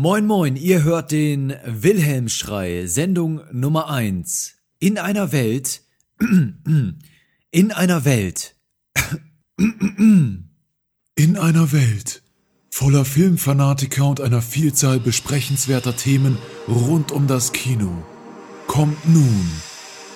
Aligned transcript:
Moin 0.00 0.26
moin, 0.26 0.54
ihr 0.54 0.84
hört 0.84 1.10
den 1.10 1.56
Wilhelmschrei, 1.66 2.86
Sendung 2.86 3.40
Nummer 3.50 3.90
1. 3.90 4.54
In 4.78 4.96
einer 4.96 5.32
Welt, 5.32 5.82
in 6.20 7.72
einer 7.72 8.04
Welt, 8.04 8.54
In 9.58 10.46
einer 11.36 11.72
Welt 11.72 12.22
voller 12.70 13.04
Filmfanatiker 13.04 14.06
und 14.06 14.20
einer 14.20 14.40
Vielzahl 14.40 15.00
besprechenswerter 15.00 15.96
Themen 15.96 16.38
rund 16.68 17.10
um 17.10 17.26
das 17.26 17.50
Kino 17.50 17.90
kommt 18.68 19.08
nun 19.08 19.50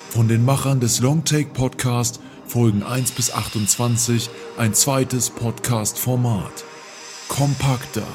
von 0.09 0.29
den 0.29 0.45
Machern 0.45 0.79
des 0.79 1.01
Longtake 1.01 1.49
Podcast 1.53 2.21
Folgen 2.45 2.83
1 2.83 3.11
bis 3.11 3.33
28 3.33 4.29
ein 4.57 4.73
zweites 4.73 5.29
Podcast-Format. 5.29 6.63
Kompakter 7.27 8.07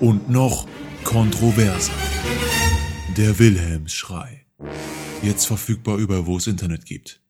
und 0.00 0.28
noch 0.28 0.66
kontroverser. 1.04 1.92
Der 3.16 3.38
Wilhelmsschrei. 3.38 4.46
Jetzt 5.22 5.44
verfügbar 5.46 5.98
überall, 5.98 6.26
wo 6.26 6.38
es 6.38 6.46
Internet 6.46 6.86
gibt. 6.86 7.20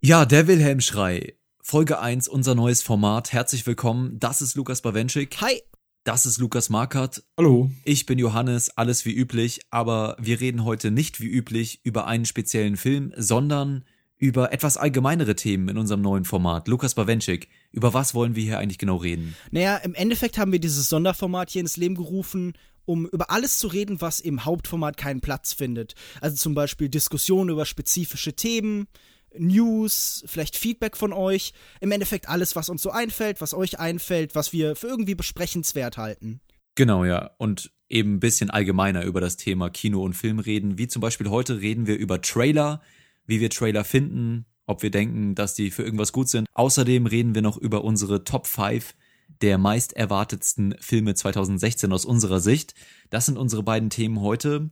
Ja, 0.00 0.26
der 0.26 0.46
Wilhelmschrei. 0.46 1.34
Folge 1.62 2.00
1, 2.00 2.28
unser 2.28 2.54
neues 2.54 2.82
Format. 2.82 3.32
Herzlich 3.32 3.66
willkommen. 3.66 4.18
Das 4.18 4.42
ist 4.42 4.54
Lukas 4.56 4.82
Bawenschik. 4.82 5.40
Hi. 5.40 5.62
Das 6.04 6.26
ist 6.26 6.38
Lukas 6.38 6.70
Markert. 6.70 7.24
Hallo. 7.36 7.70
Ich 7.84 8.06
bin 8.06 8.18
Johannes, 8.18 8.70
alles 8.76 9.04
wie 9.04 9.14
üblich, 9.14 9.60
aber 9.70 10.16
wir 10.18 10.40
reden 10.40 10.64
heute 10.64 10.90
nicht 10.90 11.20
wie 11.20 11.26
üblich 11.26 11.80
über 11.84 12.06
einen 12.06 12.24
speziellen 12.24 12.76
Film, 12.76 13.12
sondern 13.16 13.84
über 14.18 14.52
etwas 14.52 14.76
allgemeinere 14.76 15.36
Themen 15.36 15.68
in 15.68 15.78
unserem 15.78 16.02
neuen 16.02 16.24
Format. 16.24 16.68
Lukas 16.68 16.94
Bawenschik, 16.94 17.48
über 17.72 17.94
was 17.94 18.14
wollen 18.14 18.34
wir 18.34 18.42
hier 18.42 18.58
eigentlich 18.58 18.78
genau 18.78 18.96
reden? 18.96 19.36
Naja, 19.50 19.76
im 19.76 19.94
Endeffekt 19.94 20.38
haben 20.38 20.52
wir 20.52 20.58
dieses 20.58 20.88
Sonderformat 20.88 21.50
hier 21.50 21.60
ins 21.60 21.76
Leben 21.76 21.94
gerufen, 21.94 22.54
um 22.84 23.06
über 23.06 23.30
alles 23.30 23.58
zu 23.58 23.68
reden, 23.68 24.00
was 24.00 24.18
im 24.20 24.44
Hauptformat 24.44 24.96
keinen 24.96 25.20
Platz 25.20 25.52
findet. 25.52 25.94
Also 26.20 26.36
zum 26.36 26.54
Beispiel 26.54 26.88
Diskussionen 26.88 27.50
über 27.50 27.64
spezifische 27.64 28.34
Themen, 28.34 28.88
News, 29.36 30.24
vielleicht 30.26 30.56
Feedback 30.56 30.96
von 30.96 31.12
euch. 31.12 31.52
Im 31.80 31.92
Endeffekt 31.92 32.28
alles, 32.28 32.56
was 32.56 32.70
uns 32.70 32.82
so 32.82 32.90
einfällt, 32.90 33.40
was 33.40 33.54
euch 33.54 33.78
einfällt, 33.78 34.34
was 34.34 34.52
wir 34.52 34.74
für 34.74 34.88
irgendwie 34.88 35.14
besprechenswert 35.14 35.98
halten. 35.98 36.40
Genau, 36.74 37.04
ja. 37.04 37.30
Und 37.38 37.72
eben 37.88 38.14
ein 38.14 38.20
bisschen 38.20 38.50
allgemeiner 38.50 39.04
über 39.04 39.20
das 39.20 39.36
Thema 39.36 39.70
Kino 39.70 40.02
und 40.02 40.14
Film 40.14 40.38
reden. 40.38 40.78
Wie 40.78 40.88
zum 40.88 41.00
Beispiel 41.00 41.28
heute 41.28 41.60
reden 41.60 41.86
wir 41.86 41.96
über 41.96 42.20
Trailer, 42.20 42.80
wie 43.28 43.40
wir 43.40 43.50
Trailer 43.50 43.84
finden, 43.84 44.46
ob 44.66 44.82
wir 44.82 44.90
denken, 44.90 45.36
dass 45.36 45.54
die 45.54 45.70
für 45.70 45.84
irgendwas 45.84 46.12
gut 46.12 46.28
sind. 46.28 46.48
Außerdem 46.54 47.06
reden 47.06 47.36
wir 47.36 47.42
noch 47.42 47.56
über 47.56 47.84
unsere 47.84 48.24
Top 48.24 48.48
5 48.48 48.94
der 49.42 49.58
meist 49.58 49.92
erwartetsten 49.92 50.74
Filme 50.80 51.14
2016 51.14 51.92
aus 51.92 52.04
unserer 52.04 52.40
Sicht. 52.40 52.74
Das 53.10 53.26
sind 53.26 53.36
unsere 53.36 53.62
beiden 53.62 53.90
Themen 53.90 54.20
heute. 54.20 54.70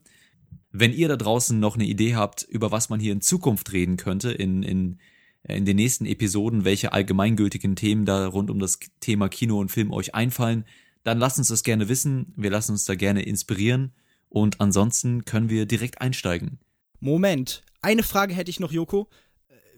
Wenn 0.72 0.92
ihr 0.92 1.08
da 1.08 1.16
draußen 1.16 1.58
noch 1.60 1.76
eine 1.76 1.84
Idee 1.84 2.16
habt, 2.16 2.42
über 2.42 2.72
was 2.72 2.88
man 2.88 2.98
hier 2.98 3.12
in 3.12 3.20
Zukunft 3.20 3.72
reden 3.72 3.96
könnte, 3.96 4.32
in, 4.32 4.62
in, 4.62 4.98
in 5.46 5.64
den 5.64 5.76
nächsten 5.76 6.06
Episoden, 6.06 6.64
welche 6.64 6.92
allgemeingültigen 6.92 7.76
Themen 7.76 8.04
da 8.06 8.26
rund 8.26 8.50
um 8.50 8.58
das 8.58 8.78
Thema 9.00 9.28
Kino 9.28 9.60
und 9.60 9.70
Film 9.70 9.92
euch 9.92 10.14
einfallen, 10.14 10.64
dann 11.04 11.18
lasst 11.18 11.38
uns 11.38 11.48
das 11.48 11.62
gerne 11.62 11.88
wissen. 11.88 12.32
Wir 12.36 12.50
lassen 12.50 12.72
uns 12.72 12.84
da 12.84 12.94
gerne 12.94 13.22
inspirieren. 13.22 13.92
Und 14.28 14.60
ansonsten 14.60 15.24
können 15.24 15.48
wir 15.48 15.66
direkt 15.66 16.00
einsteigen. 16.00 16.58
Moment, 16.98 17.62
eine 17.82 18.02
Frage 18.02 18.34
hätte 18.34 18.50
ich 18.50 18.60
noch, 18.60 18.72
Joko. 18.72 19.08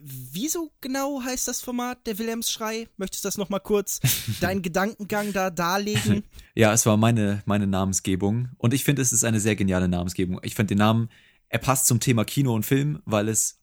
Wieso 0.01 0.71
genau 0.81 1.23
heißt 1.23 1.49
das 1.49 1.61
Format 1.61 2.07
der 2.07 2.19
Wilhelmsschrei? 2.19 2.89
Möchtest 2.97 3.25
du 3.25 3.29
das 3.29 3.37
nochmal 3.39 3.61
kurz 3.61 4.01
deinen 4.41 4.63
Gedankengang 4.63 5.33
da 5.33 5.51
darlegen? 5.51 6.25
Ja, 6.55 6.73
es 6.73 6.87
war 6.87 6.97
meine, 6.97 7.43
meine 7.47 7.69
Namensgebung. 7.69 8.49
Und 8.59 8.75
ich 8.75 8.83
finde, 8.83 9.01
es 9.01 9.13
ist 9.13 9.23
eine 9.23 9.39
sehr 9.39 9.55
geniale 9.55 9.87
Namensgebung. 9.87 10.41
Ich 10.43 10.57
finde 10.57 10.75
den 10.75 10.79
Namen, 10.79 11.09
er 11.49 11.61
passt 11.61 11.87
zum 11.87 12.01
Thema 12.01 12.25
Kino 12.25 12.53
und 12.53 12.67
Film, 12.67 13.01
weil 13.05 13.29
es, 13.29 13.61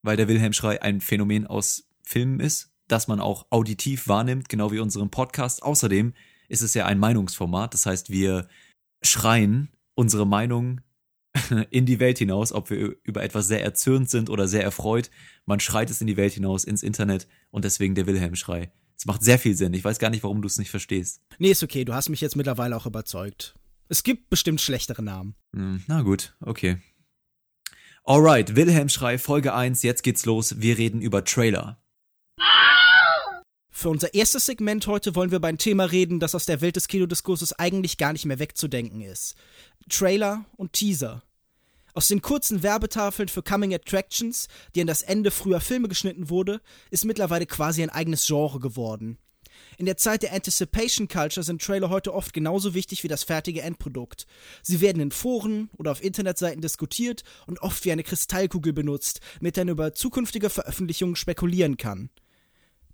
weil 0.00 0.16
der 0.16 0.26
Wilhelmschrei 0.26 0.80
ein 0.80 1.02
Phänomen 1.02 1.46
aus 1.46 1.84
Filmen 2.02 2.40
ist, 2.40 2.72
das 2.88 3.08
man 3.08 3.20
auch 3.20 3.46
auditiv 3.50 4.08
wahrnimmt, 4.08 4.48
genau 4.48 4.72
wie 4.72 4.78
unseren 4.78 5.10
Podcast. 5.10 5.62
Außerdem 5.62 6.14
ist 6.48 6.62
es 6.62 6.72
ja 6.72 6.86
ein 6.86 6.98
Meinungsformat. 6.98 7.74
Das 7.74 7.84
heißt, 7.84 8.08
wir 8.08 8.48
schreien 9.02 9.68
unsere 9.94 10.26
Meinung 10.26 10.80
in 11.70 11.86
die 11.86 12.00
Welt 12.00 12.18
hinaus, 12.18 12.52
ob 12.52 12.70
wir 12.70 12.96
über 13.02 13.22
etwas 13.22 13.46
sehr 13.48 13.62
erzürnt 13.62 14.10
sind 14.10 14.30
oder 14.30 14.48
sehr 14.48 14.62
erfreut. 14.62 15.10
Man 15.46 15.60
schreit 15.60 15.90
es 15.90 16.00
in 16.00 16.06
die 16.06 16.16
Welt 16.16 16.32
hinaus, 16.32 16.64
ins 16.64 16.82
Internet 16.82 17.28
und 17.50 17.64
deswegen 17.64 17.94
der 17.94 18.06
Wilhelmschrei. 18.06 18.72
Es 18.96 19.06
macht 19.06 19.22
sehr 19.22 19.38
viel 19.38 19.54
Sinn. 19.56 19.72
Ich 19.72 19.84
weiß 19.84 19.98
gar 19.98 20.10
nicht, 20.10 20.22
warum 20.24 20.42
du 20.42 20.46
es 20.46 20.58
nicht 20.58 20.70
verstehst. 20.70 21.22
nee, 21.38 21.50
ist 21.50 21.62
okay, 21.62 21.84
du 21.84 21.94
hast 21.94 22.08
mich 22.08 22.20
jetzt 22.20 22.36
mittlerweile 22.36 22.76
auch 22.76 22.86
überzeugt. 22.86 23.54
Es 23.88 24.02
gibt 24.02 24.30
bestimmt 24.30 24.60
schlechtere 24.60 25.02
Namen. 25.02 25.34
Hm, 25.54 25.82
na 25.86 26.02
gut, 26.02 26.34
okay. 26.40 26.78
Alright, 28.04 28.56
Wilhelmschrei, 28.56 29.18
Folge 29.18 29.54
1, 29.54 29.82
jetzt 29.82 30.02
geht's 30.02 30.24
los. 30.26 30.60
Wir 30.60 30.78
reden 30.78 31.00
über 31.00 31.24
Trailer. 31.24 31.82
Für 33.80 33.88
unser 33.88 34.12
erstes 34.12 34.44
Segment 34.44 34.86
heute 34.88 35.14
wollen 35.14 35.30
wir 35.30 35.38
über 35.38 35.48
ein 35.48 35.56
Thema 35.56 35.84
reden, 35.84 36.20
das 36.20 36.34
aus 36.34 36.44
der 36.44 36.60
Welt 36.60 36.76
des 36.76 36.86
Kinodiskurses 36.86 37.54
eigentlich 37.54 37.96
gar 37.96 38.12
nicht 38.12 38.26
mehr 38.26 38.38
wegzudenken 38.38 39.00
ist. 39.00 39.36
Trailer 39.88 40.44
und 40.58 40.74
Teaser. 40.74 41.22
Aus 41.94 42.06
den 42.06 42.20
kurzen 42.20 42.62
Werbetafeln 42.62 43.30
für 43.30 43.42
Coming 43.42 43.72
Attractions, 43.72 44.48
die 44.74 44.82
an 44.82 44.86
das 44.86 45.00
Ende 45.00 45.30
früher 45.30 45.62
Filme 45.62 45.88
geschnitten 45.88 46.28
wurde, 46.28 46.60
ist 46.90 47.06
mittlerweile 47.06 47.46
quasi 47.46 47.82
ein 47.82 47.88
eigenes 47.88 48.26
Genre 48.26 48.60
geworden. 48.60 49.16
In 49.78 49.86
der 49.86 49.96
Zeit 49.96 50.24
der 50.24 50.34
Anticipation 50.34 51.08
Culture 51.08 51.42
sind 51.42 51.62
Trailer 51.62 51.88
heute 51.88 52.12
oft 52.12 52.34
genauso 52.34 52.74
wichtig 52.74 53.02
wie 53.02 53.08
das 53.08 53.24
fertige 53.24 53.62
Endprodukt. 53.62 54.26
Sie 54.62 54.82
werden 54.82 55.00
in 55.00 55.10
Foren 55.10 55.70
oder 55.78 55.92
auf 55.92 56.04
Internetseiten 56.04 56.60
diskutiert 56.60 57.22
und 57.46 57.62
oft 57.62 57.82
wie 57.86 57.92
eine 57.92 58.02
Kristallkugel 58.02 58.74
benutzt, 58.74 59.20
mit 59.40 59.56
der 59.56 59.64
man 59.64 59.72
über 59.72 59.94
zukünftige 59.94 60.50
Veröffentlichungen 60.50 61.16
spekulieren 61.16 61.78
kann. 61.78 62.10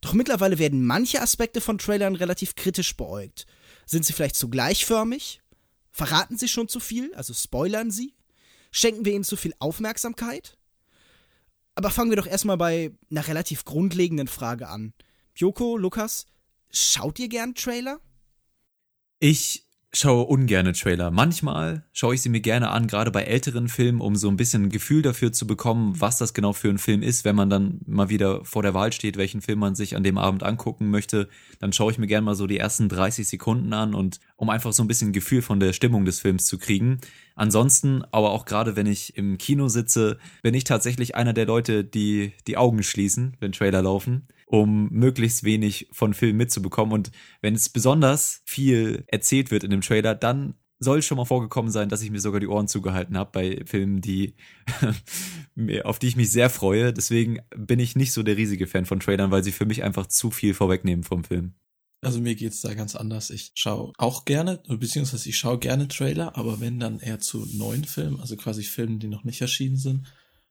Doch 0.00 0.12
mittlerweile 0.12 0.58
werden 0.58 0.84
manche 0.84 1.20
Aspekte 1.20 1.60
von 1.60 1.78
Trailern 1.78 2.14
relativ 2.14 2.54
kritisch 2.54 2.96
beäugt. 2.96 3.46
Sind 3.86 4.04
sie 4.04 4.12
vielleicht 4.12 4.36
zu 4.36 4.48
gleichförmig? 4.48 5.40
Verraten 5.90 6.36
sie 6.36 6.48
schon 6.48 6.68
zu 6.68 6.80
viel, 6.80 7.14
also 7.14 7.32
spoilern 7.32 7.90
sie? 7.90 8.14
Schenken 8.70 9.04
wir 9.04 9.12
ihnen 9.12 9.24
zu 9.24 9.36
viel 9.36 9.54
Aufmerksamkeit? 9.58 10.58
Aber 11.74 11.90
fangen 11.90 12.10
wir 12.10 12.16
doch 12.16 12.26
erstmal 12.26 12.56
bei 12.56 12.92
einer 13.10 13.26
relativ 13.26 13.64
grundlegenden 13.64 14.28
Frage 14.28 14.68
an. 14.68 14.92
Joko, 15.34 15.76
Lukas, 15.76 16.26
schaut 16.70 17.18
ihr 17.18 17.28
gern 17.28 17.54
Trailer? 17.54 18.00
Ich 19.18 19.65
schaue 19.98 20.24
ungerne 20.24 20.72
Trailer. 20.72 21.10
Manchmal 21.10 21.84
schaue 21.92 22.14
ich 22.14 22.22
sie 22.22 22.28
mir 22.28 22.40
gerne 22.40 22.70
an, 22.70 22.86
gerade 22.86 23.10
bei 23.10 23.22
älteren 23.22 23.68
Filmen, 23.68 24.00
um 24.00 24.16
so 24.16 24.28
ein 24.28 24.36
bisschen 24.36 24.64
ein 24.64 24.70
Gefühl 24.70 25.02
dafür 25.02 25.32
zu 25.32 25.46
bekommen, 25.46 26.00
was 26.00 26.18
das 26.18 26.34
genau 26.34 26.52
für 26.52 26.68
ein 26.68 26.78
Film 26.78 27.02
ist. 27.02 27.24
Wenn 27.24 27.36
man 27.36 27.50
dann 27.50 27.80
mal 27.86 28.08
wieder 28.08 28.44
vor 28.44 28.62
der 28.62 28.74
Wahl 28.74 28.92
steht, 28.92 29.16
welchen 29.16 29.40
Film 29.40 29.58
man 29.58 29.74
sich 29.74 29.96
an 29.96 30.02
dem 30.02 30.18
Abend 30.18 30.42
angucken 30.42 30.90
möchte, 30.90 31.28
dann 31.58 31.72
schaue 31.72 31.92
ich 31.92 31.98
mir 31.98 32.06
gerne 32.06 32.24
mal 32.24 32.34
so 32.34 32.46
die 32.46 32.58
ersten 32.58 32.88
30 32.88 33.26
Sekunden 33.26 33.72
an 33.72 33.94
und 33.94 34.20
um 34.36 34.50
einfach 34.50 34.72
so 34.72 34.82
ein 34.82 34.88
bisschen 34.88 35.12
Gefühl 35.12 35.42
von 35.42 35.60
der 35.60 35.72
Stimmung 35.72 36.04
des 36.04 36.20
Films 36.20 36.46
zu 36.46 36.58
kriegen. 36.58 36.98
Ansonsten, 37.34 38.02
aber 38.12 38.30
auch 38.30 38.44
gerade 38.44 38.76
wenn 38.76 38.86
ich 38.86 39.16
im 39.16 39.38
Kino 39.38 39.68
sitze, 39.68 40.18
bin 40.42 40.54
ich 40.54 40.64
tatsächlich 40.64 41.14
einer 41.14 41.32
der 41.32 41.46
Leute, 41.46 41.84
die 41.84 42.32
die 42.46 42.56
Augen 42.56 42.82
schließen, 42.82 43.36
wenn 43.40 43.52
Trailer 43.52 43.82
laufen 43.82 44.26
um 44.46 44.88
möglichst 44.90 45.44
wenig 45.44 45.88
von 45.92 46.14
Filmen 46.14 46.38
mitzubekommen. 46.38 46.94
Und 46.94 47.10
wenn 47.42 47.54
es 47.54 47.68
besonders 47.68 48.42
viel 48.46 49.04
erzählt 49.08 49.50
wird 49.50 49.64
in 49.64 49.70
dem 49.70 49.80
Trailer, 49.82 50.14
dann 50.14 50.54
soll 50.78 51.02
schon 51.02 51.16
mal 51.16 51.24
vorgekommen 51.24 51.70
sein, 51.70 51.88
dass 51.88 52.02
ich 52.02 52.10
mir 52.10 52.20
sogar 52.20 52.40
die 52.40 52.46
Ohren 52.46 52.68
zugehalten 52.68 53.16
habe 53.16 53.30
bei 53.32 53.62
Filmen, 53.64 54.00
die 54.00 54.34
auf 55.84 55.98
die 55.98 56.08
ich 56.08 56.16
mich 56.16 56.30
sehr 56.30 56.50
freue. 56.50 56.92
Deswegen 56.92 57.40
bin 57.56 57.80
ich 57.80 57.96
nicht 57.96 58.12
so 58.12 58.22
der 58.22 58.36
riesige 58.36 58.66
Fan 58.66 58.86
von 58.86 59.00
Trailern, 59.00 59.30
weil 59.30 59.42
sie 59.42 59.52
für 59.52 59.66
mich 59.66 59.82
einfach 59.82 60.06
zu 60.06 60.30
viel 60.30 60.54
vorwegnehmen 60.54 61.02
vom 61.02 61.24
Film. 61.24 61.54
Also 62.02 62.20
mir 62.20 62.34
geht's 62.34 62.60
da 62.60 62.74
ganz 62.74 62.94
anders. 62.94 63.30
Ich 63.30 63.52
schaue 63.54 63.92
auch 63.96 64.26
gerne, 64.26 64.62
beziehungsweise 64.68 65.28
ich 65.28 65.38
schaue 65.38 65.58
gerne 65.58 65.88
Trailer, 65.88 66.36
aber 66.36 66.60
wenn 66.60 66.78
dann 66.78 67.00
eher 67.00 67.20
zu 67.20 67.46
neuen 67.54 67.84
Filmen, 67.84 68.20
also 68.20 68.36
quasi 68.36 68.62
Filmen, 68.62 68.98
die 68.98 69.08
noch 69.08 69.24
nicht 69.24 69.40
erschienen 69.40 69.78
sind. 69.78 70.06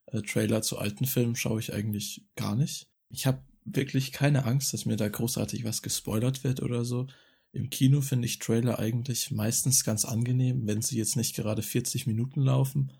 Äh, 0.07 0.21
Trailer 0.23 0.63
zu 0.63 0.79
alten 0.79 1.05
Filmen 1.05 1.35
schaue 1.35 1.59
ich 1.59 1.71
eigentlich 1.71 2.25
gar 2.35 2.55
nicht. 2.55 2.89
Ich 3.09 3.27
habe 3.27 3.43
wirklich 3.65 4.11
keine 4.11 4.45
Angst, 4.45 4.73
dass 4.73 4.85
mir 4.85 4.95
da 4.95 5.09
großartig 5.09 5.65
was 5.65 5.81
gespoilert 5.81 6.43
wird 6.43 6.61
oder 6.61 6.85
so. 6.85 7.07
Im 7.51 7.69
Kino 7.69 8.01
finde 8.01 8.27
ich 8.27 8.39
Trailer 8.39 8.79
eigentlich 8.79 9.31
meistens 9.31 9.83
ganz 9.83 10.05
angenehm, 10.05 10.67
wenn 10.67 10.81
sie 10.81 10.97
jetzt 10.97 11.15
nicht 11.15 11.35
gerade 11.35 11.61
40 11.61 12.05
Minuten 12.05 12.41
laufen. 12.41 12.91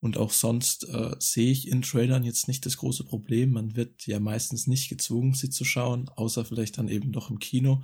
Und 0.00 0.16
auch 0.16 0.32
sonst 0.32 0.88
äh, 0.88 1.14
sehe 1.18 1.52
ich 1.52 1.68
in 1.68 1.82
Trailern 1.82 2.24
jetzt 2.24 2.48
nicht 2.48 2.64
das 2.64 2.78
große 2.78 3.04
Problem. 3.04 3.52
Man 3.52 3.76
wird 3.76 4.06
ja 4.06 4.18
meistens 4.18 4.66
nicht 4.66 4.88
gezwungen, 4.88 5.34
sie 5.34 5.50
zu 5.50 5.64
schauen, 5.64 6.08
außer 6.08 6.46
vielleicht 6.46 6.78
dann 6.78 6.88
eben 6.88 7.12
doch 7.12 7.30
im 7.30 7.38
Kino. 7.38 7.82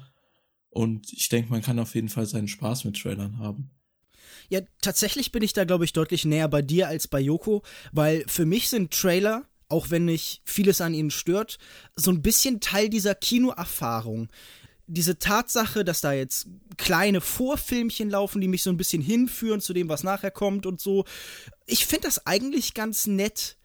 Und 0.71 1.13
ich 1.13 1.29
denke, 1.29 1.51
man 1.51 1.63
kann 1.63 1.79
auf 1.79 1.95
jeden 1.95 2.09
Fall 2.09 2.27
seinen 2.27 2.49
Spaß 2.49 2.85
mit 2.85 2.99
Trailern 2.99 3.39
haben. 3.39 3.71
Ja, 4.49 4.61
tatsächlich 4.81 5.33
bin 5.33 5.43
ich 5.43 5.53
da, 5.53 5.65
glaube 5.65 5.85
ich, 5.85 5.93
deutlich 5.93 6.25
näher 6.25 6.49
bei 6.49 6.63
dir 6.63 6.89
als 6.89 7.09
bei 7.09 7.21
Joko, 7.21 7.63
weil 7.93 8.25
für 8.27 8.47
mich 8.47 8.69
sind 8.69 8.93
Trailer, 8.93 9.47
auch 9.69 9.91
wenn 9.91 10.05
mich 10.05 10.41
vieles 10.45 10.81
an 10.81 10.95
ihnen 10.95 11.11
stört, 11.11 11.59
so 11.97 12.11
ein 12.11 12.23
bisschen 12.23 12.61
Teil 12.61 12.89
dieser 12.89 13.15
Kinoerfahrung. 13.15 14.29
diese 14.89 15.19
Tatsache, 15.19 15.85
dass 15.85 16.01
da 16.01 16.13
jetzt 16.13 16.47
kleine 16.77 17.21
Vorfilmchen 17.21 18.09
laufen, 18.09 18.41
die 18.41 18.49
mich 18.49 18.63
so 18.63 18.71
ein 18.71 18.77
bisschen 18.77 19.03
hinführen 19.03 19.61
zu 19.61 19.73
dem, 19.73 19.89
was 19.89 20.05
nachher 20.05 20.31
kommt 20.31 20.65
und 20.65 20.81
so. 20.81 21.05
Ich 21.67 21.87
finde 21.87 22.07
das 22.07 22.27
eigentlich 22.27 22.75
ganz 22.75 23.07
nett. 23.07 23.57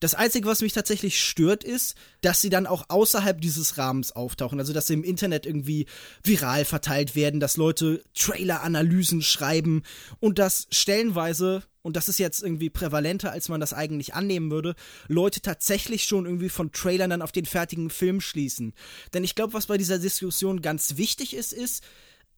Das 0.00 0.14
Einzige, 0.14 0.46
was 0.46 0.60
mich 0.60 0.74
tatsächlich 0.74 1.20
stört, 1.20 1.64
ist, 1.64 1.96
dass 2.20 2.40
sie 2.40 2.50
dann 2.50 2.68
auch 2.68 2.84
außerhalb 2.88 3.40
dieses 3.40 3.78
Rahmens 3.78 4.12
auftauchen. 4.12 4.60
Also, 4.60 4.72
dass 4.72 4.86
sie 4.86 4.94
im 4.94 5.02
Internet 5.02 5.44
irgendwie 5.44 5.86
viral 6.22 6.64
verteilt 6.64 7.16
werden, 7.16 7.40
dass 7.40 7.56
Leute 7.56 8.04
Trailer-Analysen 8.14 9.22
schreiben 9.22 9.82
und 10.20 10.38
dass 10.38 10.68
stellenweise, 10.70 11.64
und 11.88 11.96
das 11.96 12.10
ist 12.10 12.18
jetzt 12.18 12.42
irgendwie 12.42 12.68
prävalenter, 12.68 13.32
als 13.32 13.48
man 13.48 13.60
das 13.60 13.72
eigentlich 13.72 14.12
annehmen 14.12 14.50
würde, 14.50 14.74
Leute 15.08 15.40
tatsächlich 15.40 16.04
schon 16.04 16.26
irgendwie 16.26 16.50
von 16.50 16.70
Trailern 16.70 17.08
dann 17.08 17.22
auf 17.22 17.32
den 17.32 17.46
fertigen 17.46 17.88
Film 17.88 18.20
schließen. 18.20 18.74
Denn 19.14 19.24
ich 19.24 19.34
glaube, 19.34 19.54
was 19.54 19.68
bei 19.68 19.78
dieser 19.78 19.98
Diskussion 19.98 20.60
ganz 20.60 20.98
wichtig 20.98 21.34
ist, 21.34 21.54
ist, 21.54 21.82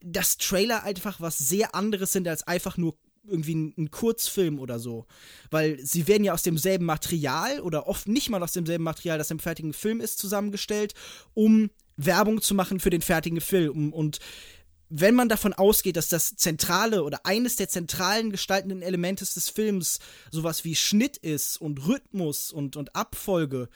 dass 0.04 0.38
Trailer 0.38 0.84
einfach 0.84 1.20
was 1.20 1.36
sehr 1.36 1.74
anderes 1.74 2.12
sind 2.12 2.28
als 2.28 2.46
einfach 2.46 2.76
nur 2.76 2.96
irgendwie 3.26 3.56
ein, 3.76 3.90
Kurzfilm 3.90 4.60
oder 4.60 4.78
so. 4.78 5.06
Weil 5.50 5.84
sie 5.84 6.06
werden 6.06 6.22
ja 6.22 6.32
aus 6.32 6.44
demselben 6.44 6.84
Material 6.84 7.58
oder 7.58 7.88
oft 7.88 8.06
nicht 8.06 8.30
mal 8.30 8.44
aus 8.44 8.52
demselben 8.52 8.84
Material, 8.84 9.18
das 9.18 9.32
im 9.32 9.40
fertigen 9.40 9.72
Film 9.72 10.00
ist, 10.00 10.18
zusammengestellt, 10.18 10.94
um 11.34 11.70
Werbung 11.96 12.40
zu 12.40 12.54
machen 12.54 12.78
für 12.78 12.90
den 12.90 13.02
fertigen 13.02 13.40
Film. 13.40 13.92
Und 13.92 14.20
wenn 14.90 15.14
man 15.14 15.28
davon 15.28 15.52
ausgeht, 15.52 15.96
dass 15.96 16.08
das 16.08 16.34
zentrale 16.36 17.04
oder 17.04 17.20
eines 17.24 17.56
der 17.56 17.68
zentralen 17.68 18.30
gestaltenden 18.30 18.82
Elemente 18.82 19.24
des 19.24 19.48
Films 19.48 20.00
sowas 20.30 20.64
wie 20.64 20.74
Schnitt 20.74 21.16
ist 21.16 21.60
und 21.60 21.86
Rhythmus 21.86 22.52
und, 22.52 22.76
und 22.76 22.96
Abfolge, 22.96 23.68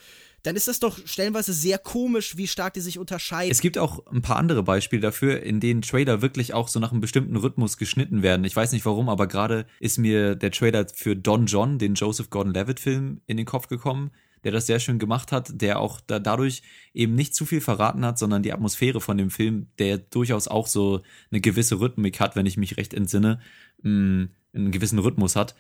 dann 0.43 0.57
ist 0.57 0.69
das 0.69 0.81
doch 0.81 0.99
stellenweise 1.07 1.53
sehr 1.53 1.79
komisch, 1.79 2.37
wie 2.37 2.49
stark 2.49 2.75
die 2.75 2.81
sich 2.81 2.99
unterscheiden. 2.99 3.51
Es 3.51 3.61
gibt 3.61 3.79
auch 3.79 4.05
ein 4.09 4.23
paar 4.23 4.37
andere 4.37 4.63
Beispiele 4.63 5.01
dafür, 5.01 5.43
in 5.43 5.61
denen 5.61 5.83
Trailer 5.83 6.21
wirklich 6.21 6.53
auch 6.53 6.69
so 6.69 6.81
nach 6.81 6.91
einem 6.91 7.01
bestimmten 7.01 7.37
Rhythmus 7.37 7.79
geschnitten 7.79 8.23
werden. 8.23 8.45
Ich 8.45 8.55
weiß 8.55 8.73
nicht 8.73 8.85
warum, 8.85 9.09
aber 9.09 9.29
gerade 9.29 9.67
ist 9.81 9.99
mir 9.99 10.35
der 10.35 10.51
Trailer 10.51 10.87
für 10.93 11.17
Don 11.17 11.47
John, 11.47 11.79
den 11.79 11.95
Joseph 11.95 12.29
Gordon-Levitt-Film, 12.29 13.23
in 13.27 13.37
den 13.37 13.47
Kopf 13.47 13.69
gekommen 13.69 14.11
der 14.45 14.53
das 14.53 14.67
sehr 14.67 14.81
schön 14.81 14.99
gemacht 14.99 15.33
hat, 15.33 15.61
der 15.61 15.81
auch 15.81 16.01
da 16.01 16.19
dadurch 16.19 16.63
eben 16.93 17.15
nicht 17.15 17.35
zu 17.35 17.47
viel 17.47 17.61
verraten 17.61 18.05
hat, 18.05 18.19
sondern 18.19 18.43
die 18.43 18.53
Atmosphäre 18.53 19.01
von 19.01 19.19
dem 19.19 19.31
Film, 19.31 19.67
der 19.79 19.99
durchaus 19.99 20.49
auch 20.49 20.67
so 20.67 21.03
eine 21.31 21.41
gewisse 21.41 21.81
Rhythmik 21.81 22.21
hat, 22.21 22.37
wenn 22.37 22.47
ich 22.47 22.57
mich 22.57 22.77
recht 22.77 22.95
entsinne, 22.95 23.41
mm, 23.83 24.25
einen 24.55 24.71
gewissen 24.71 24.99
Rhythmus 24.99 25.35
hat 25.37 25.55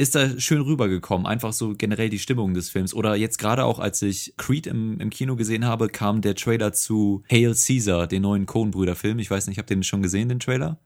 ist 0.00 0.14
da 0.14 0.40
schön 0.40 0.62
rübergekommen. 0.62 1.26
Einfach 1.26 1.52
so 1.52 1.74
generell 1.76 2.08
die 2.08 2.18
Stimmung 2.18 2.54
des 2.54 2.70
Films. 2.70 2.94
Oder 2.94 3.16
jetzt 3.16 3.38
gerade 3.38 3.64
auch, 3.66 3.78
als 3.78 4.00
ich 4.00 4.32
Creed 4.38 4.66
im, 4.66 4.98
im 4.98 5.10
Kino 5.10 5.36
gesehen 5.36 5.66
habe, 5.66 5.88
kam 5.88 6.22
der 6.22 6.34
Trailer 6.34 6.72
zu 6.72 7.22
Hail 7.30 7.54
Caesar, 7.54 8.06
den 8.06 8.22
neuen 8.22 8.46
Coen-Brüder-Film. 8.46 9.18
Ich 9.18 9.30
weiß 9.30 9.46
nicht, 9.46 9.58
habt 9.58 9.70
ihr 9.70 9.76
den 9.76 9.82
schon 9.82 10.00
gesehen, 10.00 10.30
den 10.30 10.40
Trailer? 10.40 10.80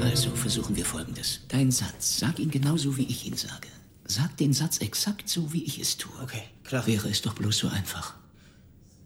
Also 0.00 0.30
versuchen 0.30 0.74
wir 0.74 0.84
folgendes. 0.84 1.42
Dein 1.48 1.70
Satz, 1.70 2.18
sag 2.18 2.38
ihn 2.40 2.50
genauso, 2.50 2.96
wie 2.96 3.04
ich 3.04 3.26
ihn 3.26 3.36
sage. 3.36 3.68
Sag 4.16 4.36
den 4.36 4.52
Satz 4.52 4.78
exakt 4.78 5.28
so, 5.28 5.52
wie 5.52 5.64
ich 5.64 5.80
es 5.80 5.96
tue. 5.96 6.12
Okay, 6.22 6.42
klar. 6.62 6.86
Wäre 6.86 7.08
es 7.08 7.20
doch 7.22 7.34
bloß 7.34 7.58
so 7.58 7.68
einfach. 7.68 8.14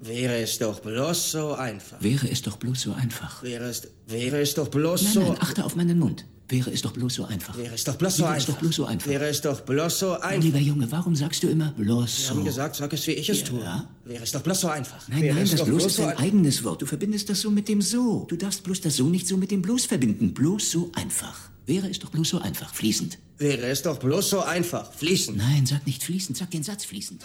Wäre 0.01 0.37
es 0.43 0.59
doch 0.59 0.81
bloß 0.81 1.31
so 1.33 1.55
einfach. 1.55 2.01
Wäre 2.03 2.29
es 2.31 2.43
doch 2.43 2.57
bloß 2.59 2.81
so 2.83 2.93
einfach. 2.93 3.43
Wäre 3.43 3.65
es, 3.65 3.89
wäre 4.07 4.41
es 4.41 4.53
doch 4.55 4.69
bloß 4.69 5.03
nein, 5.03 5.13
so... 5.15 5.21
Nein, 5.21 5.37
achte 5.41 5.65
auf 5.65 5.77
meinen 5.77 5.99
Mund. 5.99 6.27
Wäre 6.51 6.71
es 6.71 6.83
doch 6.83 6.93
bloß 6.93 7.15
so 7.15 7.25
einfach. 7.25 7.57
Wäre 7.57 7.75
es 7.75 7.85
doch 7.85 7.97
bloß 7.97 8.17
so 8.17 8.23
Wäre 8.25 8.33
einfach. 8.35 8.41
es 8.49 8.55
doch 8.55 8.59
bloß 8.61 8.77
so 8.77 8.85
einfach. 8.85 9.07
Wäre 9.09 9.27
es 9.29 9.41
doch 9.41 9.61
bloß 9.63 9.99
so 9.99 10.13
einfach. 10.13 10.31
Mein 10.31 10.43
lieber 10.43 10.59
Junge, 10.59 10.91
warum 10.93 11.17
sagst 11.17 11.43
du 11.43 11.49
immer 11.49 11.73
bloß 11.73 12.27
so? 12.27 12.31
haben 12.35 12.45
gesagt, 12.45 12.77
sag 12.77 12.93
es, 12.93 13.07
wie 13.07 13.13
ich 13.13 13.29
es 13.31 13.41
Ja. 13.41 13.47
tue. 13.47 13.85
Wäre 14.05 14.23
es 14.23 14.33
doch 14.33 14.43
bloß 14.43 14.61
so 14.61 14.69
einfach. 14.69 15.09
Nein, 15.09 15.23
Wäre 15.23 15.35
nein, 15.35 15.45
es 15.45 15.51
das 15.53 15.61
doch 15.61 15.67
bloß 15.67 15.87
ist 15.87 15.97
so 15.97 16.05
ein 16.05 16.17
eigenes 16.19 16.63
Wort. 16.65 16.83
Du 16.83 16.87
verbindest 16.87 17.29
das 17.31 17.41
so 17.41 17.51
mit 17.51 17.67
dem 17.69 17.81
so. 17.83 18.27
Du 18.29 18.37
darfst 18.37 18.63
bloß 18.63 18.81
das 18.83 18.97
so 18.97 19.07
nicht 19.09 19.27
so 19.27 19.37
mit 19.39 19.51
dem 19.51 19.63
bloß 19.63 19.87
verbinden. 19.87 20.33
Bloß 20.35 20.71
so 20.71 20.91
einfach. 20.95 21.39
Wäre 21.67 21.89
es 21.91 21.99
doch 21.99 22.11
bloß 22.11 22.29
so 22.29 22.39
einfach. 22.41 22.73
Fließend. 22.75 23.19
Wäre 23.38 23.67
es 23.69 23.82
doch 23.82 23.99
bloß 23.99 24.31
so 24.31 24.40
einfach. 24.40 24.93
Fließend. 24.93 25.38
Nein, 25.38 25.64
sag 25.64 25.87
nicht 25.87 26.02
fließend, 26.02 26.37
sag 26.37 26.50
den 26.50 26.64
Satz 26.64 26.85
fließend. 26.85 27.25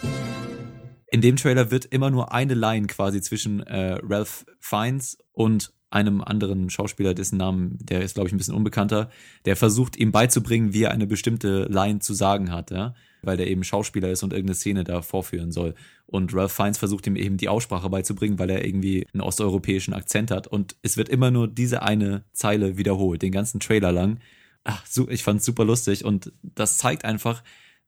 In 1.07 1.21
dem 1.21 1.37
Trailer 1.37 1.71
wird 1.71 1.85
immer 1.85 2.11
nur 2.11 2.31
eine 2.31 2.53
Line 2.53 2.87
quasi 2.87 3.19
zwischen 3.21 3.61
äh, 3.61 3.97
Ralph 4.03 4.45
Fiennes 4.59 5.17
und 5.31 5.73
einem 5.89 6.21
anderen 6.21 6.69
Schauspieler, 6.69 7.13
dessen 7.13 7.37
Namen, 7.37 7.77
der 7.79 8.01
ist, 8.01 8.15
glaube 8.15 8.27
ich, 8.27 8.33
ein 8.33 8.37
bisschen 8.37 8.55
unbekannter, 8.55 9.09
der 9.45 9.55
versucht 9.55 9.95
ihm 9.95 10.11
beizubringen, 10.11 10.73
wie 10.73 10.83
er 10.83 10.91
eine 10.91 11.05
bestimmte 11.05 11.65
Line 11.65 11.99
zu 11.99 12.13
sagen 12.15 12.51
hat, 12.51 12.71
ja, 12.71 12.95
weil 13.21 13.37
der 13.37 13.47
eben 13.47 13.63
Schauspieler 13.63 14.09
ist 14.09 14.23
und 14.23 14.33
irgendeine 14.33 14.55
Szene 14.55 14.83
da 14.83 15.01
vorführen 15.01 15.51
soll. 15.51 15.75
Und 16.07 16.33
Ralph 16.35 16.51
Fiennes 16.51 16.79
versucht 16.79 17.07
ihm 17.07 17.15
eben 17.15 17.37
die 17.37 17.49
Aussprache 17.49 17.89
beizubringen, 17.89 18.39
weil 18.39 18.49
er 18.49 18.65
irgendwie 18.65 19.05
einen 19.13 19.21
osteuropäischen 19.21 19.93
Akzent 19.93 20.31
hat. 20.31 20.47
Und 20.47 20.75
es 20.81 20.97
wird 20.97 21.09
immer 21.09 21.31
nur 21.31 21.47
diese 21.47 21.83
eine 21.83 22.23
Zeile 22.33 22.77
wiederholt, 22.77 23.21
den 23.21 23.31
ganzen 23.31 23.59
Trailer 23.59 23.91
lang. 23.91 24.19
Ach, 24.63 24.85
so, 24.85 25.09
ich 25.09 25.23
fand's 25.23 25.45
super 25.45 25.65
lustig 25.65 26.05
und 26.05 26.31
das 26.41 26.77
zeigt 26.77 27.05
einfach, 27.05 27.43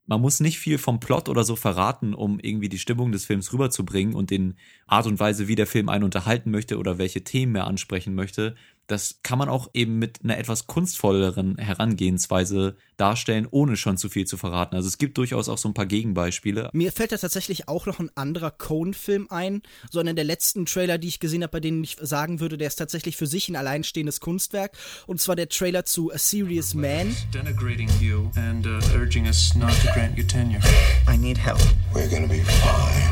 man 0.08 0.22
muss 0.22 0.40
nicht 0.40 0.60
viel 0.60 0.78
vom 0.78 1.00
Plot 1.00 1.30
oder 1.30 1.44
so 1.44 1.56
verraten, 1.56 2.14
um 2.14 2.40
irgendwie 2.40 2.70
die 2.70 2.80
Stimmung 2.80 3.12
des 3.12 3.26
Films 3.26 3.52
rüberzubringen 3.54 4.14
und 4.14 4.30
den 4.30 4.56
Art 4.86 5.08
und 5.08 5.20
Weise, 5.20 5.48
wie 5.48 5.56
der 5.56 5.68
Film 5.68 5.90
einen 5.90 6.04
unterhalten 6.04 6.52
möchte 6.52 6.78
oder 6.78 6.98
welche 6.98 7.24
Themen 7.24 7.56
er 7.56 7.68
ansprechen 7.68 8.14
möchte. 8.14 8.56
Das 8.88 9.20
kann 9.24 9.40
man 9.40 9.50
auch 9.50 9.70
eben 9.74 9.98
mit 9.98 10.20
einer 10.24 10.38
etwas 10.38 10.68
kunstvolleren 10.68 11.58
Herangehensweise 11.58 12.76
darstellen, 12.98 13.48
ohne 13.50 13.78
schon 13.78 13.98
zu 13.98 14.10
viel 14.10 14.26
zu 14.26 14.38
verraten. 14.38 14.76
Also 14.76 14.88
es 14.88 14.98
gibt 14.98 15.18
durchaus 15.18 15.50
auch 15.50 15.58
so 15.58 15.68
ein 15.68 15.74
paar 15.74 15.86
Gegenbeispiele. 15.86 16.70
Mir 16.74 16.92
fällt 16.92 17.12
da 17.12 17.18
tatsächlich 17.18 17.68
auch 17.68 17.86
noch 17.88 18.00
ein 18.00 18.10
anderer 18.16 18.52
Coen-Film 18.52 19.28
ein, 19.30 19.62
so 19.92 20.00
einer 20.00 20.14
der 20.14 20.24
letzten 20.24 20.66
Trailer, 20.66 20.98
die 20.98 21.08
ich 21.08 21.20
gesehen 21.20 21.44
habe, 21.44 21.52
bei 21.52 21.60
denen 21.60 21.84
ich 21.84 21.98
sagen 22.00 22.40
würde, 22.40 22.58
der 22.58 22.68
ist 22.68 22.76
tatsächlich 22.76 23.18
für 23.18 23.28
sich 23.28 23.50
ein 23.50 23.56
alleinstehendes 23.56 24.20
Kunstwerk. 24.20 24.78
Und 25.08 25.20
zwar 25.20 25.36
der 25.36 25.50
Trailer 25.50 25.86
zu 25.86 26.12
A 26.14 26.18
Serious 26.18 26.74
Man. 26.74 27.16
denigrating 27.32 27.90
you 28.00 28.30
and 28.36 28.66
uh, 28.66 28.80
urging 28.98 29.26
us 29.26 29.54
not 29.56 29.72
to 29.82 29.92
grant 29.94 30.18
you 30.18 30.24
tenure. 30.24 30.62
I 31.08 31.18
need 31.18 31.38
help. 31.38 31.60
We're 31.94 32.08
gonna 32.10 32.28
be 32.28 32.44
fine. 32.44 33.10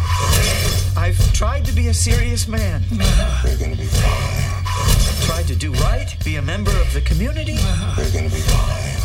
I've 0.96 1.18
tried 1.34 1.66
to 1.66 1.74
be 1.74 1.90
a 1.90 1.94
serious 1.94 2.48
man. 2.48 2.84
We're 3.44 3.58
gonna 3.58 3.76
be 3.76 3.86
fine. 3.86 4.53
Tried 5.26 5.48
to 5.48 5.56
do 5.56 5.72
right, 5.74 6.16
be 6.26 6.36
a 6.38 6.42
member 6.42 6.72
of 6.82 6.92
the 6.94 7.02
community. 7.02 7.58
We're 7.98 8.12
gonna 8.12 8.30
be 8.30 8.42
fine. 8.42 8.98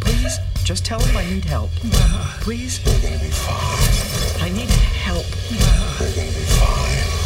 Please, 0.00 0.38
just 0.64 0.84
tell 0.84 1.00
him 1.00 1.16
I 1.16 1.24
need 1.24 1.44
help. 1.44 1.70
Please, 2.40 2.80
We're 2.84 3.00
gonna 3.00 3.18
be 3.18 3.30
fine. 3.30 4.42
I 4.42 4.48
need 4.50 4.70
help. 4.70 5.26
We're 6.00 6.14
gonna 6.14 6.32
be 6.32 6.44
fine. 6.58 7.18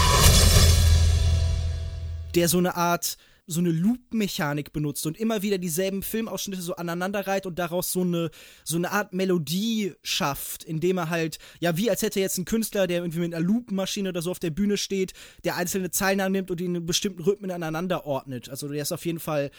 der 2.35 2.49
so 2.49 2.59
eine 2.59 2.75
Art 2.77 3.17
so 3.53 3.61
eine 3.61 3.71
Loop-Mechanik 3.71 4.73
benutzt 4.73 5.07
und 5.07 5.17
immer 5.17 5.43
wieder 5.43 5.59
dieselben 5.59 6.03
Filmausschnitte 6.03 6.63
so 6.63 6.77
aneinander 6.77 7.27
reiht 7.27 7.47
und 7.47 7.59
daraus 7.59 7.93
so 7.93 8.01
eine 8.01 8.31
so 8.65 8.77
eine 8.77 8.91
Art 8.91 9.13
Melodie 9.13 9.95
schafft, 10.03 10.65
indem 10.65 10.99
er 10.99 11.11
halt 11.11 11.39
ja 11.61 11.77
wie 11.77 11.91
als 11.91 12.03
hätte 12.03 12.21
jetzt 12.21 12.39
ein 12.39 12.45
Künstler, 12.45 12.87
der 12.87 12.99
irgendwie 12.99 13.21
mit 13.21 13.35
einer 13.35 13.45
Loop-Maschine 13.45 14.09
oder 14.09 14.23
so 14.23 14.31
auf 14.31 14.39
der 14.39 14.51
Bühne 14.51 14.77
steht, 14.77 15.13
der 15.45 15.57
einzelne 15.57 15.91
Zeilen 15.91 16.21
annimmt 16.21 16.51
und 16.51 16.61
in 16.61 16.85
bestimmten 16.85 17.23
Rhythmen 17.23 17.51
aneinander 17.51 18.07
ordnet. 18.07 18.49
Also 18.49 18.69
der 18.69 18.83
ist 18.83 18.93
auf 18.93 19.07
jeden 19.07 19.21
Fall 19.21 19.51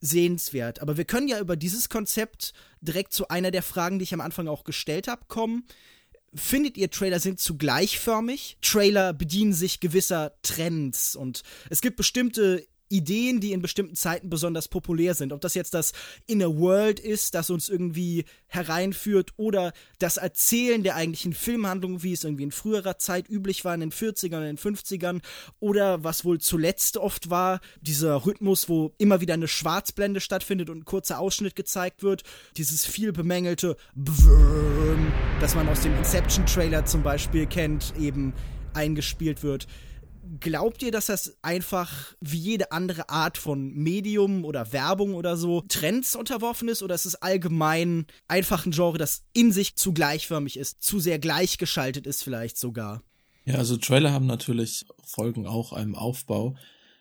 sehenswert. 0.00 0.80
Aber 0.80 0.96
wir 0.96 1.04
können 1.04 1.28
ja 1.28 1.40
über 1.40 1.56
dieses 1.56 1.88
Konzept 1.88 2.52
direkt 2.80 3.12
zu 3.12 3.28
einer 3.28 3.50
der 3.50 3.62
Fragen, 3.62 3.98
die 3.98 4.04
ich 4.04 4.14
am 4.14 4.20
Anfang 4.20 4.48
auch 4.48 4.64
gestellt 4.64 5.08
habe, 5.08 5.26
kommen. 5.28 5.64
Findet 6.32 6.76
ihr, 6.76 6.90
Trailer 6.90 7.18
sind 7.18 7.40
zu 7.40 7.56
gleichförmig? 7.56 8.56
Trailer 8.62 9.12
bedienen 9.12 9.52
sich 9.52 9.80
gewisser 9.80 10.32
Trends 10.42 11.16
und 11.16 11.42
es 11.70 11.80
gibt 11.80 11.96
bestimmte 11.96 12.64
Ideen, 12.90 13.40
die 13.40 13.52
in 13.52 13.62
bestimmten 13.62 13.94
Zeiten 13.94 14.28
besonders 14.28 14.68
populär 14.68 15.14
sind. 15.14 15.32
Ob 15.32 15.40
das 15.40 15.54
jetzt 15.54 15.74
das 15.74 15.92
Inner 16.26 16.56
World 16.56 17.00
ist, 17.00 17.34
das 17.34 17.48
uns 17.48 17.68
irgendwie 17.68 18.24
hereinführt, 18.48 19.30
oder 19.36 19.72
das 19.98 20.16
Erzählen 20.16 20.82
der 20.82 20.96
eigentlichen 20.96 21.32
Filmhandlung, 21.32 22.02
wie 22.02 22.12
es 22.12 22.24
irgendwie 22.24 22.42
in 22.42 22.50
früherer 22.50 22.98
Zeit 22.98 23.30
üblich 23.30 23.64
war, 23.64 23.74
in 23.74 23.80
den 23.80 23.92
40ern 23.92 24.38
und 24.38 24.44
den 24.44 24.58
50ern, 24.58 25.22
oder 25.60 26.02
was 26.04 26.24
wohl 26.24 26.40
zuletzt 26.40 26.96
oft 26.96 27.30
war, 27.30 27.60
dieser 27.80 28.26
Rhythmus, 28.26 28.68
wo 28.68 28.92
immer 28.98 29.20
wieder 29.20 29.34
eine 29.34 29.48
Schwarzblende 29.48 30.20
stattfindet 30.20 30.68
und 30.68 30.78
ein 30.78 30.84
kurzer 30.84 31.20
Ausschnitt 31.20 31.54
gezeigt 31.54 32.02
wird, 32.02 32.24
dieses 32.56 32.84
viel 32.84 33.12
bemängelte 33.12 33.76
Bwrrm, 33.94 35.12
das 35.40 35.54
man 35.54 35.68
aus 35.68 35.80
dem 35.82 35.96
Inception-Trailer 35.96 36.84
zum 36.86 37.02
Beispiel 37.04 37.46
kennt, 37.46 37.94
eben 37.98 38.32
eingespielt 38.74 39.42
wird. 39.42 39.66
Glaubt 40.38 40.82
ihr, 40.82 40.92
dass 40.92 41.06
das 41.06 41.36
einfach 41.42 42.14
wie 42.20 42.38
jede 42.38 42.70
andere 42.70 43.08
Art 43.08 43.36
von 43.36 43.72
Medium 43.72 44.44
oder 44.44 44.72
Werbung 44.72 45.14
oder 45.14 45.36
so 45.36 45.62
Trends 45.62 46.14
unterworfen 46.14 46.68
ist 46.68 46.84
oder 46.84 46.94
ist 46.94 47.06
es 47.06 47.16
allgemein 47.16 48.06
einfach 48.28 48.64
ein 48.64 48.70
Genre, 48.70 48.96
das 48.96 49.24
in 49.32 49.50
sich 49.50 49.74
zu 49.74 49.92
gleichförmig 49.92 50.56
ist, 50.56 50.82
zu 50.84 51.00
sehr 51.00 51.18
gleichgeschaltet 51.18 52.06
ist 52.06 52.22
vielleicht 52.22 52.58
sogar? 52.58 53.02
Ja, 53.44 53.56
also 53.56 53.76
Trailer 53.76 54.12
haben 54.12 54.26
natürlich 54.26 54.86
Folgen 55.04 55.46
auch 55.46 55.72
einem 55.72 55.96
Aufbau, 55.96 56.56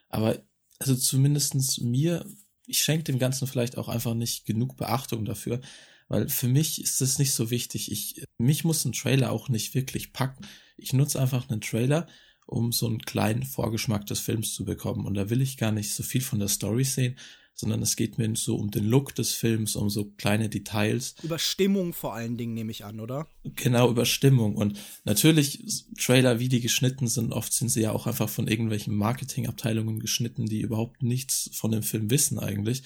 aber 0.08 0.42
also 0.80 0.96
zumindestens 0.96 1.80
mir, 1.80 2.26
ich 2.66 2.82
schenke 2.82 3.04
dem 3.04 3.20
Ganzen 3.20 3.48
vielleicht 3.48 3.78
auch 3.78 3.90
einfach 3.90 4.16
nicht 4.16 4.46
genug 4.46 4.76
Beachtung 4.76 5.26
dafür, 5.26 5.60
weil 6.08 6.30
für 6.30 6.48
mich 6.48 6.82
ist 6.82 7.02
das 7.02 7.20
nicht 7.20 7.34
so 7.34 7.52
wichtig. 7.52 7.92
Ich, 7.92 8.24
mich 8.40 8.64
muss 8.64 8.84
ein 8.86 8.94
Trailer 8.94 9.32
auch 9.32 9.50
nicht 9.50 9.76
wirklich 9.76 10.14
packen. 10.14 10.48
Ich 10.78 10.94
nutze 10.94 11.22
einfach 11.22 11.48
einen 11.50 11.62
Trailer 11.62 12.08
um 12.50 12.72
so 12.72 12.88
einen 12.88 13.00
kleinen 13.00 13.44
Vorgeschmack 13.44 14.06
des 14.08 14.20
Films 14.20 14.54
zu 14.54 14.66
bekommen. 14.66 15.06
Und 15.06 15.14
da 15.14 15.30
will 15.30 15.42
ich 15.42 15.58
gar 15.58 15.72
nicht 15.72 15.94
so 15.94 16.04
viel 16.04 16.22
von 16.22 16.40
der 16.40 16.48
Story 16.48 16.84
sehen, 16.84 17.16
sondern 17.54 17.82
es 17.82 17.96
geht 17.96 18.18
mir 18.18 18.34
so 18.36 18.56
um 18.56 18.72
den 18.72 18.86
Look 18.86 19.14
des 19.16 19.34
Films, 19.34 19.76
um 19.76 19.90
so 19.90 20.06
kleine 20.06 20.50
Details. 20.50 21.16
Über 21.22 21.38
Stimmung 21.38 21.94
vor 21.94 22.16
allen 22.16 22.38
Dingen 22.38 22.54
nehme 22.54 22.72
ich 22.72 22.86
an, 22.86 23.00
oder? 23.00 23.28
Genau, 23.44 23.90
über 23.90 24.06
Stimmung. 24.06 24.56
Und 24.56 24.80
natürlich, 25.04 25.86
Trailer, 26.00 26.40
wie 26.40 26.50
die 26.50 26.62
geschnitten 26.62 27.08
sind, 27.08 27.34
oft 27.34 27.54
sind 27.54 27.70
sie 27.70 27.82
ja 27.82 27.92
auch 27.92 28.08
einfach 28.08 28.30
von 28.30 28.48
irgendwelchen 28.48 28.96
Marketingabteilungen 28.96 30.00
geschnitten, 30.00 30.46
die 30.46 30.62
überhaupt 30.62 31.04
nichts 31.04 31.50
von 31.54 31.72
dem 31.72 31.84
Film 31.84 32.10
wissen 32.10 32.40
eigentlich. 32.40 32.84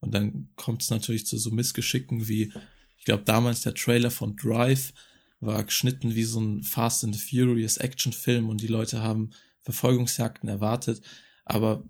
Und 0.00 0.12
dann 0.12 0.48
kommt 0.56 0.82
es 0.82 0.90
natürlich 0.90 1.26
zu 1.26 1.38
so 1.38 1.50
Missgeschicken 1.50 2.26
wie, 2.26 2.52
ich 2.98 3.04
glaube, 3.04 3.24
damals 3.24 3.60
der 3.60 3.74
Trailer 3.74 4.10
von 4.10 4.36
Drive 4.36 4.92
war 5.40 5.64
geschnitten 5.64 6.14
wie 6.14 6.24
so 6.24 6.40
ein 6.40 6.62
Fast 6.62 7.04
and 7.04 7.14
the 7.14 7.20
Furious 7.20 7.76
Actionfilm 7.76 8.48
und 8.48 8.60
die 8.60 8.66
Leute 8.66 9.02
haben 9.02 9.30
Verfolgungsjagden 9.62 10.48
erwartet. 10.48 11.02
Aber 11.44 11.84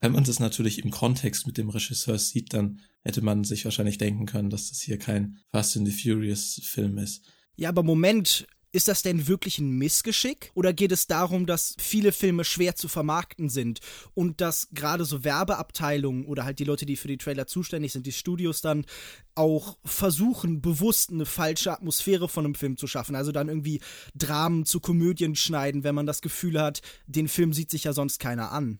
wenn 0.00 0.12
man 0.12 0.24
das 0.24 0.40
natürlich 0.40 0.84
im 0.84 0.90
Kontext 0.90 1.46
mit 1.46 1.58
dem 1.58 1.68
Regisseur 1.68 2.18
sieht, 2.18 2.52
dann 2.54 2.80
hätte 3.02 3.22
man 3.22 3.44
sich 3.44 3.64
wahrscheinlich 3.64 3.98
denken 3.98 4.26
können, 4.26 4.50
dass 4.50 4.68
das 4.68 4.80
hier 4.80 4.98
kein 4.98 5.38
Fast 5.50 5.76
and 5.76 5.88
the 5.88 5.92
Furious 5.92 6.60
Film 6.64 6.98
ist. 6.98 7.24
Ja, 7.56 7.70
aber 7.70 7.82
Moment, 7.82 8.46
ist 8.78 8.86
das 8.86 9.02
denn 9.02 9.26
wirklich 9.26 9.58
ein 9.58 9.72
Missgeschick? 9.72 10.52
Oder 10.54 10.72
geht 10.72 10.92
es 10.92 11.08
darum, 11.08 11.46
dass 11.46 11.74
viele 11.80 12.12
Filme 12.12 12.44
schwer 12.44 12.76
zu 12.76 12.86
vermarkten 12.86 13.48
sind 13.48 13.80
und 14.14 14.40
dass 14.40 14.68
gerade 14.70 15.04
so 15.04 15.24
Werbeabteilungen 15.24 16.24
oder 16.26 16.44
halt 16.44 16.60
die 16.60 16.64
Leute, 16.64 16.86
die 16.86 16.94
für 16.94 17.08
die 17.08 17.16
Trailer 17.16 17.48
zuständig 17.48 17.92
sind, 17.92 18.06
die 18.06 18.12
Studios 18.12 18.62
dann 18.62 18.86
auch 19.34 19.78
versuchen, 19.84 20.62
bewusst 20.62 21.10
eine 21.10 21.26
falsche 21.26 21.72
Atmosphäre 21.72 22.28
von 22.28 22.44
einem 22.44 22.54
Film 22.54 22.76
zu 22.76 22.86
schaffen? 22.86 23.16
Also 23.16 23.32
dann 23.32 23.48
irgendwie 23.48 23.80
Dramen 24.14 24.64
zu 24.64 24.78
Komödien 24.78 25.34
schneiden, 25.34 25.82
wenn 25.82 25.96
man 25.96 26.06
das 26.06 26.22
Gefühl 26.22 26.62
hat, 26.62 26.80
den 27.08 27.26
Film 27.26 27.52
sieht 27.52 27.72
sich 27.72 27.82
ja 27.82 27.92
sonst 27.92 28.20
keiner 28.20 28.52
an. 28.52 28.78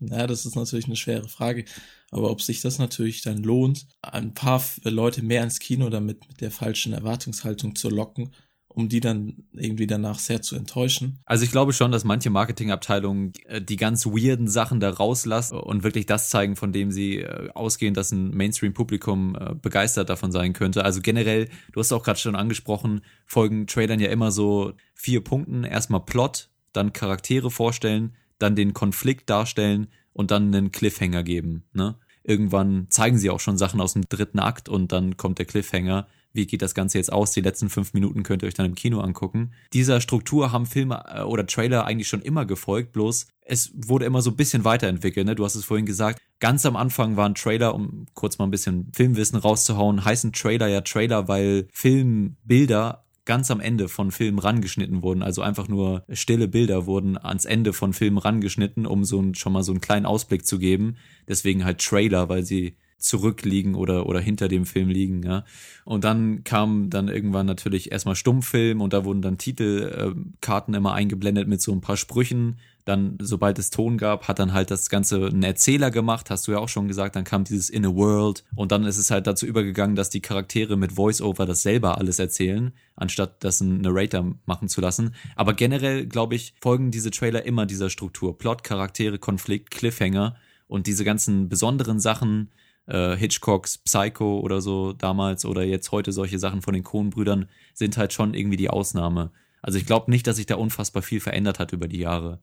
Ja, 0.00 0.26
das 0.26 0.44
ist 0.44 0.56
natürlich 0.56 0.86
eine 0.86 0.96
schwere 0.96 1.28
Frage. 1.28 1.66
Aber 2.10 2.32
ob 2.32 2.42
sich 2.42 2.60
das 2.62 2.78
natürlich 2.78 3.22
dann 3.22 3.44
lohnt, 3.44 3.86
ein 4.02 4.34
paar 4.34 4.60
Leute 4.82 5.22
mehr 5.22 5.44
ins 5.44 5.60
Kino 5.60 5.88
damit 5.88 6.28
mit 6.28 6.40
der 6.40 6.50
falschen 6.50 6.92
Erwartungshaltung 6.92 7.76
zu 7.76 7.90
locken, 7.90 8.32
um 8.76 8.90
die 8.90 9.00
dann 9.00 9.44
irgendwie 9.54 9.86
danach 9.86 10.18
sehr 10.18 10.42
zu 10.42 10.54
enttäuschen. 10.54 11.18
Also 11.24 11.44
ich 11.44 11.50
glaube 11.50 11.72
schon, 11.72 11.92
dass 11.92 12.04
manche 12.04 12.28
Marketingabteilungen 12.28 13.32
äh, 13.46 13.62
die 13.62 13.76
ganz 13.76 14.04
weirden 14.04 14.48
Sachen 14.48 14.80
da 14.80 14.90
rauslassen 14.90 15.58
und 15.58 15.82
wirklich 15.82 16.04
das 16.04 16.28
zeigen, 16.28 16.56
von 16.56 16.72
dem 16.72 16.90
sie 16.92 17.20
äh, 17.20 17.48
ausgehen, 17.54 17.94
dass 17.94 18.12
ein 18.12 18.36
Mainstream-Publikum 18.36 19.34
äh, 19.34 19.54
begeistert 19.54 20.10
davon 20.10 20.30
sein 20.30 20.52
könnte. 20.52 20.84
Also 20.84 21.00
generell, 21.00 21.48
du 21.72 21.80
hast 21.80 21.90
auch 21.90 22.02
gerade 22.02 22.18
schon 22.18 22.36
angesprochen, 22.36 23.00
folgen 23.24 23.66
Trailern 23.66 23.98
ja 23.98 24.10
immer 24.10 24.30
so 24.30 24.74
vier 24.94 25.24
Punkten. 25.24 25.64
Erstmal 25.64 26.04
Plot, 26.04 26.50
dann 26.74 26.92
Charaktere 26.92 27.50
vorstellen, 27.50 28.14
dann 28.38 28.56
den 28.56 28.74
Konflikt 28.74 29.30
darstellen 29.30 29.86
und 30.12 30.30
dann 30.30 30.54
einen 30.54 30.70
Cliffhanger 30.70 31.22
geben. 31.22 31.64
Ne? 31.72 31.96
Irgendwann 32.24 32.88
zeigen 32.90 33.16
sie 33.16 33.30
auch 33.30 33.40
schon 33.40 33.56
Sachen 33.56 33.80
aus 33.80 33.94
dem 33.94 34.06
dritten 34.06 34.38
Akt 34.38 34.68
und 34.68 34.92
dann 34.92 35.16
kommt 35.16 35.38
der 35.38 35.46
Cliffhanger 35.46 36.06
wie 36.36 36.46
geht 36.46 36.62
das 36.62 36.74
Ganze 36.74 36.98
jetzt 36.98 37.12
aus? 37.12 37.32
Die 37.32 37.40
letzten 37.40 37.68
fünf 37.68 37.94
Minuten 37.94 38.22
könnt 38.22 38.42
ihr 38.42 38.46
euch 38.46 38.54
dann 38.54 38.66
im 38.66 38.74
Kino 38.74 39.00
angucken. 39.00 39.52
Dieser 39.72 40.00
Struktur 40.00 40.52
haben 40.52 40.66
Filme 40.66 41.02
äh, 41.08 41.22
oder 41.22 41.46
Trailer 41.46 41.84
eigentlich 41.86 42.08
schon 42.08 42.22
immer 42.22 42.44
gefolgt, 42.46 42.92
bloß 42.92 43.26
es 43.48 43.72
wurde 43.74 44.04
immer 44.04 44.22
so 44.22 44.30
ein 44.30 44.36
bisschen 44.36 44.64
weiterentwickelt. 44.64 45.26
Ne? 45.26 45.34
Du 45.34 45.44
hast 45.44 45.54
es 45.54 45.64
vorhin 45.64 45.86
gesagt, 45.86 46.20
ganz 46.40 46.66
am 46.66 46.76
Anfang 46.76 47.16
waren 47.16 47.34
Trailer, 47.34 47.74
um 47.74 48.06
kurz 48.14 48.38
mal 48.38 48.44
ein 48.44 48.50
bisschen 48.50 48.90
Filmwissen 48.94 49.38
rauszuhauen, 49.38 50.04
heißen 50.04 50.32
Trailer 50.32 50.66
ja 50.66 50.80
Trailer, 50.80 51.28
weil 51.28 51.68
Filmbilder 51.72 53.04
ganz 53.24 53.50
am 53.50 53.60
Ende 53.60 53.88
von 53.88 54.12
Filmen 54.12 54.38
rangeschnitten 54.38 55.02
wurden, 55.02 55.22
also 55.22 55.42
einfach 55.42 55.68
nur 55.68 56.04
stille 56.12 56.48
Bilder 56.48 56.86
wurden 56.86 57.18
ans 57.18 57.44
Ende 57.44 57.72
von 57.72 57.92
Filmen 57.92 58.18
rangeschnitten, 58.18 58.86
um 58.86 59.04
so 59.04 59.20
ein, 59.20 59.34
schon 59.34 59.52
mal 59.52 59.64
so 59.64 59.72
einen 59.72 59.80
kleinen 59.80 60.06
Ausblick 60.06 60.46
zu 60.46 60.58
geben. 60.58 60.96
Deswegen 61.28 61.64
halt 61.64 61.80
Trailer, 61.80 62.28
weil 62.28 62.44
sie 62.44 62.76
zurückliegen 62.98 63.74
oder, 63.74 64.06
oder 64.06 64.20
hinter 64.20 64.48
dem 64.48 64.66
Film 64.66 64.88
liegen, 64.88 65.22
ja. 65.22 65.44
Und 65.84 66.04
dann 66.04 66.44
kam 66.44 66.90
dann 66.90 67.08
irgendwann 67.08 67.46
natürlich 67.46 67.92
erstmal 67.92 68.16
Stummfilm 68.16 68.80
und 68.80 68.92
da 68.92 69.04
wurden 69.04 69.22
dann 69.22 69.38
Titelkarten 69.38 70.74
immer 70.74 70.94
eingeblendet 70.94 71.46
mit 71.46 71.60
so 71.60 71.72
ein 71.72 71.80
paar 71.80 71.96
Sprüchen. 71.96 72.58
Dann, 72.84 73.18
sobald 73.20 73.58
es 73.58 73.70
Ton 73.70 73.98
gab, 73.98 74.28
hat 74.28 74.38
dann 74.38 74.52
halt 74.52 74.70
das 74.70 74.88
Ganze 74.88 75.26
ein 75.26 75.42
Erzähler 75.42 75.90
gemacht, 75.90 76.30
hast 76.30 76.46
du 76.46 76.52
ja 76.52 76.58
auch 76.58 76.68
schon 76.68 76.86
gesagt, 76.86 77.16
dann 77.16 77.24
kam 77.24 77.42
dieses 77.44 77.68
In 77.68 77.84
a 77.84 77.94
World 77.94 78.44
und 78.54 78.70
dann 78.72 78.84
ist 78.84 78.96
es 78.96 79.10
halt 79.10 79.26
dazu 79.26 79.44
übergegangen, 79.44 79.96
dass 79.96 80.08
die 80.08 80.20
Charaktere 80.20 80.76
mit 80.76 80.92
Voice-Over 80.92 81.46
das 81.46 81.62
selber 81.62 81.98
alles 81.98 82.18
erzählen, 82.18 82.72
anstatt 82.94 83.42
das 83.42 83.60
ein 83.60 83.80
Narrator 83.80 84.36
machen 84.46 84.68
zu 84.68 84.80
lassen. 84.80 85.14
Aber 85.34 85.52
generell, 85.54 86.06
glaube 86.06 86.36
ich, 86.36 86.54
folgen 86.60 86.92
diese 86.92 87.10
Trailer 87.10 87.44
immer 87.44 87.66
dieser 87.66 87.90
Struktur. 87.90 88.38
Plot, 88.38 88.62
Charaktere, 88.62 89.18
Konflikt, 89.18 89.72
Cliffhanger 89.72 90.36
und 90.68 90.86
diese 90.86 91.04
ganzen 91.04 91.48
besonderen 91.48 91.98
Sachen, 91.98 92.50
äh, 92.86 93.16
Hitchcocks 93.16 93.78
Psycho 93.78 94.40
oder 94.40 94.60
so 94.60 94.92
damals 94.92 95.44
oder 95.44 95.62
jetzt 95.62 95.92
heute 95.92 96.12
solche 96.12 96.38
Sachen 96.38 96.62
von 96.62 96.74
den 96.74 96.84
Coen-Brüdern 96.84 97.48
sind 97.74 97.96
halt 97.96 98.12
schon 98.12 98.34
irgendwie 98.34 98.56
die 98.56 98.70
Ausnahme. 98.70 99.32
Also 99.62 99.78
ich 99.78 99.86
glaube 99.86 100.10
nicht, 100.10 100.26
dass 100.26 100.36
sich 100.36 100.46
da 100.46 100.56
unfassbar 100.56 101.02
viel 101.02 101.20
verändert 101.20 101.58
hat 101.58 101.72
über 101.72 101.88
die 101.88 101.98
Jahre. 101.98 102.40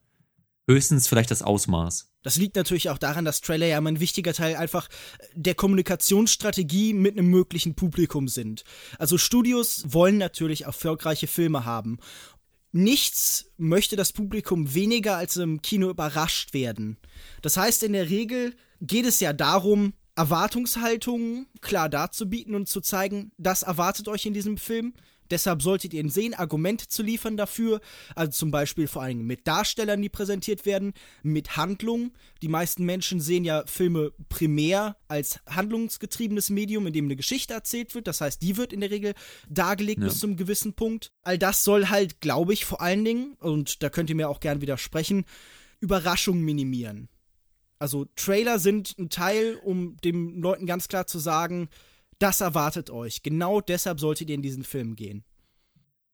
Höchstens 0.66 1.08
vielleicht 1.08 1.30
das 1.30 1.42
Ausmaß. 1.42 2.10
Das 2.22 2.36
liegt 2.36 2.56
natürlich 2.56 2.88
auch 2.88 2.96
daran, 2.96 3.26
dass 3.26 3.42
Trailer 3.42 3.66
ja 3.66 3.78
ein 3.78 4.00
wichtiger 4.00 4.32
Teil 4.32 4.56
einfach 4.56 4.88
der 5.34 5.54
Kommunikationsstrategie 5.54 6.94
mit 6.94 7.18
einem 7.18 7.28
möglichen 7.28 7.74
Publikum 7.74 8.28
sind. 8.28 8.64
Also 8.98 9.18
Studios 9.18 9.84
wollen 9.88 10.16
natürlich 10.16 10.64
erfolgreiche 10.64 11.26
Filme 11.26 11.66
haben. 11.66 11.98
Nichts 12.72 13.52
möchte 13.58 13.94
das 13.94 14.12
Publikum 14.12 14.74
weniger 14.74 15.16
als 15.16 15.36
im 15.36 15.60
Kino 15.60 15.90
überrascht 15.90 16.54
werden. 16.54 16.96
Das 17.42 17.58
heißt, 17.58 17.82
in 17.82 17.92
der 17.92 18.08
Regel 18.08 18.54
geht 18.80 19.04
es 19.04 19.20
ja 19.20 19.34
darum, 19.34 19.92
Erwartungshaltungen 20.16 21.46
klar 21.60 21.88
darzubieten 21.88 22.54
und 22.54 22.68
zu 22.68 22.80
zeigen, 22.80 23.32
das 23.36 23.62
erwartet 23.62 24.08
euch 24.08 24.26
in 24.26 24.34
diesem 24.34 24.58
Film. 24.58 24.94
Deshalb 25.30 25.62
solltet 25.62 25.94
ihr 25.94 26.00
ihn 26.00 26.10
sehen, 26.10 26.34
Argumente 26.34 26.86
zu 26.86 27.02
liefern 27.02 27.36
dafür, 27.36 27.80
also 28.14 28.30
zum 28.30 28.50
Beispiel 28.50 28.86
vor 28.86 29.02
allem 29.02 29.26
mit 29.26 29.46
Darstellern, 29.46 30.02
die 30.02 30.08
präsentiert 30.08 30.66
werden, 30.66 30.92
mit 31.22 31.56
Handlung. 31.56 32.12
Die 32.42 32.48
meisten 32.48 32.84
Menschen 32.84 33.20
sehen 33.20 33.44
ja 33.44 33.64
Filme 33.66 34.12
primär 34.28 34.96
als 35.08 35.40
handlungsgetriebenes 35.48 36.50
Medium, 36.50 36.86
in 36.86 36.92
dem 36.92 37.06
eine 37.06 37.16
Geschichte 37.16 37.54
erzählt 37.54 37.94
wird. 37.94 38.06
Das 38.06 38.20
heißt, 38.20 38.42
die 38.42 38.56
wird 38.56 38.72
in 38.72 38.80
der 38.80 38.90
Regel 38.90 39.14
dargelegt 39.48 40.02
ja. 40.02 40.08
bis 40.08 40.18
zum 40.18 40.36
gewissen 40.36 40.74
Punkt. 40.74 41.10
All 41.22 41.38
das 41.38 41.64
soll 41.64 41.88
halt, 41.88 42.20
glaube 42.20 42.52
ich, 42.52 42.64
vor 42.64 42.82
allen 42.82 43.04
Dingen, 43.04 43.34
und 43.40 43.82
da 43.82 43.88
könnt 43.88 44.10
ihr 44.10 44.16
mir 44.16 44.28
auch 44.28 44.40
gern 44.40 44.60
widersprechen, 44.60 45.24
Überraschungen 45.80 46.44
minimieren. 46.44 47.08
Also 47.78 48.06
Trailer 48.16 48.58
sind 48.58 48.96
ein 48.98 49.10
Teil, 49.10 49.58
um 49.62 49.96
den 49.98 50.40
Leuten 50.40 50.66
ganz 50.66 50.88
klar 50.88 51.06
zu 51.06 51.18
sagen, 51.18 51.68
das 52.18 52.40
erwartet 52.40 52.90
euch. 52.90 53.22
Genau 53.22 53.60
deshalb 53.60 54.00
solltet 54.00 54.28
ihr 54.28 54.34
in 54.36 54.42
diesen 54.42 54.64
Film 54.64 54.96
gehen. 54.96 55.24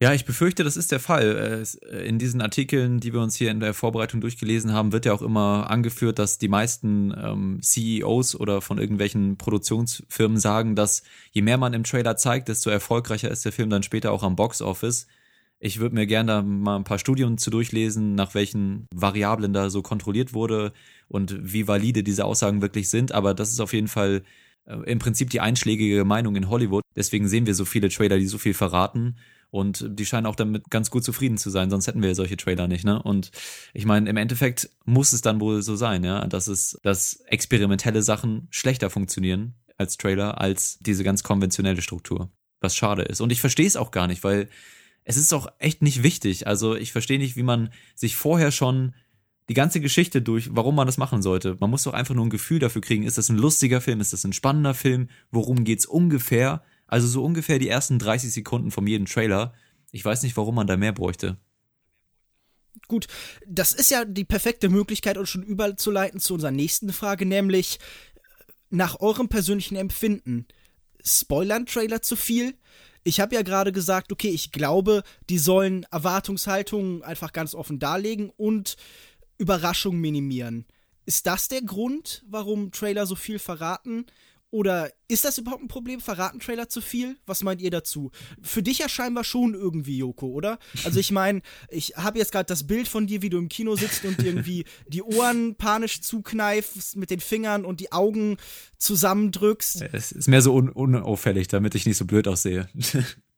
Ja, 0.03 0.15
ich 0.15 0.25
befürchte, 0.25 0.65
das 0.65 0.79
ist 0.79 0.93
der 0.93 1.01
Fall. 1.01 1.67
Äh, 1.91 2.09
in 2.09 2.19
diesen 2.19 2.41
Artikeln, 2.41 3.01
die 3.01 3.13
wir 3.13 3.21
uns 3.21 3.37
hier 3.37 3.51
in 3.51 3.61
der 3.61 3.75
Vorbereitung 3.75 4.23
durchgelesen 4.23 4.73
haben, 4.73 4.93
wird 4.93 5.05
ja 5.05 5.13
auch 5.13 5.21
immer 5.21 5.69
angeführt, 5.69 6.19
dass 6.19 6.39
die 6.39 6.49
meisten 6.49 7.13
ähm, 7.23 7.61
CEOs 7.61 8.35
oder 8.35 8.63
von 8.63 8.79
irgendwelchen 8.79 9.37
Produktionsfirmen 9.37 10.39
sagen, 10.39 10.75
dass 10.75 11.03
je 11.33 11.43
mehr 11.43 11.59
man 11.59 11.75
im 11.75 11.85
Trailer 11.85 12.17
zeigt, 12.17 12.49
desto 12.49 12.71
erfolgreicher 12.71 13.31
ist 13.31 13.45
der 13.45 13.53
Film 13.53 13.69
dann 13.69 13.83
später 13.83 14.11
auch 14.11 14.23
am 14.23 14.37
Box 14.37 14.63
Office. 14.63 15.07
Ich 15.63 15.79
würde 15.79 15.95
mir 15.95 16.07
gerne 16.07 16.43
mal 16.43 16.77
ein 16.77 16.85
paar 16.85 16.99
Studien 16.99 17.37
zu 17.37 17.51
durchlesen, 17.51 18.15
nach 18.15 18.35
welchen 18.35 18.87
Variablen 18.95 19.53
da 19.53 19.69
so 19.69 19.83
kontrolliert 19.83 20.33
wurde 20.33 20.73
und 21.07 21.37
wie 21.41 21.69
valide 21.69 22.03
diese 22.03 22.25
Aussagen 22.25 22.63
wirklich 22.63 22.89
sind. 22.89 23.13
Aber 23.13 23.35
das 23.35 23.51
ist 23.51 23.61
auf 23.61 23.75
jeden 23.75 23.89
Fall 23.89 24.23
äh, 24.65 24.77
im 24.91 24.99
Prinzip 24.99 25.29
die 25.29 25.41
einschlägige 25.41 26.05
Meinung 26.07 26.35
in 26.35 26.49
Hollywood. 26.49 26.83
Deswegen 26.97 27.29
sehen 27.29 27.47
wir 27.47 27.55
so 27.55 27.67
viele 27.67 27.91
Trailer, 27.91 28.19
die 28.19 28.27
so 28.27 28.39
viel 28.39 28.55
verraten. 28.55 29.17
Und 29.51 29.85
die 29.99 30.07
scheinen 30.07 30.27
auch 30.27 30.37
damit 30.37 30.71
ganz 30.71 30.91
gut 30.91 31.05
zufrieden 31.05 31.37
zu 31.37 31.51
sein, 31.51 31.71
sonst 31.71 31.89
hätten 31.89 32.03
wir 32.03 32.15
solche 32.15 32.37
Trailer 32.37 32.69
nicht, 32.69 32.85
ne? 32.85 33.03
Und 33.03 33.33
ich 33.75 33.85
meine, 33.85 34.09
im 34.09 34.17
Endeffekt 34.17 34.71
muss 34.85 35.13
es 35.13 35.23
dann 35.23 35.41
wohl 35.41 35.61
so 35.63 35.75
sein, 35.75 36.05
ja, 36.05 36.25
dass 36.29 36.47
es, 36.47 36.79
dass 36.85 37.15
experimentelle 37.27 38.03
Sachen 38.03 38.47
schlechter 38.51 38.91
funktionieren 38.91 39.55
als 39.77 39.97
Trailer, 39.97 40.41
als 40.41 40.79
diese 40.79 41.03
ganz 41.03 41.25
konventionelle 41.25 41.83
Struktur. 41.83 42.31
Was 42.61 42.77
schade 42.77 43.03
ist. 43.03 43.21
Und 43.21 43.33
ich 43.33 43.41
verstehe 43.41 43.67
es 43.67 43.77
auch 43.77 43.91
gar 43.91 44.07
nicht, 44.07 44.23
weil 44.23 44.49
es 45.05 45.17
ist 45.17 45.33
doch 45.33 45.53
echt 45.59 45.83
nicht 45.83 46.03
wichtig. 46.03 46.47
Also 46.47 46.77
ich 46.77 46.93
verstehe 46.93 47.19
nicht, 47.19 47.37
wie 47.37 47.43
man 47.43 47.71
sich 47.95 48.17
vorher 48.17 48.53
schon 48.53 48.95
die 49.49 49.55
ganze 49.55 49.81
Geschichte 49.81 50.23
durch, 50.23 50.55
warum 50.55 50.77
man 50.77 50.87
das 50.87 50.97
machen 50.97 51.23
sollte. 51.23 51.57
Man 51.59 51.71
muss 51.71 51.83
doch 51.83 51.93
einfach 51.93 52.15
nur 52.15 52.25
ein 52.25 52.31
Gefühl 52.31 52.61
dafür 52.61 52.83
kriegen, 52.83 53.03
ist 53.03 53.19
das 53.19 53.29
ein 53.29 53.37
lustiger 53.37 53.81
Film, 53.81 54.01
ist 54.01 54.13
das 54.13 54.25
ein 54.25 54.33
spannender 54.33 54.75
Film, 54.75 55.09
worum 55.31 55.65
geht's 55.65 55.87
ungefähr? 55.87 56.63
Also 56.87 57.09
so 57.09 57.25
ungefähr 57.25 57.59
die 57.59 57.69
ersten 57.69 57.99
30 57.99 58.33
Sekunden 58.33 58.71
von 58.71 58.87
jedem 58.87 59.07
Trailer. 59.07 59.53
Ich 59.91 60.05
weiß 60.05 60.23
nicht, 60.23 60.37
warum 60.37 60.55
man 60.55 60.67
da 60.67 60.77
mehr 60.77 60.93
bräuchte. 60.93 61.37
Gut, 62.87 63.09
das 63.47 63.73
ist 63.73 63.91
ja 63.91 64.05
die 64.05 64.25
perfekte 64.25 64.69
Möglichkeit, 64.69 65.19
uns 65.19 65.29
schon 65.29 65.43
überzuleiten 65.43 66.21
zu 66.21 66.35
unserer 66.35 66.53
nächsten 66.53 66.93
Frage, 66.93 67.27
nämlich 67.27 67.79
nach 68.71 69.01
eurem 69.01 69.29
persönlichen 69.29 69.77
Empfinden 69.77 70.47
spoilern 71.05 71.67
Trailer 71.67 72.03
zu 72.03 72.17
viel? 72.17 72.55
Ich 73.03 73.21
habe 73.21 73.35
ja 73.35 73.43
gerade 73.43 73.73
gesagt, 73.73 74.13
okay, 74.13 74.29
ich 74.29 74.53
glaube, 74.53 75.03
die 75.29 75.39
sollen 75.39 75.87
Erwartungshaltungen 75.91 77.03
einfach 77.03 77.33
ganz 77.33 77.55
offen 77.55 77.79
darlegen 77.79 78.31
und 78.37 78.77
Überraschungen 79.39 80.01
minimieren. 80.01 80.67
Ist 81.07 81.27
das 81.27 81.49
der 81.49 81.63
Grund, 81.63 82.25
warum 82.29 82.73
Trailer 82.73 83.07
so 83.07 83.15
viel 83.15 83.39
verraten? 83.39 84.07
Oder 84.53 84.91
ist 85.07 85.25
das 85.25 85.39
überhaupt 85.39 85.63
ein 85.63 85.69
Problem? 85.69 86.01
Verraten 86.01 86.41
Trailer 86.41 86.69
zu 86.69 86.81
viel? 86.81 87.17
Was 87.25 87.45
meint 87.45 87.63
ihr 87.63 87.71
dazu? 87.71 88.11
Für 88.43 88.63
dich 88.63 88.79
ja 88.79 88.89
scheinbar 88.89 89.23
schon 89.23 89.55
irgendwie, 89.55 89.99
Joko, 89.99 90.27
oder? 90.27 90.59
Also 90.85 90.99
ich 90.99 91.13
meine, 91.13 91.43
ich 91.69 91.95
habe 91.97 92.19
jetzt 92.19 92.33
gerade 92.33 92.47
das 92.47 92.67
Bild 92.67 92.89
von 92.89 93.07
dir, 93.07 93.23
wie 93.23 93.31
du 93.31 93.39
im 93.39 93.49
Kino 93.49 93.77
sitzt 93.77 94.05
und 94.05 94.23
irgendwie 94.23 94.65
die 94.89 95.03
Ohren 95.03 95.55
panisch 95.55 96.01
zukneifst 96.01 96.97
mit 96.97 97.11
den 97.11 97.21
Fingern 97.21 97.65
und 97.65 97.79
die 97.79 97.93
Augen 97.93 98.39
zusammendrückst. 98.77 99.83
Es 99.93 100.11
ist 100.11 100.29
mehr 100.29 100.43
so 100.43 100.55
un 100.55 100.69
unauffällig, 100.69 101.47
damit 101.47 101.77
ich 101.77 101.87
nicht 101.87 101.97
so 101.97 102.05
blöd 102.05 102.27
aussehe. 102.27 102.69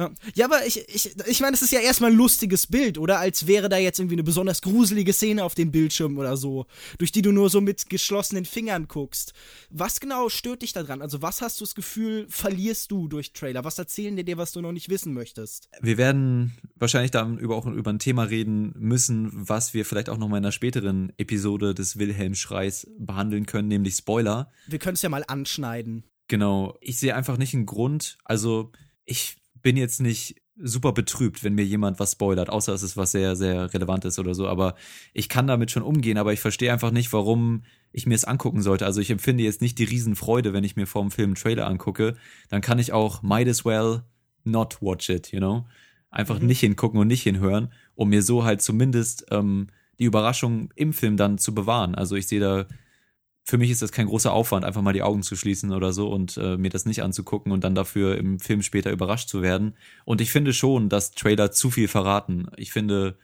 Ja. 0.00 0.10
ja, 0.34 0.46
aber 0.46 0.66
ich, 0.66 0.88
ich, 0.88 1.14
ich 1.26 1.40
meine, 1.40 1.54
es 1.54 1.60
ist 1.60 1.72
ja 1.72 1.80
erstmal 1.80 2.10
ein 2.10 2.16
lustiges 2.16 2.66
Bild, 2.66 2.96
oder? 2.96 3.18
Als 3.18 3.46
wäre 3.46 3.68
da 3.68 3.76
jetzt 3.76 3.98
irgendwie 3.98 4.14
eine 4.14 4.22
besonders 4.22 4.62
gruselige 4.62 5.12
Szene 5.12 5.44
auf 5.44 5.54
dem 5.54 5.70
Bildschirm 5.70 6.16
oder 6.16 6.38
so, 6.38 6.64
durch 6.96 7.12
die 7.12 7.20
du 7.20 7.32
nur 7.32 7.50
so 7.50 7.60
mit 7.60 7.90
geschlossenen 7.90 8.46
Fingern 8.46 8.88
guckst. 8.88 9.34
Was 9.68 10.00
genau 10.00 10.30
stört 10.30 10.62
dich 10.62 10.72
daran? 10.72 11.02
Also, 11.02 11.20
was 11.20 11.42
hast 11.42 11.60
du 11.60 11.64
das 11.66 11.74
Gefühl, 11.74 12.26
verlierst 12.30 12.90
du 12.90 13.08
durch 13.08 13.34
Trailer? 13.34 13.64
Was 13.64 13.78
erzählen 13.78 14.16
dir 14.16 14.24
dir, 14.24 14.38
was 14.38 14.52
du 14.52 14.62
noch 14.62 14.72
nicht 14.72 14.88
wissen 14.88 15.12
möchtest? 15.12 15.68
Wir 15.82 15.98
werden 15.98 16.56
wahrscheinlich 16.76 17.10
dann 17.10 17.36
über, 17.36 17.56
auch 17.56 17.66
über 17.66 17.92
ein 17.92 17.98
Thema 17.98 18.22
reden 18.22 18.72
müssen, 18.78 19.28
was 19.32 19.74
wir 19.74 19.84
vielleicht 19.84 20.08
auch 20.08 20.16
noch 20.16 20.28
mal 20.28 20.38
in 20.38 20.44
einer 20.44 20.52
späteren 20.52 21.12
Episode 21.18 21.74
des 21.74 21.98
Wilhelm-Schreis 21.98 22.86
behandeln 22.98 23.44
können, 23.44 23.68
nämlich 23.68 23.96
Spoiler. 23.96 24.50
Wir 24.66 24.78
können 24.78 24.94
es 24.94 25.02
ja 25.02 25.10
mal 25.10 25.24
anschneiden. 25.26 26.04
Genau. 26.28 26.78
Ich 26.80 26.98
sehe 26.98 27.14
einfach 27.14 27.36
nicht 27.36 27.52
einen 27.52 27.66
Grund. 27.66 28.16
Also, 28.24 28.72
ich 29.04 29.39
bin 29.62 29.76
jetzt 29.76 30.00
nicht 30.00 30.40
super 30.62 30.92
betrübt, 30.92 31.42
wenn 31.42 31.54
mir 31.54 31.64
jemand 31.64 31.98
was 31.98 32.12
spoilert, 32.12 32.50
außer 32.50 32.72
es 32.74 32.82
ist 32.82 32.96
was 32.96 33.12
sehr, 33.12 33.34
sehr 33.36 33.72
Relevantes 33.72 34.18
oder 34.18 34.34
so. 34.34 34.46
Aber 34.46 34.74
ich 35.14 35.28
kann 35.28 35.46
damit 35.46 35.70
schon 35.70 35.82
umgehen, 35.82 36.18
aber 36.18 36.32
ich 36.32 36.40
verstehe 36.40 36.72
einfach 36.72 36.90
nicht, 36.90 37.12
warum 37.12 37.62
ich 37.92 38.06
mir 38.06 38.14
es 38.14 38.24
angucken 38.24 38.62
sollte. 38.62 38.86
Also 38.86 39.00
ich 39.00 39.10
empfinde 39.10 39.42
jetzt 39.42 39.62
nicht 39.62 39.78
die 39.78 39.84
Riesenfreude, 39.84 40.52
wenn 40.52 40.64
ich 40.64 40.76
mir 40.76 40.86
vor 40.86 41.02
dem 41.02 41.10
Film 41.10 41.30
einen 41.30 41.34
Trailer 41.36 41.66
angucke. 41.66 42.16
Dann 42.48 42.60
kann 42.60 42.78
ich 42.78 42.92
auch 42.92 43.22
might 43.22 43.48
as 43.48 43.64
well 43.64 44.02
not 44.44 44.78
watch 44.80 45.08
it, 45.08 45.32
you 45.32 45.38
know? 45.38 45.66
Einfach 46.10 46.40
mhm. 46.40 46.46
nicht 46.46 46.60
hingucken 46.60 47.00
und 47.00 47.06
nicht 47.06 47.22
hinhören, 47.22 47.72
um 47.94 48.10
mir 48.10 48.22
so 48.22 48.44
halt 48.44 48.62
zumindest 48.62 49.26
ähm, 49.30 49.68
die 49.98 50.04
Überraschung 50.04 50.70
im 50.74 50.92
Film 50.92 51.16
dann 51.16 51.38
zu 51.38 51.54
bewahren. 51.54 51.94
Also 51.94 52.16
ich 52.16 52.26
sehe 52.26 52.40
da 52.40 52.66
für 53.44 53.58
mich 53.58 53.70
ist 53.70 53.82
das 53.82 53.92
kein 53.92 54.06
großer 54.06 54.32
Aufwand, 54.32 54.64
einfach 54.64 54.82
mal 54.82 54.92
die 54.92 55.02
Augen 55.02 55.22
zu 55.22 55.34
schließen 55.34 55.72
oder 55.72 55.92
so 55.92 56.08
und 56.08 56.36
äh, 56.36 56.56
mir 56.56 56.70
das 56.70 56.86
nicht 56.86 57.02
anzugucken 57.02 57.52
und 57.52 57.64
dann 57.64 57.74
dafür 57.74 58.16
im 58.16 58.38
Film 58.38 58.62
später 58.62 58.90
überrascht 58.92 59.28
zu 59.28 59.42
werden. 59.42 59.76
Und 60.04 60.20
ich 60.20 60.30
finde 60.30 60.52
schon, 60.52 60.88
dass 60.88 61.12
Trailer 61.12 61.50
zu 61.50 61.70
viel 61.70 61.88
verraten. 61.88 62.48
Ich 62.56 62.72
finde, 62.72 63.16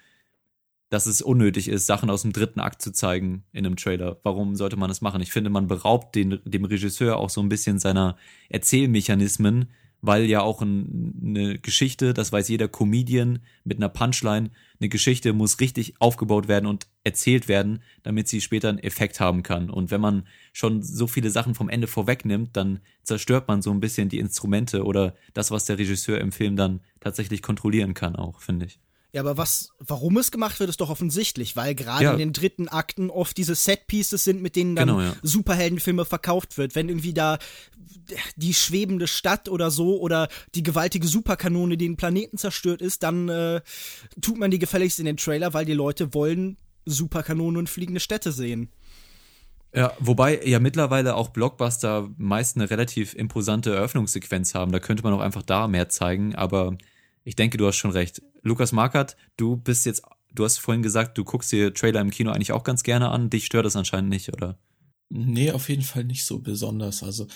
dass 0.89 1.07
es 1.07 1.23
unnötig 1.23 1.69
ist, 1.69 1.87
Sachen 1.87 2.11
aus 2.11 2.23
dem 2.23 2.33
dritten 2.33 2.61
Akt 2.61 2.81
zu 2.81 2.93
zeigen 2.93 3.45
in 3.53 3.67
einem 3.67 3.77
Trailer. 3.77 4.19
Warum 4.23 4.55
sollte 4.57 4.77
man 4.77 4.89
das 4.89 5.01
machen? 5.01 5.21
Ich 5.21 5.33
finde, 5.33 5.51
man 5.51 5.67
beraubt 5.67 6.15
den, 6.15 6.41
dem 6.45 6.65
Regisseur 6.65 7.17
auch 7.17 7.31
so 7.31 7.41
ein 7.41 7.49
bisschen 7.49 7.79
seiner 7.79 8.17
Erzählmechanismen, 8.49 9.71
weil 10.03 10.25
ja 10.25 10.41
auch 10.41 10.62
ein, 10.62 11.15
eine 11.25 11.59
Geschichte, 11.59 12.15
das 12.15 12.33
weiß 12.33 12.49
jeder 12.49 12.69
Comedian 12.69 13.41
mit 13.65 13.79
einer 13.79 13.88
Punchline, 13.88 14.50
eine 14.79 14.88
Geschichte 14.88 15.33
muss 15.33 15.61
richtig 15.61 15.95
aufgebaut 16.00 16.49
werden 16.49 16.67
und 16.67 16.87
erzählt 17.05 17.49
werden, 17.49 17.83
damit 18.03 18.29
sie 18.29 18.41
später 18.41 18.69
einen 18.69 18.79
Effekt 18.79 19.21
haben 19.21 19.43
kann. 19.43 19.71
Und 19.71 19.91
wenn 19.91 20.00
man 20.00 20.26
schon 20.53 20.83
so 20.83 21.07
viele 21.07 21.31
Sachen 21.31 21.55
vom 21.55 21.69
Ende 21.69 21.87
vorwegnimmt, 21.87 22.57
dann 22.57 22.81
zerstört 23.03 23.49
man 23.49 23.62
so 23.62 23.71
ein 23.71 23.81
bisschen 23.81 24.09
die 24.09 24.19
Instrumente 24.19 24.85
oder 24.85 25.15
das, 25.35 25.50
was 25.50 25.65
der 25.65 25.78
Regisseur 25.78 26.21
im 26.21 26.32
Film 26.32 26.56
dann 26.56 26.80
tatsächlich 27.00 27.43
kontrollieren 27.43 27.95
kann, 27.95 28.17
auch, 28.17 28.41
finde 28.41 28.67
ich. 28.67 28.78
Ja, 29.17 29.23
aber 29.23 29.39
was, 29.39 29.71
warum 29.79 30.19
es 30.19 30.31
gemacht 30.31 30.61
wird, 30.61 30.69
ist 30.69 30.83
doch 30.83 30.91
offensichtlich, 30.91 31.57
weil 31.57 31.75
gerade 31.75 32.05
ja. 32.05 32.13
in 32.13 32.19
den 32.19 32.33
dritten 32.35 32.69
Akten 32.69 33.09
oft 33.09 33.35
diese 33.39 33.55
Set-Pieces 33.55 34.23
sind, 34.23 34.43
mit 34.43 34.57
denen 34.57 34.76
dann 34.76 34.89
genau, 34.89 35.00
ja. 35.00 35.17
Superheldenfilme 35.23 36.05
verkauft 36.05 36.59
wird. 36.59 36.75
Wenn 36.75 36.91
irgendwie 36.91 37.15
da 37.15 37.39
die 38.37 38.52
schwebende 38.52 39.07
Stadt 39.07 39.49
oder 39.49 39.71
so 39.71 39.99
oder 39.99 40.29
die 40.55 40.63
gewaltige 40.63 41.07
Superkanone, 41.07 41.79
die 41.79 41.87
den 41.87 41.97
Planeten 41.97 42.37
zerstört 42.37 42.83
ist, 42.83 43.05
dann 43.05 43.31
äh, 43.31 43.63
tut 44.21 44.37
man 44.37 44.50
die 44.50 44.59
gefälligst 44.59 44.99
in 44.99 45.07
den 45.07 45.17
Trailer, 45.17 45.55
weil 45.55 45.65
die 45.65 45.73
Leute 45.73 46.13
wollen 46.13 46.59
Superkanonen 46.85 47.57
und 47.57 47.71
fliegende 47.71 48.00
Städte 48.00 48.33
sehen. 48.33 48.69
Ja, 49.75 49.95
wobei 49.99 50.45
ja 50.45 50.61
mittlerweile 50.61 51.15
auch 51.15 51.31
Blockbuster 51.31 52.11
meist 52.19 52.57
eine 52.57 52.69
relativ 52.69 53.15
imposante 53.15 53.75
Eröffnungssequenz 53.75 54.55
haben. 54.55 54.73
Da 54.73 54.79
könnte 54.79 55.05
man 55.05 55.15
auch 55.15 55.21
einfach 55.21 55.43
da 55.43 55.69
mehr 55.69 55.89
zeigen, 55.89 56.35
aber 56.35 56.76
ich 57.26 57.34
denke, 57.34 57.58
du 57.58 57.67
hast 57.67 57.76
schon 57.76 57.91
recht. 57.91 58.23
Lukas 58.43 58.71
Markert, 58.71 59.17
du 59.36 59.56
bist 59.56 59.84
jetzt, 59.84 60.02
du 60.32 60.45
hast 60.45 60.58
vorhin 60.58 60.84
gesagt, 60.84 61.19
du 61.19 61.25
guckst 61.25 61.50
dir 61.50 61.75
Trailer 61.75 62.00
im 62.00 62.10
Kino 62.10 62.30
eigentlich 62.30 62.52
auch 62.52 62.62
ganz 62.62 62.84
gerne 62.84 63.10
an. 63.10 63.30
Dich 63.30 63.47
stört 63.47 63.67
das 63.67 63.75
anscheinend 63.75 64.10
nicht, 64.10 64.32
oder? 64.32 64.60
Nee, 65.08 65.50
auf 65.50 65.69
jeden 65.69 65.82
Fall 65.82 66.04
nicht 66.04 66.25
so 66.25 66.39
besonders. 66.39 67.02
Also, 67.02 67.26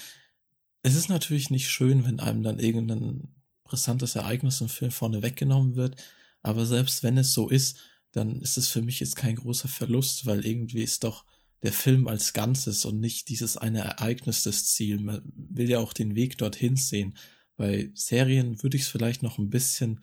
es 0.82 0.94
ist 0.94 1.08
natürlich 1.08 1.50
nicht 1.50 1.68
schön, 1.68 2.04
wenn 2.04 2.20
einem 2.20 2.44
dann 2.44 2.60
irgendein 2.60 3.34
brisantes 3.64 4.14
Ereignis 4.14 4.60
im 4.60 4.68
Film 4.68 4.92
vorne 4.92 5.22
weggenommen 5.22 5.74
wird. 5.74 5.96
Aber 6.40 6.66
selbst 6.66 7.02
wenn 7.02 7.18
es 7.18 7.34
so 7.34 7.48
ist, 7.48 7.78
dann 8.12 8.40
ist 8.40 8.58
es 8.58 8.68
für 8.68 8.82
mich 8.82 9.00
jetzt 9.00 9.16
kein 9.16 9.34
großer 9.34 9.68
Verlust, 9.68 10.24
weil 10.24 10.46
irgendwie 10.46 10.84
ist 10.84 11.02
doch 11.02 11.24
der 11.64 11.72
Film 11.72 12.06
als 12.06 12.32
Ganzes 12.32 12.84
und 12.84 13.00
nicht 13.00 13.28
dieses 13.28 13.56
eine 13.56 13.80
Ereignis 13.80 14.44
das 14.44 14.66
Ziel. 14.66 15.00
Man 15.00 15.22
will 15.34 15.68
ja 15.68 15.80
auch 15.80 15.92
den 15.92 16.14
Weg 16.14 16.38
dorthin 16.38 16.76
sehen. 16.76 17.16
Bei 17.60 17.90
Serien 17.92 18.62
würde 18.62 18.78
ich 18.78 18.84
es 18.84 18.88
vielleicht 18.88 19.22
noch 19.22 19.36
ein 19.36 19.50
bisschen, 19.50 20.00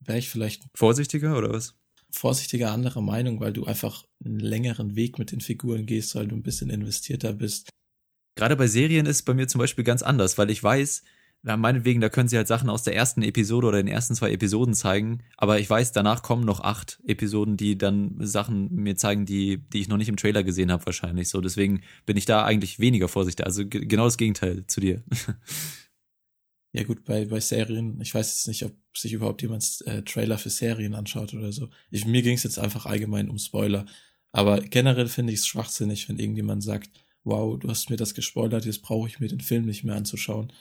wäre 0.00 0.16
ich 0.16 0.30
vielleicht 0.30 0.62
vorsichtiger 0.74 1.36
oder 1.36 1.52
was? 1.52 1.74
Vorsichtiger 2.10 2.72
anderer 2.72 3.02
Meinung, 3.02 3.40
weil 3.40 3.52
du 3.52 3.66
einfach 3.66 4.06
einen 4.24 4.40
längeren 4.40 4.96
Weg 4.96 5.18
mit 5.18 5.30
den 5.30 5.42
Figuren 5.42 5.84
gehst, 5.84 6.14
weil 6.14 6.28
du 6.28 6.34
ein 6.34 6.42
bisschen 6.42 6.70
investierter 6.70 7.34
bist. 7.34 7.68
Gerade 8.36 8.56
bei 8.56 8.68
Serien 8.68 9.04
ist 9.04 9.16
es 9.16 9.22
bei 9.22 9.34
mir 9.34 9.46
zum 9.48 9.58
Beispiel 9.58 9.84
ganz 9.84 10.02
anders, 10.02 10.38
weil 10.38 10.48
ich 10.48 10.62
weiß, 10.62 11.02
na, 11.42 11.58
meinetwegen, 11.58 12.00
da 12.00 12.08
können 12.08 12.30
sie 12.30 12.38
halt 12.38 12.48
Sachen 12.48 12.70
aus 12.70 12.84
der 12.84 12.96
ersten 12.96 13.20
Episode 13.20 13.66
oder 13.66 13.76
den 13.76 13.86
ersten 13.86 14.14
zwei 14.14 14.32
Episoden 14.32 14.72
zeigen, 14.72 15.24
aber 15.36 15.58
ich 15.58 15.68
weiß, 15.68 15.92
danach 15.92 16.22
kommen 16.22 16.46
noch 16.46 16.60
acht 16.60 17.02
Episoden, 17.06 17.58
die 17.58 17.76
dann 17.76 18.16
Sachen 18.20 18.74
mir 18.74 18.96
zeigen, 18.96 19.26
die, 19.26 19.58
die 19.58 19.82
ich 19.82 19.88
noch 19.88 19.98
nicht 19.98 20.08
im 20.08 20.16
Trailer 20.16 20.42
gesehen 20.42 20.72
habe, 20.72 20.86
wahrscheinlich. 20.86 21.28
So, 21.28 21.42
deswegen 21.42 21.82
bin 22.06 22.16
ich 22.16 22.24
da 22.24 22.46
eigentlich 22.46 22.78
weniger 22.78 23.08
vorsichtig. 23.08 23.44
Also 23.44 23.64
genau 23.68 24.06
das 24.06 24.16
Gegenteil 24.16 24.66
zu 24.68 24.80
dir. 24.80 25.02
Ja 26.74 26.82
gut, 26.82 27.04
bei, 27.04 27.24
bei 27.26 27.38
Serien, 27.38 28.00
ich 28.00 28.12
weiß 28.12 28.32
jetzt 28.32 28.48
nicht, 28.48 28.64
ob 28.64 28.74
sich 28.96 29.12
überhaupt 29.12 29.42
jemand 29.42 29.80
äh, 29.86 30.02
Trailer 30.02 30.38
für 30.38 30.50
Serien 30.50 30.94
anschaut 30.94 31.32
oder 31.32 31.52
so. 31.52 31.68
Ich, 31.92 32.04
mir 32.04 32.20
ging 32.20 32.34
es 32.34 32.42
jetzt 32.42 32.58
einfach 32.58 32.84
allgemein 32.84 33.30
um 33.30 33.38
Spoiler. 33.38 33.86
Aber 34.32 34.60
generell 34.60 35.06
finde 35.06 35.32
ich 35.32 35.38
es 35.38 35.46
schwachsinnig, 35.46 36.08
wenn 36.08 36.18
irgendjemand 36.18 36.64
sagt, 36.64 36.90
wow, 37.22 37.56
du 37.56 37.68
hast 37.68 37.90
mir 37.90 37.96
das 37.96 38.12
gespoilert, 38.14 38.64
jetzt 38.64 38.82
brauche 38.82 39.06
ich 39.08 39.20
mir 39.20 39.28
den 39.28 39.40
Film 39.40 39.66
nicht 39.66 39.84
mehr 39.84 39.94
anzuschauen. 39.94 40.52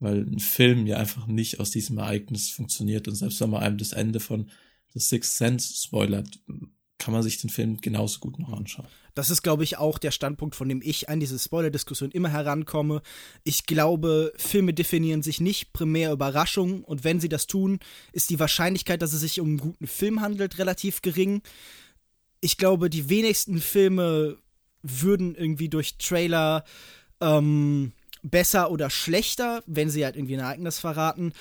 Weil 0.00 0.22
ein 0.22 0.40
Film 0.40 0.88
ja 0.88 0.96
einfach 0.96 1.28
nicht 1.28 1.60
aus 1.60 1.70
diesem 1.70 1.98
Ereignis 1.98 2.50
funktioniert. 2.50 3.06
Und 3.06 3.14
selbst 3.14 3.40
wenn 3.40 3.50
man 3.50 3.62
einem 3.62 3.78
das 3.78 3.92
Ende 3.92 4.18
von 4.18 4.50
The 4.94 4.98
Sixth 4.98 5.36
Sense 5.36 5.72
spoilert, 5.86 6.40
kann 6.98 7.14
man 7.14 7.22
sich 7.22 7.38
den 7.40 7.50
Film 7.50 7.80
genauso 7.80 8.18
gut 8.18 8.40
noch 8.40 8.52
anschauen. 8.52 8.88
Das 9.14 9.30
ist, 9.30 9.42
glaube 9.42 9.64
ich, 9.64 9.78
auch 9.78 9.98
der 9.98 10.10
Standpunkt, 10.10 10.54
von 10.56 10.68
dem 10.68 10.80
ich 10.82 11.08
an 11.08 11.20
diese 11.20 11.38
Spoiler-Diskussion 11.38 12.10
immer 12.10 12.30
herankomme. 12.30 13.02
Ich 13.44 13.66
glaube, 13.66 14.32
Filme 14.36 14.74
definieren 14.74 15.22
sich 15.22 15.40
nicht 15.40 15.72
primär 15.72 16.12
Überraschung 16.12 16.84
und 16.84 17.04
wenn 17.04 17.20
sie 17.20 17.28
das 17.28 17.46
tun, 17.46 17.78
ist 18.12 18.30
die 18.30 18.40
Wahrscheinlichkeit, 18.40 19.02
dass 19.02 19.12
es 19.12 19.20
sich 19.20 19.40
um 19.40 19.48
einen 19.48 19.58
guten 19.58 19.86
Film 19.86 20.20
handelt, 20.20 20.58
relativ 20.58 21.02
gering. 21.02 21.42
Ich 22.40 22.56
glaube, 22.56 22.90
die 22.90 23.08
wenigsten 23.08 23.60
Filme 23.60 24.38
würden 24.82 25.34
irgendwie 25.34 25.68
durch 25.68 25.98
Trailer 25.98 26.64
ähm, 27.20 27.92
besser 28.22 28.70
oder 28.70 28.90
schlechter, 28.90 29.62
wenn 29.66 29.90
sie 29.90 30.04
halt 30.04 30.16
irgendwie 30.16 30.34
ein 30.34 30.40
Ereignis 30.40 30.78
verraten. 30.78 31.32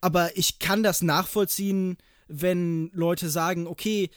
Aber 0.00 0.36
ich 0.36 0.58
kann 0.58 0.82
das 0.82 1.02
nachvollziehen, 1.02 1.96
wenn 2.28 2.90
Leute 2.92 3.28
sagen, 3.30 3.66
okay, 3.66 4.10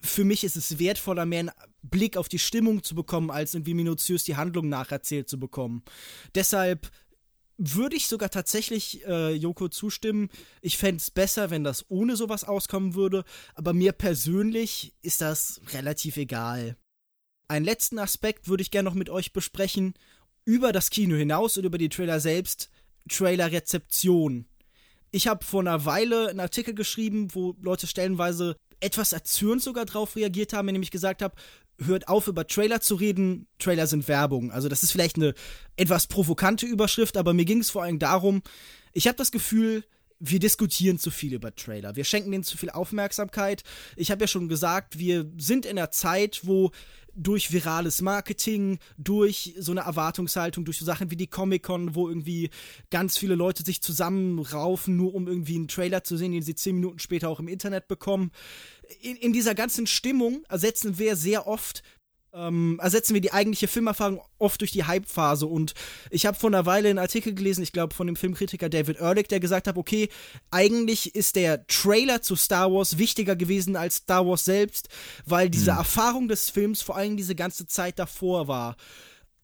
für 0.00 0.24
mich 0.24 0.44
ist 0.44 0.56
es 0.56 0.78
wertvoller, 0.78 1.26
mehr 1.26 1.52
Blick 1.82 2.16
auf 2.16 2.28
die 2.28 2.38
Stimmung 2.38 2.82
zu 2.82 2.94
bekommen, 2.94 3.30
als 3.30 3.54
irgendwie 3.54 3.74
minutiös 3.74 4.24
die 4.24 4.36
Handlung 4.36 4.68
nacherzählt 4.68 5.28
zu 5.28 5.38
bekommen. 5.38 5.82
Deshalb 6.34 6.90
würde 7.58 7.96
ich 7.96 8.06
sogar 8.06 8.30
tatsächlich 8.30 9.04
äh, 9.06 9.32
Joko 9.32 9.68
zustimmen. 9.68 10.28
Ich 10.62 10.78
fände 10.78 10.98
es 10.98 11.10
besser, 11.10 11.50
wenn 11.50 11.64
das 11.64 11.84
ohne 11.88 12.16
sowas 12.16 12.44
auskommen 12.44 12.94
würde, 12.94 13.24
aber 13.54 13.72
mir 13.72 13.92
persönlich 13.92 14.94
ist 15.02 15.20
das 15.20 15.60
relativ 15.72 16.16
egal. 16.16 16.76
Einen 17.48 17.64
letzten 17.64 17.98
Aspekt 17.98 18.48
würde 18.48 18.62
ich 18.62 18.70
gerne 18.70 18.88
noch 18.88 18.94
mit 18.94 19.10
euch 19.10 19.32
besprechen. 19.32 19.94
Über 20.44 20.72
das 20.72 20.90
Kino 20.90 21.16
hinaus 21.16 21.56
und 21.56 21.64
über 21.64 21.78
die 21.78 21.88
Trailer 21.88 22.20
selbst. 22.20 22.70
Trailer-Rezeption. 23.08 24.46
Ich 25.10 25.26
habe 25.26 25.44
vor 25.44 25.60
einer 25.60 25.84
Weile 25.84 26.28
einen 26.28 26.40
Artikel 26.40 26.74
geschrieben, 26.74 27.34
wo 27.34 27.56
Leute 27.60 27.86
stellenweise 27.86 28.56
etwas 28.80 29.12
erzürnt 29.12 29.62
sogar 29.62 29.86
drauf 29.86 30.14
reagiert 30.14 30.52
haben, 30.52 30.68
indem 30.68 30.82
ich 30.82 30.90
gesagt 30.90 31.22
habe, 31.22 31.34
hört 31.84 32.08
auf, 32.08 32.26
über 32.26 32.46
Trailer 32.46 32.80
zu 32.80 32.94
reden, 32.96 33.46
Trailer 33.58 33.86
sind 33.86 34.08
Werbung. 34.08 34.50
Also 34.50 34.68
das 34.68 34.82
ist 34.82 34.92
vielleicht 34.92 35.16
eine 35.16 35.34
etwas 35.76 36.06
provokante 36.06 36.66
Überschrift, 36.66 37.16
aber 37.16 37.34
mir 37.34 37.44
ging 37.44 37.60
es 37.60 37.70
vor 37.70 37.82
allem 37.82 37.98
darum, 37.98 38.42
ich 38.92 39.06
habe 39.06 39.16
das 39.16 39.30
Gefühl, 39.30 39.84
wir 40.20 40.38
diskutieren 40.38 40.98
zu 40.98 41.10
viel 41.10 41.34
über 41.34 41.54
Trailer. 41.54 41.96
Wir 41.96 42.04
schenken 42.04 42.32
denen 42.32 42.44
zu 42.44 42.56
viel 42.56 42.70
Aufmerksamkeit. 42.70 43.62
Ich 43.96 44.10
habe 44.10 44.22
ja 44.22 44.28
schon 44.28 44.48
gesagt, 44.48 44.98
wir 44.98 45.30
sind 45.36 45.64
in 45.64 45.78
einer 45.78 45.90
Zeit, 45.90 46.40
wo 46.42 46.72
durch 47.14 47.52
virales 47.52 48.00
Marketing, 48.00 48.78
durch 48.96 49.54
so 49.58 49.72
eine 49.72 49.80
Erwartungshaltung, 49.80 50.64
durch 50.64 50.78
so 50.78 50.84
Sachen 50.84 51.10
wie 51.10 51.16
die 51.16 51.26
Comic-Con, 51.26 51.94
wo 51.94 52.08
irgendwie 52.08 52.50
ganz 52.90 53.18
viele 53.18 53.34
Leute 53.34 53.64
sich 53.64 53.82
zusammenraufen, 53.82 54.96
nur 54.96 55.14
um 55.14 55.26
irgendwie 55.26 55.56
einen 55.56 55.68
Trailer 55.68 56.04
zu 56.04 56.16
sehen, 56.16 56.32
den 56.32 56.42
sie 56.42 56.54
zehn 56.54 56.76
Minuten 56.76 57.00
später 57.00 57.28
auch 57.28 57.40
im 57.40 57.48
Internet 57.48 57.88
bekommen. 57.88 58.30
In, 59.00 59.16
in 59.16 59.32
dieser 59.32 59.54
ganzen 59.54 59.86
Stimmung 59.86 60.44
ersetzen 60.48 60.98
wir 60.98 61.16
sehr 61.16 61.46
oft 61.46 61.82
ähm, 62.34 62.78
ersetzen 62.82 63.14
wir 63.14 63.20
die 63.20 63.32
eigentliche 63.32 63.68
Filmerfahrung 63.68 64.20
oft 64.38 64.60
durch 64.60 64.70
die 64.70 64.84
Hype-Phase. 64.84 65.46
Und 65.46 65.74
ich 66.10 66.26
habe 66.26 66.38
vor 66.38 66.50
einer 66.50 66.66
Weile 66.66 66.88
einen 66.88 66.98
Artikel 66.98 67.34
gelesen, 67.34 67.62
ich 67.62 67.72
glaube 67.72 67.94
von 67.94 68.06
dem 68.06 68.16
Filmkritiker 68.16 68.68
David 68.68 68.98
Ehrlich, 69.00 69.28
der 69.28 69.40
gesagt 69.40 69.66
hat, 69.66 69.76
okay, 69.76 70.08
eigentlich 70.50 71.14
ist 71.14 71.36
der 71.36 71.66
Trailer 71.66 72.22
zu 72.22 72.36
Star 72.36 72.72
Wars 72.72 72.98
wichtiger 72.98 73.36
gewesen 73.36 73.76
als 73.76 73.96
Star 73.96 74.26
Wars 74.26 74.44
selbst, 74.44 74.88
weil 75.24 75.50
diese 75.50 75.72
hm. 75.72 75.78
Erfahrung 75.78 76.28
des 76.28 76.50
Films 76.50 76.82
vor 76.82 76.96
allem 76.96 77.16
diese 77.16 77.34
ganze 77.34 77.66
Zeit 77.66 77.98
davor 77.98 78.48
war. 78.48 78.76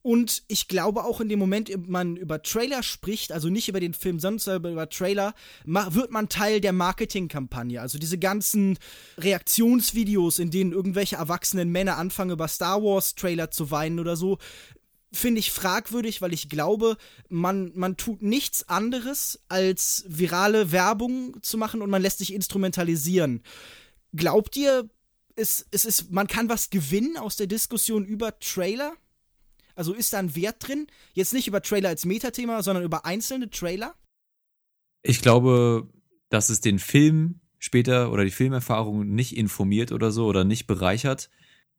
Und 0.07 0.43
ich 0.49 0.69
glaube 0.69 1.05
auch 1.05 1.23
in 1.23 1.31
dem 1.31 1.39
Moment, 1.39 1.89
man 1.89 2.17
über 2.17 2.43
Trailer 2.43 2.83
spricht, 2.83 3.33
also 3.33 3.49
nicht 3.49 3.71
über 3.71 3.81
den 3.81 3.95
Film, 3.95 4.21
sondern 4.21 4.71
über 4.71 4.91
Trailer, 4.91 5.33
wird 5.65 6.11
man 6.11 6.29
Teil 6.29 6.61
der 6.61 6.75
Marketingkampagne. 6.75 7.81
Also 7.81 7.99
diese 7.99 8.19
ganzen 8.19 8.79
Reaktionsvideos, 9.17 10.41
in 10.41 10.51
denen 10.51 10.73
irgendwelche 10.73 11.17
erwachsenen 11.17 11.73
Männer 11.73 11.97
anfangen, 11.97 12.33
über 12.33 12.49
Star 12.49 12.83
Wars 12.83 13.15
Trailer 13.15 13.51
zu 13.51 13.71
weinen 13.71 13.99
oder 13.99 14.15
so, 14.15 14.37
finde 15.11 15.39
ich 15.39 15.51
fragwürdig, 15.51 16.21
weil 16.21 16.35
ich 16.35 16.51
glaube, 16.51 16.99
man, 17.31 17.73
man 17.75 17.97
tut 17.97 18.21
nichts 18.21 18.69
anderes, 18.69 19.41
als 19.49 20.05
virale 20.07 20.71
Werbung 20.71 21.39
zu 21.41 21.57
machen 21.57 21.81
und 21.81 21.89
man 21.89 22.03
lässt 22.03 22.19
sich 22.19 22.35
instrumentalisieren. 22.35 23.43
Glaubt 24.13 24.55
ihr, 24.59 24.87
es, 25.35 25.65
es 25.71 25.87
ist, 25.87 26.13
man 26.13 26.27
kann 26.27 26.51
was 26.51 26.69
gewinnen 26.69 27.17
aus 27.17 27.37
der 27.37 27.47
Diskussion 27.47 28.05
über 28.05 28.39
Trailer? 28.39 28.93
Also 29.75 29.93
ist 29.93 30.13
da 30.13 30.19
ein 30.19 30.35
Wert 30.37 30.67
drin? 30.67 30.87
Jetzt 31.13 31.35
nicht 31.35 31.49
über 31.49 31.63
Trailer 31.63 31.89
als 31.89 32.05
Metathema, 32.05 32.63
sondern 32.63 32.85
über 32.85 33.05
einzelne 33.05 33.51
Trailer? 33.51 33.95
Ich 35.03 35.21
glaube, 35.21 35.89
dass 36.29 36.49
es 36.49 36.61
den 36.61 36.79
Film 36.79 37.41
später 37.59 38.13
oder 38.13 38.25
die 38.25 38.31
Filmerfahrung 38.31 39.09
nicht 39.15 39.37
informiert 39.37 39.93
oder 39.93 40.11
so 40.11 40.27
oder 40.27 40.45
nicht 40.45 40.67
bereichert. 40.67 41.31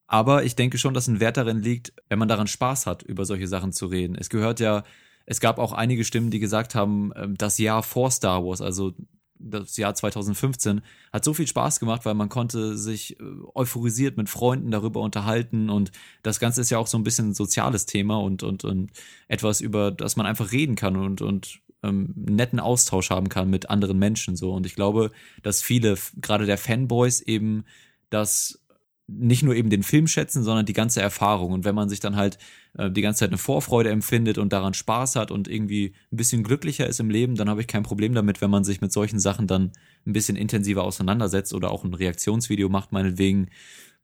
Aber 0.07 0.43
ich 0.43 0.55
denke 0.55 0.77
schon, 0.77 0.93
dass 0.93 1.07
ein 1.07 1.19
Wert 1.19 1.37
darin 1.37 1.61
liegt, 1.61 1.93
wenn 2.09 2.19
man 2.19 2.27
daran 2.27 2.47
Spaß 2.47 2.85
hat, 2.85 3.03
über 3.03 3.25
solche 3.25 3.47
Sachen 3.47 3.71
zu 3.71 3.87
reden. 3.87 4.15
Es 4.15 4.29
gehört 4.29 4.59
ja, 4.59 4.83
es 5.25 5.39
gab 5.39 5.57
auch 5.57 5.73
einige 5.73 6.03
Stimmen, 6.03 6.29
die 6.29 6.39
gesagt 6.39 6.75
haben, 6.75 7.11
ähm, 7.15 7.35
das 7.37 7.57
Jahr 7.57 7.81
vor 7.81 8.11
Star 8.11 8.43
Wars, 8.43 8.61
also 8.61 8.93
das 9.39 9.77
Jahr 9.77 9.93
2015 9.93 10.81
hat 11.11 11.23
so 11.23 11.33
viel 11.33 11.47
Spaß 11.47 11.79
gemacht, 11.79 12.05
weil 12.05 12.13
man 12.13 12.29
konnte 12.29 12.77
sich 12.77 13.19
äh, 13.19 13.23
euphorisiert 13.53 14.17
mit 14.17 14.29
Freunden 14.29 14.71
darüber 14.71 15.01
unterhalten 15.01 15.69
und 15.69 15.91
das 16.23 16.39
Ganze 16.39 16.61
ist 16.61 16.69
ja 16.69 16.77
auch 16.77 16.87
so 16.87 16.97
ein 16.97 17.03
bisschen 17.03 17.29
ein 17.29 17.33
soziales 17.33 17.85
Thema 17.85 18.19
und, 18.19 18.43
und, 18.43 18.63
und 18.63 18.91
etwas, 19.27 19.61
über 19.61 19.91
das 19.91 20.15
man 20.15 20.25
einfach 20.25 20.51
reden 20.51 20.75
kann 20.75 20.95
und, 20.95 21.21
und 21.21 21.59
ähm, 21.83 22.13
netten 22.15 22.59
Austausch 22.59 23.09
haben 23.09 23.29
kann 23.29 23.49
mit 23.49 23.69
anderen 23.69 23.99
Menschen 23.99 24.35
so. 24.35 24.53
Und 24.53 24.65
ich 24.65 24.75
glaube, 24.75 25.11
dass 25.43 25.61
viele, 25.61 25.95
gerade 26.21 26.45
der 26.45 26.57
Fanboys 26.57 27.21
eben 27.21 27.65
das 28.09 28.61
nicht 29.07 29.43
nur 29.43 29.55
eben 29.55 29.69
den 29.69 29.83
Film 29.83 30.07
schätzen, 30.07 30.43
sondern 30.43 30.65
die 30.65 30.73
ganze 30.73 31.01
Erfahrung. 31.01 31.51
Und 31.51 31.63
wenn 31.63 31.75
man 31.75 31.89
sich 31.89 31.99
dann 31.99 32.15
halt 32.15 32.39
äh, 32.77 32.91
die 32.91 33.01
ganze 33.01 33.19
Zeit 33.19 33.29
eine 33.29 33.37
Vorfreude 33.37 33.89
empfindet 33.89 34.37
und 34.37 34.53
daran 34.53 34.73
Spaß 34.73 35.15
hat 35.15 35.31
und 35.31 35.47
irgendwie 35.47 35.93
ein 36.11 36.17
bisschen 36.17 36.43
glücklicher 36.43 36.87
ist 36.87 36.99
im 36.99 37.09
Leben, 37.09 37.35
dann 37.35 37.49
habe 37.49 37.61
ich 37.61 37.67
kein 37.67 37.83
Problem 37.83 38.13
damit, 38.13 38.41
wenn 38.41 38.49
man 38.49 38.63
sich 38.63 38.81
mit 38.81 38.91
solchen 38.91 39.19
Sachen 39.19 39.47
dann 39.47 39.71
ein 40.05 40.13
bisschen 40.13 40.35
intensiver 40.35 40.83
auseinandersetzt 40.83 41.53
oder 41.53 41.71
auch 41.71 41.83
ein 41.83 41.93
Reaktionsvideo 41.93 42.69
macht, 42.69 42.91
meinetwegen. 42.91 43.49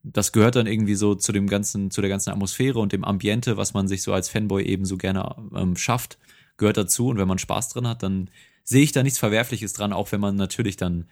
Das 0.03 0.31
gehört 0.31 0.55
dann 0.55 0.65
irgendwie 0.65 0.95
so 0.95 1.13
zu 1.13 1.31
dem 1.31 1.47
ganzen, 1.47 1.91
zu 1.91 2.01
der 2.01 2.09
ganzen 2.09 2.31
Atmosphäre 2.31 2.79
und 2.79 2.91
dem 2.91 3.03
Ambiente, 3.03 3.57
was 3.57 3.75
man 3.75 3.87
sich 3.87 4.01
so 4.01 4.13
als 4.13 4.29
Fanboy 4.29 4.63
eben 4.63 4.83
so 4.85 4.97
gerne 4.97 5.35
ähm, 5.55 5.75
schafft, 5.75 6.17
gehört 6.57 6.77
dazu. 6.77 7.07
Und 7.07 7.17
wenn 7.17 7.27
man 7.27 7.37
Spaß 7.37 7.69
drin 7.69 7.87
hat, 7.87 8.01
dann 8.01 8.31
sehe 8.63 8.81
ich 8.81 8.93
da 8.93 9.03
nichts 9.03 9.19
Verwerfliches 9.19 9.73
dran, 9.73 9.93
auch 9.93 10.11
wenn 10.11 10.19
man 10.19 10.35
natürlich 10.37 10.75
dann 10.75 11.05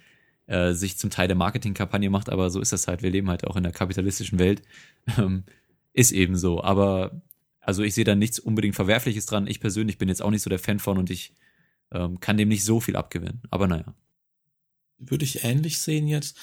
äh, 0.48 0.74
sich 0.74 0.98
zum 0.98 1.12
Teil 1.12 1.28
der 1.28 1.38
Marketingkampagne 1.38 2.10
macht, 2.10 2.30
aber 2.30 2.50
so 2.50 2.60
ist 2.60 2.74
das 2.74 2.88
halt. 2.88 3.04
Wir 3.04 3.12
leben 3.12 3.30
halt 3.30 3.45
auch 3.45 3.56
in 3.56 3.63
der 3.63 3.72
kapitalistischen 3.72 4.39
Welt. 4.39 4.63
Ähm, 5.17 5.43
ist 5.93 6.12
eben 6.12 6.36
so. 6.36 6.63
Aber 6.63 7.22
also 7.69 7.84
ich 7.84 7.93
sehe 7.93 8.03
da 8.03 8.15
nichts 8.15 8.39
unbedingt 8.39 8.73
Verwerfliches 8.73 9.27
dran. 9.27 9.45
Ich 9.45 9.60
persönlich 9.60 9.99
bin 9.99 10.10
jetzt 10.10 10.23
auch 10.23 10.32
nicht 10.32 10.41
so 10.41 10.49
der 10.49 10.58
Fan 10.58 10.79
von 10.79 10.97
und 10.97 11.12
ich 11.12 11.34
ähm, 11.91 12.19
kann 12.19 12.36
dem 12.36 12.49
nicht 12.49 12.63
so 12.63 12.79
viel 12.79 12.95
abgewinnen. 12.95 13.43
Aber 13.51 13.67
naja. 13.67 13.93
Würde 14.97 15.23
ich 15.23 15.43
ähnlich 15.43 15.77
sehen 15.77 16.08
jetzt. 16.08 16.36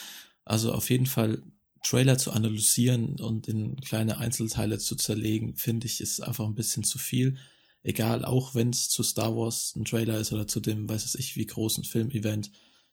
Also 0.44 0.72
auf 0.72 0.88
jeden 0.88 1.06
Fall 1.06 1.42
Trailer 1.82 2.16
zu 2.16 2.30
analysieren 2.30 3.18
und 3.18 3.48
in 3.48 3.74
kleine 3.80 4.18
Einzelteile 4.18 4.78
zu 4.78 4.94
zerlegen, 4.94 5.56
finde 5.56 5.88
ich, 5.88 6.00
ist 6.00 6.20
einfach 6.20 6.44
ein 6.44 6.54
bisschen 6.54 6.84
zu 6.84 6.96
viel. 6.96 7.38
Egal, 7.82 8.24
auch 8.24 8.54
wenn 8.54 8.70
es 8.70 8.88
zu 8.88 9.02
Star 9.02 9.36
Wars 9.36 9.74
ein 9.74 9.84
Trailer 9.84 10.20
ist 10.20 10.32
oder 10.32 10.46
zu 10.46 10.60
dem, 10.60 10.88
weiß 10.88 11.16
ich, 11.16 11.34
wie 11.34 11.46
großen 11.46 11.82
Filmevent. 11.82 12.52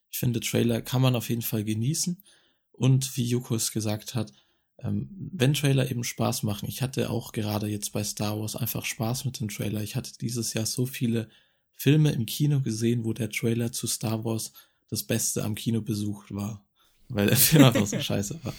Ich 0.09 0.17
finde, 0.17 0.39
Trailer 0.39 0.81
kann 0.81 1.03
man 1.03 1.15
auf 1.15 1.29
jeden 1.29 1.43
Fall 1.43 1.63
genießen. 1.63 2.23
Und 2.71 3.15
wie 3.15 3.25
Jukos 3.25 3.71
gesagt 3.71 4.15
hat, 4.15 4.33
ähm, 4.79 5.09
wenn 5.33 5.53
Trailer 5.53 5.89
eben 5.89 6.03
Spaß 6.03 6.43
machen. 6.43 6.67
Ich 6.67 6.81
hatte 6.81 7.09
auch 7.09 7.31
gerade 7.31 7.67
jetzt 7.67 7.93
bei 7.93 8.03
Star 8.03 8.39
Wars 8.39 8.55
einfach 8.55 8.85
Spaß 8.85 9.25
mit 9.25 9.39
dem 9.39 9.49
Trailer. 9.49 9.81
Ich 9.81 9.95
hatte 9.95 10.11
dieses 10.19 10.53
Jahr 10.53 10.65
so 10.65 10.85
viele 10.85 11.29
Filme 11.75 12.11
im 12.11 12.25
Kino 12.25 12.61
gesehen, 12.61 13.05
wo 13.05 13.13
der 13.13 13.29
Trailer 13.29 13.71
zu 13.71 13.87
Star 13.87 14.23
Wars 14.25 14.53
das 14.89 15.03
Beste 15.03 15.43
am 15.43 15.55
Kino 15.55 15.81
besucht 15.81 16.33
war. 16.33 16.63
Weil 17.09 17.27
der 17.27 17.37
Film 17.37 17.63
einfach 17.63 17.85
so 17.85 17.99
scheiße 18.01 18.39
war. 18.43 18.53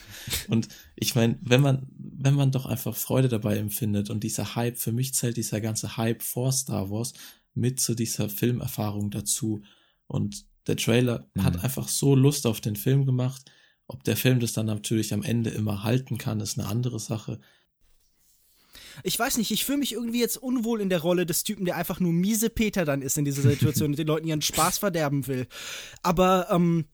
Und 0.49 0.69
ich 0.97 1.15
meine, 1.15 1.39
wenn 1.41 1.61
man, 1.61 1.87
wenn 1.97 2.35
man 2.35 2.53
doch 2.53 2.67
einfach 2.67 2.95
Freude 2.95 3.29
dabei 3.29 3.57
empfindet 3.57 4.11
und 4.11 4.23
dieser 4.23 4.55
Hype, 4.55 4.79
für 4.79 4.93
mich 4.93 5.15
zählt 5.15 5.37
dieser 5.37 5.61
ganze 5.61 5.97
Hype 5.97 6.23
vor 6.23 6.53
Star 6.53 6.91
Wars 6.91 7.15
mit 7.55 7.81
zu 7.81 7.95
dieser 7.95 8.29
Filmerfahrung 8.29 9.11
dazu. 9.11 9.63
Und 10.07 10.45
der 10.67 10.77
Trailer 10.77 11.29
mhm. 11.35 11.45
hat 11.45 11.65
einfach 11.65 11.89
so 11.89 12.15
Lust 12.15 12.47
auf 12.47 12.61
den 12.61 12.77
Film 12.77 13.07
gemacht. 13.07 13.51
Ob 13.87 14.03
der 14.05 14.17
Film 14.17 14.41
das 14.41 14.53
dann 14.53 14.67
natürlich 14.67 15.13
am 15.13 15.23
Ende 15.23 15.51
immer 15.51 15.83
halten 15.83 16.19
kann, 16.19 16.41
ist 16.41 16.59
eine 16.59 16.69
andere 16.69 16.99
Sache. 16.99 17.41
Ich 19.03 19.19
weiß 19.19 19.39
nicht, 19.39 19.51
ich 19.51 19.65
fühle 19.65 19.79
mich 19.79 19.93
irgendwie 19.93 20.21
jetzt 20.21 20.37
unwohl 20.37 20.81
in 20.81 20.89
der 20.89 21.01
Rolle 21.01 21.27
des 21.27 21.43
Typen, 21.43 21.65
der 21.65 21.77
einfach 21.77 22.01
nur 22.01 22.13
miese 22.13 22.49
Peter 22.49 22.85
dann 22.85 23.03
ist 23.03 23.19
in 23.19 23.25
dieser 23.25 23.43
Situation 23.43 23.91
und 23.91 23.99
den 23.99 24.07
Leuten 24.07 24.27
ihren 24.27 24.43
Spaß 24.43 24.79
verderben 24.79 25.27
will. 25.27 25.47
Aber 26.03 26.49
ähm, 26.51 26.87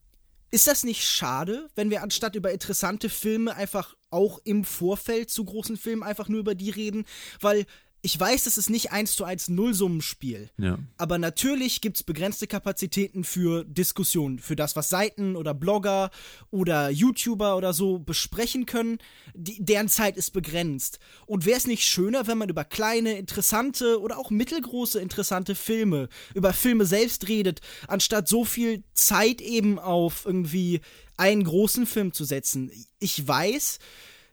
ist 0.51 0.67
das 0.67 0.83
nicht 0.83 1.05
schade, 1.05 1.69
wenn 1.77 1.91
wir 1.91 2.03
anstatt 2.03 2.35
über 2.35 2.51
interessante 2.51 3.09
Filme 3.09 3.55
einfach 3.55 3.97
auch 4.11 4.41
im 4.45 4.65
Vorfeld 4.65 5.31
zu 5.31 5.45
großen 5.45 5.77
Filmen 5.77 6.03
einfach 6.03 6.29
nur 6.29 6.41
über 6.41 6.55
die 6.55 6.71
reden? 6.71 7.05
Weil 7.41 7.67
ich 8.03 8.19
weiß, 8.19 8.45
das 8.45 8.57
ist 8.57 8.71
nicht 8.71 8.93
eins 8.93 9.15
zu 9.15 9.25
eins 9.25 9.49
Nullsummenspiel. 9.49 10.51
Ja. 10.57 10.79
Aber 10.97 11.19
natürlich 11.19 11.81
gibt 11.81 11.99
es 11.99 12.03
begrenzte 12.03 12.47
Kapazitäten 12.47 13.25
für 13.25 13.65
Diskussionen, 13.65 14.39
für 14.39 14.57
das, 14.57 14.75
was 14.75 14.89
Seiten 14.89 15.37
oder 15.37 15.53
Blogger 15.53 16.11
oder 16.51 16.89
YouTuber 16.89 17.57
oder 17.57 17.75
so 17.75 17.99
besprechen 17.99 18.65
können. 18.65 18.99
Die, 19.35 19.63
deren 19.63 19.89
Zeit 19.89 20.17
ist 20.17 20.33
begrenzt. 20.33 20.99
Und 21.27 21.45
wäre 21.45 21.59
es 21.59 21.67
nicht 21.67 21.85
schöner, 21.85 22.27
wenn 22.27 22.39
man 22.39 22.49
über 22.49 22.65
kleine, 22.65 23.19
interessante 23.19 24.01
oder 24.01 24.19
auch 24.19 24.31
mittelgroße 24.31 24.99
interessante 25.01 25.55
Filme, 25.55 26.09
über 26.35 26.55
Filme 26.55 26.87
selbst 26.87 27.29
redet, 27.29 27.61
anstatt 27.87 28.29
so 28.29 28.45
viel 28.45 28.83
Zeit 28.95 29.43
eben 29.43 29.79
auf 29.79 30.25
irgendwie 30.25 30.81
einen 31.19 31.45
großen 31.45 31.87
Film 31.87 32.15
zu 32.15 32.25
setzen? 32.25 32.73
Ich 32.99 33.29
weiß, 33.29 33.79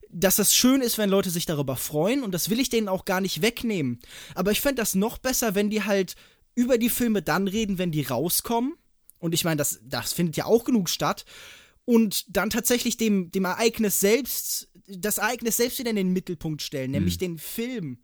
dass 0.09 0.37
das 0.37 0.55
schön 0.55 0.81
ist, 0.81 0.97
wenn 0.97 1.09
Leute 1.09 1.29
sich 1.29 1.45
darüber 1.45 1.75
freuen 1.75 2.23
und 2.23 2.31
das 2.31 2.49
will 2.49 2.59
ich 2.59 2.69
denen 2.69 2.87
auch 2.87 3.05
gar 3.05 3.21
nicht 3.21 3.41
wegnehmen. 3.41 3.99
Aber 4.35 4.51
ich 4.51 4.61
fände 4.61 4.81
das 4.81 4.95
noch 4.95 5.17
besser, 5.17 5.55
wenn 5.55 5.69
die 5.69 5.83
halt 5.83 6.15
über 6.55 6.77
die 6.77 6.89
Filme 6.89 7.21
dann 7.21 7.47
reden, 7.47 7.77
wenn 7.77 7.91
die 7.91 8.03
rauskommen. 8.03 8.73
Und 9.19 9.33
ich 9.33 9.43
meine, 9.43 9.57
das, 9.57 9.79
das 9.83 10.13
findet 10.13 10.37
ja 10.37 10.45
auch 10.45 10.63
genug 10.63 10.89
statt. 10.89 11.25
Und 11.85 12.25
dann 12.35 12.49
tatsächlich 12.49 12.97
dem, 12.97 13.31
dem 13.31 13.45
Ereignis 13.45 13.99
selbst, 13.99 14.69
das 14.87 15.19
Ereignis 15.19 15.57
selbst 15.57 15.79
wieder 15.79 15.89
in 15.89 15.95
den 15.95 16.13
Mittelpunkt 16.13 16.61
stellen, 16.61 16.91
nämlich 16.91 17.15
mhm. 17.15 17.19
den 17.19 17.37
Film. 17.37 17.99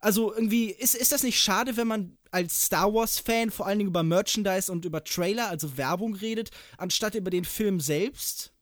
Also 0.00 0.34
irgendwie, 0.34 0.70
ist, 0.70 0.94
ist 0.94 1.12
das 1.12 1.22
nicht 1.22 1.40
schade, 1.40 1.76
wenn 1.76 1.86
man 1.86 2.16
als 2.30 2.66
Star 2.66 2.92
Wars-Fan 2.92 3.50
vor 3.50 3.66
allen 3.66 3.78
Dingen 3.78 3.90
über 3.90 4.02
Merchandise 4.02 4.70
und 4.70 4.84
über 4.84 5.04
Trailer, 5.04 5.48
also 5.48 5.76
Werbung 5.76 6.14
redet, 6.14 6.50
anstatt 6.78 7.14
über 7.14 7.30
den 7.30 7.44
Film 7.44 7.78
selbst? 7.78 8.52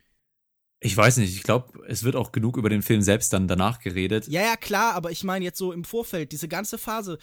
Ich 0.81 0.97
weiß 0.97 1.19
nicht, 1.19 1.35
ich 1.37 1.43
glaube, 1.43 1.85
es 1.87 2.05
wird 2.05 2.17
auch 2.17 2.33
genug 2.33 2.57
über 2.57 2.71
den 2.71 2.83
Film 2.83 3.03
selbst 3.03 3.33
dann 3.33 3.47
danach 3.47 3.81
geredet. 3.81 4.27
Ja, 4.29 4.41
ja, 4.43 4.57
klar, 4.57 4.95
aber 4.95 5.11
ich 5.11 5.25
meine 5.25 5.45
jetzt 5.45 5.59
so 5.59 5.73
im 5.73 5.85
Vorfeld, 5.85 6.33
diese 6.33 6.49
ganze 6.49 6.79
Phase, 6.79 7.19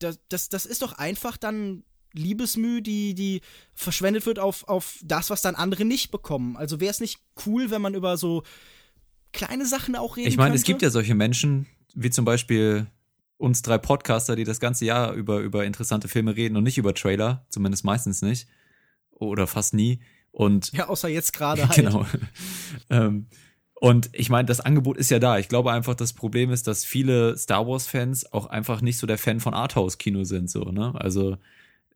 das, 0.00 0.18
das, 0.28 0.48
das 0.48 0.66
ist 0.66 0.82
doch 0.82 0.92
einfach 0.92 1.36
dann 1.36 1.84
Liebesmüh, 2.12 2.82
die, 2.82 3.14
die 3.14 3.42
verschwendet 3.74 4.26
wird 4.26 4.38
auf, 4.38 4.66
auf 4.68 4.98
das, 5.02 5.30
was 5.30 5.42
dann 5.42 5.54
andere 5.54 5.84
nicht 5.84 6.10
bekommen. 6.10 6.56
Also 6.56 6.80
wäre 6.80 6.90
es 6.90 7.00
nicht 7.00 7.20
cool, 7.46 7.70
wenn 7.70 7.82
man 7.82 7.94
über 7.94 8.16
so 8.16 8.42
kleine 9.32 9.66
Sachen 9.66 9.94
auch 9.96 10.16
reden 10.16 10.28
Ich 10.28 10.36
meine, 10.36 10.54
es 10.54 10.64
gibt 10.64 10.82
ja 10.82 10.90
solche 10.90 11.14
Menschen, 11.14 11.66
wie 11.94 12.10
zum 12.10 12.24
Beispiel 12.24 12.86
uns 13.36 13.62
drei 13.62 13.78
Podcaster, 13.78 14.34
die 14.34 14.44
das 14.44 14.60
ganze 14.60 14.84
Jahr 14.84 15.12
über, 15.12 15.40
über 15.40 15.64
interessante 15.64 16.08
Filme 16.08 16.36
reden 16.36 16.56
und 16.56 16.64
nicht 16.64 16.78
über 16.78 16.94
Trailer, 16.94 17.46
zumindest 17.50 17.84
meistens 17.84 18.22
nicht. 18.22 18.48
Oder 19.10 19.46
fast 19.46 19.74
nie. 19.74 20.00
Und 20.36 20.70
Ja, 20.72 20.88
außer 20.90 21.08
jetzt 21.08 21.32
gerade 21.36 21.66
halt. 21.66 21.76
genau. 21.76 22.04
ähm, 22.90 23.26
und 23.74 24.10
ich 24.12 24.28
meine, 24.28 24.44
das 24.46 24.60
Angebot 24.60 24.98
ist 24.98 25.10
ja 25.10 25.18
da. 25.18 25.38
Ich 25.38 25.48
glaube 25.48 25.72
einfach, 25.72 25.94
das 25.94 26.12
Problem 26.12 26.50
ist, 26.50 26.66
dass 26.66 26.84
viele 26.84 27.36
Star 27.38 27.66
Wars-Fans 27.66 28.32
auch 28.34 28.44
einfach 28.46 28.82
nicht 28.82 28.98
so 28.98 29.06
der 29.06 29.16
Fan 29.16 29.40
von 29.40 29.54
Arthouse-Kino 29.54 30.24
sind, 30.24 30.50
so, 30.50 30.60
ne? 30.64 30.92
Also 30.98 31.38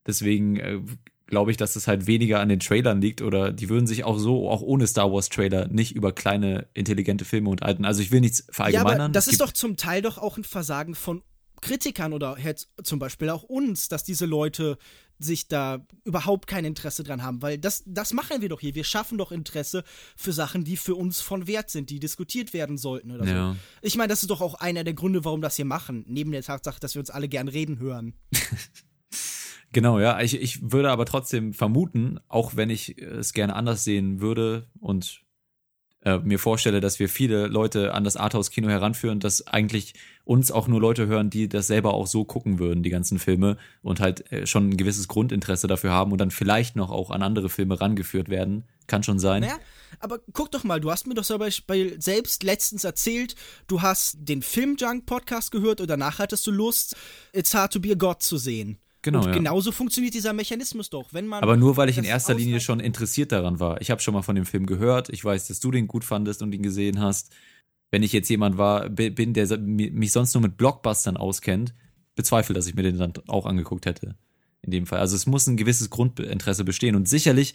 deswegen 0.06 0.56
äh, 0.56 0.80
glaube 1.26 1.50
ich, 1.50 1.58
dass 1.58 1.76
es 1.76 1.86
halt 1.86 2.06
weniger 2.06 2.40
an 2.40 2.48
den 2.48 2.60
Trailern 2.60 3.00
liegt 3.02 3.20
oder 3.22 3.52
die 3.52 3.68
würden 3.68 3.86
sich 3.86 4.04
auch 4.04 4.18
so, 4.18 4.48
auch 4.48 4.62
ohne 4.62 4.86
Star 4.86 5.12
Wars-Trailer, 5.12 5.68
nicht 5.68 5.94
über 5.94 6.12
kleine, 6.12 6.66
intelligente 6.74 7.24
Filme 7.26 7.50
unterhalten. 7.50 7.84
Also 7.84 8.00
ich 8.02 8.10
will 8.10 8.20
nichts 8.20 8.40
Ja, 8.48 8.54
verallgemeinern. 8.54 9.00
aber 9.02 9.12
das 9.12 9.26
ist 9.28 9.40
doch 9.42 9.52
zum 9.52 9.76
Teil 9.76 10.00
doch 10.02 10.16
auch 10.18 10.38
ein 10.38 10.44
Versagen 10.44 10.94
von 10.94 11.22
Kritikern 11.60 12.14
oder 12.14 12.36
halt 12.42 12.68
zum 12.82 12.98
Beispiel 12.98 13.28
auch 13.28 13.42
uns, 13.42 13.88
dass 13.88 14.02
diese 14.02 14.24
Leute 14.26 14.78
sich 15.22 15.48
da 15.48 15.86
überhaupt 16.04 16.46
kein 16.46 16.64
Interesse 16.64 17.04
dran 17.04 17.22
haben, 17.22 17.42
weil 17.42 17.58
das, 17.58 17.82
das 17.86 18.12
machen 18.12 18.40
wir 18.40 18.48
doch 18.48 18.60
hier. 18.60 18.74
Wir 18.74 18.84
schaffen 18.84 19.18
doch 19.18 19.30
Interesse 19.32 19.84
für 20.16 20.32
Sachen, 20.32 20.64
die 20.64 20.76
für 20.76 20.94
uns 20.94 21.20
von 21.20 21.46
Wert 21.46 21.70
sind, 21.70 21.90
die 21.90 22.00
diskutiert 22.00 22.52
werden 22.52 22.78
sollten 22.78 23.10
oder 23.12 23.24
Ja. 23.26 23.52
so. 23.52 23.58
Ich 23.82 23.96
meine, 23.96 24.08
das 24.08 24.22
ist 24.22 24.30
doch 24.30 24.40
auch 24.40 24.54
einer 24.54 24.82
der 24.82 24.94
Gründe, 24.94 25.24
warum 25.24 25.40
wir 25.40 25.46
das 25.46 25.56
hier 25.56 25.64
machen, 25.66 26.04
neben 26.08 26.32
der 26.32 26.42
Tatsache, 26.42 26.80
dass 26.80 26.94
wir 26.94 27.00
uns 27.00 27.10
alle 27.10 27.28
gern 27.28 27.48
reden 27.48 27.78
hören. 27.78 28.14
Genau, 29.72 30.00
ja. 30.00 30.20
Ich, 30.20 30.34
ich 30.40 30.72
würde 30.72 30.90
aber 30.90 31.06
trotzdem 31.06 31.54
vermuten, 31.54 32.18
auch 32.28 32.56
wenn 32.56 32.70
ich 32.70 32.98
es 33.00 33.32
gerne 33.32 33.54
anders 33.54 33.84
sehen 33.84 34.20
würde 34.20 34.68
und 34.80 35.22
äh, 36.02 36.18
mir 36.18 36.38
vorstelle, 36.40 36.80
dass 36.80 36.98
wir 36.98 37.08
viele 37.08 37.46
Leute 37.46 37.94
an 37.94 38.02
das 38.02 38.16
Arthouse-Kino 38.16 38.68
heranführen, 38.68 39.20
dass 39.20 39.46
eigentlich 39.46 39.94
uns 40.30 40.52
auch 40.52 40.68
nur 40.68 40.80
Leute 40.80 41.08
hören, 41.08 41.28
die 41.28 41.48
das 41.48 41.66
selber 41.66 41.92
auch 41.92 42.06
so 42.06 42.24
gucken 42.24 42.60
würden, 42.60 42.84
die 42.84 42.90
ganzen 42.90 43.18
Filme, 43.18 43.56
und 43.82 43.98
halt 43.98 44.30
äh, 44.30 44.46
schon 44.46 44.68
ein 44.68 44.76
gewisses 44.76 45.08
Grundinteresse 45.08 45.66
dafür 45.66 45.90
haben 45.90 46.12
und 46.12 46.18
dann 46.18 46.30
vielleicht 46.30 46.76
noch 46.76 46.92
auch 46.92 47.10
an 47.10 47.24
andere 47.24 47.48
Filme 47.48 47.80
rangeführt 47.80 48.28
werden. 48.28 48.62
Kann 48.86 49.02
schon 49.02 49.18
sein. 49.18 49.42
Naja, 49.42 49.58
aber 49.98 50.20
guck 50.32 50.52
doch 50.52 50.62
mal, 50.62 50.80
du 50.80 50.88
hast 50.88 51.08
mir 51.08 51.14
doch 51.14 51.26
Beispiel 51.36 52.00
selbst 52.00 52.44
letztens 52.44 52.84
erzählt, 52.84 53.34
du 53.66 53.82
hast 53.82 54.18
den 54.20 54.42
Film-Junk-Podcast 54.42 55.50
gehört 55.50 55.80
und 55.80 55.90
danach 55.90 56.20
hattest 56.20 56.46
du 56.46 56.52
Lust, 56.52 56.94
It's 57.32 57.52
Hard 57.52 57.72
to 57.72 57.80
Be 57.80 57.90
a 57.90 57.94
God 57.96 58.22
zu 58.22 58.38
sehen. 58.38 58.78
Genau, 59.02 59.20
Und 59.20 59.26
ja. 59.26 59.32
genauso 59.32 59.72
funktioniert 59.72 60.14
dieser 60.14 60.32
Mechanismus 60.32 60.90
doch. 60.90 61.12
Wenn 61.12 61.26
man 61.26 61.42
Aber 61.42 61.56
nur 61.56 61.76
weil 61.76 61.88
ich 61.88 61.98
in 61.98 62.04
erster 62.04 62.34
Linie 62.34 62.60
schon 62.60 62.78
interessiert 62.78 63.32
daran 63.32 63.58
war. 63.58 63.80
Ich 63.80 63.90
habe 63.90 64.00
schon 64.00 64.14
mal 64.14 64.22
von 64.22 64.36
dem 64.36 64.44
Film 64.46 64.66
gehört. 64.66 65.08
Ich 65.08 65.24
weiß, 65.24 65.48
dass 65.48 65.58
du 65.58 65.70
den 65.70 65.88
gut 65.88 66.04
fandest 66.04 66.42
und 66.42 66.52
ihn 66.52 66.62
gesehen 66.62 67.00
hast. 67.00 67.32
Wenn 67.90 68.02
ich 68.02 68.12
jetzt 68.12 68.28
jemand 68.28 68.56
war, 68.58 68.88
bi- 68.88 69.10
bin, 69.10 69.32
der 69.34 69.58
mich 69.58 70.12
sonst 70.12 70.34
nur 70.34 70.42
mit 70.42 70.56
Blockbustern 70.56 71.16
auskennt, 71.16 71.74
bezweifle, 72.14 72.54
dass 72.54 72.66
ich 72.66 72.74
mir 72.74 72.82
den 72.82 72.98
dann 72.98 73.12
auch 73.26 73.46
angeguckt 73.46 73.86
hätte. 73.86 74.14
In 74.62 74.70
dem 74.70 74.86
Fall. 74.86 75.00
Also 75.00 75.16
es 75.16 75.26
muss 75.26 75.46
ein 75.46 75.56
gewisses 75.56 75.90
Grundinteresse 75.90 76.64
bestehen. 76.64 76.94
Und 76.94 77.08
sicherlich 77.08 77.54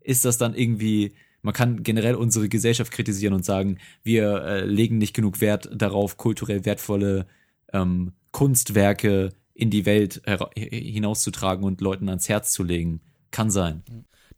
ist 0.00 0.24
das 0.24 0.36
dann 0.38 0.54
irgendwie, 0.54 1.14
man 1.40 1.54
kann 1.54 1.82
generell 1.82 2.14
unsere 2.14 2.48
Gesellschaft 2.48 2.92
kritisieren 2.92 3.32
und 3.34 3.44
sagen, 3.44 3.78
wir 4.04 4.42
äh, 4.44 4.64
legen 4.64 4.98
nicht 4.98 5.14
genug 5.14 5.40
Wert 5.40 5.68
darauf, 5.74 6.16
kulturell 6.18 6.64
wertvolle 6.64 7.26
ähm, 7.72 8.12
Kunstwerke 8.32 9.30
in 9.54 9.70
die 9.70 9.86
Welt 9.86 10.22
hinauszutragen 10.56 11.64
und 11.64 11.80
Leuten 11.80 12.08
ans 12.08 12.28
Herz 12.28 12.52
zu 12.52 12.62
legen. 12.62 13.00
Kann 13.30 13.50
sein. 13.50 13.82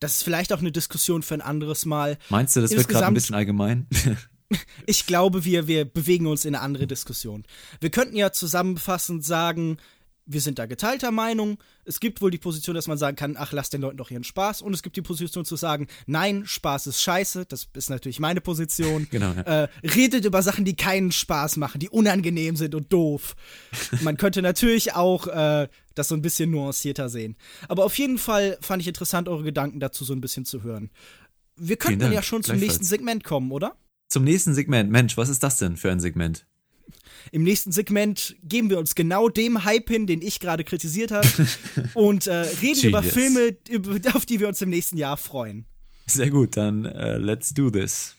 Das 0.00 0.14
ist 0.14 0.22
vielleicht 0.22 0.52
auch 0.52 0.60
eine 0.60 0.72
Diskussion 0.72 1.22
für 1.22 1.34
ein 1.34 1.40
anderes 1.40 1.84
Mal. 1.86 2.18
Meinst 2.30 2.54
du, 2.56 2.60
das 2.60 2.70
wird 2.72 2.88
gerade 2.88 3.06
ein 3.06 3.14
Insgesamt- 3.14 3.14
bisschen 3.14 3.34
allgemein? 3.34 3.86
Ich 4.86 5.06
glaube, 5.06 5.44
wir, 5.44 5.66
wir 5.66 5.84
bewegen 5.84 6.26
uns 6.26 6.44
in 6.44 6.54
eine 6.54 6.62
andere 6.62 6.86
Diskussion. 6.86 7.44
Wir 7.80 7.90
könnten 7.90 8.16
ja 8.16 8.32
zusammenfassend 8.32 9.24
sagen, 9.24 9.78
wir 10.26 10.40
sind 10.40 10.58
da 10.58 10.66
geteilter 10.66 11.10
Meinung. 11.10 11.58
Es 11.84 12.00
gibt 12.00 12.22
wohl 12.22 12.30
die 12.30 12.38
Position, 12.38 12.74
dass 12.74 12.88
man 12.88 12.96
sagen 12.96 13.16
kann, 13.16 13.36
ach, 13.38 13.52
lass 13.52 13.68
den 13.68 13.82
Leuten 13.82 13.98
doch 13.98 14.10
ihren 14.10 14.24
Spaß. 14.24 14.62
Und 14.62 14.72
es 14.72 14.82
gibt 14.82 14.96
die 14.96 15.02
Position 15.02 15.44
zu 15.44 15.56
sagen, 15.56 15.86
nein, 16.06 16.44
Spaß 16.46 16.86
ist 16.86 17.02
scheiße. 17.02 17.44
Das 17.46 17.68
ist 17.74 17.90
natürlich 17.90 18.20
meine 18.20 18.40
Position. 18.40 19.06
Genau, 19.14 19.32
ja. 19.32 19.64
Äh, 19.64 19.68
redet 19.82 20.24
über 20.24 20.42
Sachen, 20.42 20.64
die 20.64 20.74
keinen 20.74 21.12
Spaß 21.12 21.56
machen, 21.56 21.78
die 21.78 21.88
unangenehm 21.88 22.56
sind 22.56 22.74
und 22.74 22.92
doof. 22.92 23.36
Man 24.00 24.16
könnte 24.16 24.42
natürlich 24.42 24.94
auch 24.94 25.28
äh, 25.28 25.68
das 25.94 26.08
so 26.08 26.16
ein 26.16 26.22
bisschen 26.22 26.50
nuancierter 26.50 27.08
sehen. 27.08 27.36
Aber 27.68 27.84
auf 27.84 27.96
jeden 27.96 28.18
Fall 28.18 28.58
fand 28.60 28.82
ich 28.82 28.88
interessant, 28.88 29.28
eure 29.28 29.44
Gedanken 29.44 29.78
dazu 29.78 30.04
so 30.04 30.12
ein 30.14 30.20
bisschen 30.20 30.46
zu 30.46 30.62
hören. 30.62 30.90
Wir 31.56 31.76
könnten 31.76 32.10
ja 32.12 32.22
schon 32.22 32.42
zum 32.42 32.56
nächsten 32.56 32.84
Segment 32.84 33.22
kommen, 33.22 33.52
oder? 33.52 33.76
Zum 34.08 34.24
nächsten 34.24 34.54
Segment. 34.54 34.90
Mensch, 34.90 35.16
was 35.16 35.28
ist 35.28 35.42
das 35.42 35.58
denn 35.58 35.76
für 35.76 35.90
ein 35.90 36.00
Segment? 36.00 36.46
Im 37.32 37.42
nächsten 37.42 37.72
Segment 37.72 38.36
geben 38.42 38.70
wir 38.70 38.78
uns 38.78 38.94
genau 38.94 39.28
dem 39.28 39.64
Hype 39.64 39.88
hin, 39.88 40.06
den 40.06 40.22
ich 40.22 40.40
gerade 40.40 40.64
kritisiert 40.64 41.10
habe, 41.10 41.26
und 41.94 42.26
äh, 42.26 42.34
reden 42.34 42.88
über 42.88 43.00
Genius. 43.00 43.14
Filme, 43.14 43.56
über, 43.68 44.16
auf 44.16 44.26
die 44.26 44.40
wir 44.40 44.48
uns 44.48 44.60
im 44.62 44.70
nächsten 44.70 44.96
Jahr 44.96 45.16
freuen. 45.16 45.66
Sehr 46.06 46.30
gut, 46.30 46.56
dann 46.56 46.84
äh, 46.84 47.16
let's 47.16 47.54
do 47.54 47.70
this. 47.70 48.16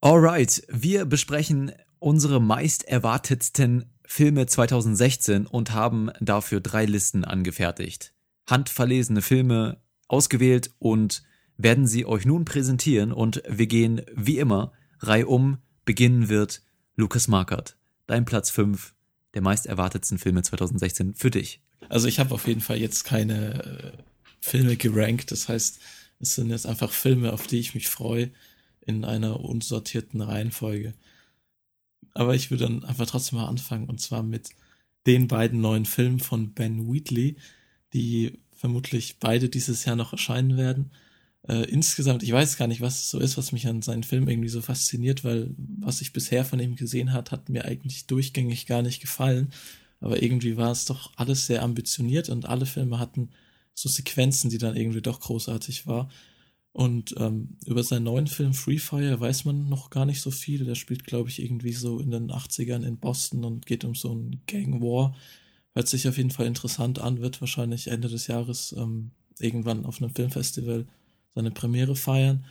Alright, 0.00 0.62
wir 0.68 1.06
besprechen 1.06 1.72
unsere 1.98 2.40
meist 2.40 2.84
erwartetsten 2.84 3.94
Filme 4.04 4.46
2016 4.46 5.46
und 5.46 5.72
haben 5.72 6.10
dafür 6.20 6.60
drei 6.60 6.84
Listen 6.84 7.24
angefertigt. 7.24 8.12
Handverlesene 8.46 9.22
Filme 9.22 9.80
ausgewählt 10.08 10.72
und 10.78 11.22
werden 11.56 11.86
sie 11.86 12.06
euch 12.06 12.26
nun 12.26 12.44
präsentieren 12.44 13.12
und 13.12 13.42
wir 13.48 13.66
gehen 13.66 14.02
wie 14.14 14.38
immer 14.38 14.72
reihum. 15.00 15.58
Beginnen 15.84 16.28
wird 16.28 16.62
Lukas 16.96 17.28
Markert. 17.28 17.76
Dein 18.06 18.24
Platz 18.24 18.50
5 18.50 18.94
der 19.34 19.42
meist 19.42 19.66
erwartetsten 19.66 20.18
Filme 20.18 20.42
2016 20.42 21.14
für 21.14 21.30
dich. 21.30 21.60
Also 21.88 22.08
ich 22.08 22.18
habe 22.18 22.32
auf 22.32 22.46
jeden 22.46 22.60
Fall 22.60 22.78
jetzt 22.78 23.04
keine 23.04 23.64
äh, 23.64 23.92
Filme 24.40 24.76
gerankt. 24.76 25.32
Das 25.32 25.48
heißt, 25.48 25.80
es 26.20 26.34
sind 26.36 26.50
jetzt 26.50 26.66
einfach 26.66 26.90
Filme, 26.90 27.32
auf 27.32 27.46
die 27.46 27.58
ich 27.58 27.74
mich 27.74 27.88
freue, 27.88 28.30
in 28.80 29.04
einer 29.04 29.40
unsortierten 29.40 30.20
Reihenfolge. 30.20 30.94
Aber 32.14 32.34
ich 32.34 32.50
würde 32.50 32.64
dann 32.64 32.84
einfach 32.84 33.06
trotzdem 33.06 33.38
mal 33.38 33.48
anfangen 33.48 33.88
und 33.88 34.00
zwar 34.00 34.22
mit 34.22 34.50
den 35.06 35.28
beiden 35.28 35.60
neuen 35.60 35.84
Filmen 35.84 36.20
von 36.20 36.54
Ben 36.54 36.90
Wheatley, 36.90 37.36
die 37.92 38.38
vermutlich 38.56 39.18
beide 39.18 39.48
dieses 39.48 39.84
Jahr 39.84 39.96
noch 39.96 40.12
erscheinen 40.12 40.56
werden. 40.56 40.92
Äh, 41.46 41.64
insgesamt, 41.64 42.22
ich 42.22 42.32
weiß 42.32 42.56
gar 42.56 42.68
nicht, 42.68 42.80
was 42.80 43.00
es 43.00 43.10
so 43.10 43.18
ist, 43.20 43.36
was 43.36 43.52
mich 43.52 43.66
an 43.66 43.82
seinen 43.82 44.02
Filmen 44.02 44.28
irgendwie 44.28 44.48
so 44.48 44.62
fasziniert, 44.62 45.24
weil 45.24 45.54
was 45.56 46.00
ich 46.00 46.12
bisher 46.12 46.44
von 46.44 46.58
ihm 46.58 46.76
gesehen 46.76 47.12
hat, 47.12 47.32
hat 47.32 47.48
mir 47.50 47.66
eigentlich 47.66 48.06
durchgängig 48.06 48.66
gar 48.66 48.82
nicht 48.82 49.00
gefallen. 49.00 49.50
Aber 50.00 50.22
irgendwie 50.22 50.56
war 50.56 50.70
es 50.72 50.86
doch 50.86 51.12
alles 51.16 51.46
sehr 51.46 51.62
ambitioniert 51.62 52.28
und 52.28 52.46
alle 52.46 52.66
Filme 52.66 52.98
hatten 52.98 53.30
so 53.74 53.88
Sequenzen, 53.88 54.50
die 54.50 54.58
dann 54.58 54.76
irgendwie 54.76 55.02
doch 55.02 55.20
großartig 55.20 55.86
war. 55.86 56.08
Und 56.72 57.14
ähm, 57.18 57.56
über 57.66 57.84
seinen 57.84 58.04
neuen 58.04 58.26
Film 58.26 58.52
Free 58.52 58.78
Fire 58.78 59.20
weiß 59.20 59.44
man 59.44 59.68
noch 59.68 59.90
gar 59.90 60.06
nicht 60.06 60.20
so 60.20 60.30
viel. 60.30 60.64
Der 60.64 60.74
spielt, 60.74 61.04
glaube 61.04 61.28
ich, 61.28 61.42
irgendwie 61.42 61.72
so 61.72 62.00
in 62.00 62.10
den 62.10 62.30
80ern 62.32 62.84
in 62.84 62.98
Boston 62.98 63.44
und 63.44 63.66
geht 63.66 63.84
um 63.84 63.94
so 63.94 64.14
ein 64.14 64.40
Gang 64.46 64.80
War. 64.80 65.14
Hört 65.72 65.88
sich 65.88 66.08
auf 66.08 66.16
jeden 66.16 66.30
Fall 66.30 66.46
interessant 66.46 66.98
an, 66.98 67.20
wird 67.20 67.40
wahrscheinlich 67.40 67.88
Ende 67.88 68.08
des 68.08 68.26
Jahres 68.26 68.74
ähm, 68.76 69.10
irgendwann 69.38 69.86
auf 69.86 70.02
einem 70.02 70.14
Filmfestival 70.14 70.86
seine 71.34 71.50
Premiere 71.50 71.96
feiern. 71.96 72.44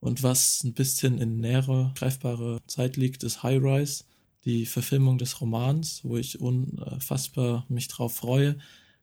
Und 0.00 0.22
was 0.22 0.62
ein 0.64 0.74
bisschen 0.74 1.18
in 1.18 1.38
näherer, 1.40 1.92
greifbarer 1.96 2.60
Zeit 2.66 2.96
liegt, 2.96 3.24
ist 3.24 3.42
High 3.42 3.62
Rise, 3.62 4.04
die 4.44 4.66
Verfilmung 4.66 5.18
des 5.18 5.40
Romans, 5.40 6.00
wo 6.04 6.16
ich 6.16 6.40
unfassbar 6.40 7.66
mich 7.68 7.88
drauf 7.88 8.14
freue, 8.14 8.56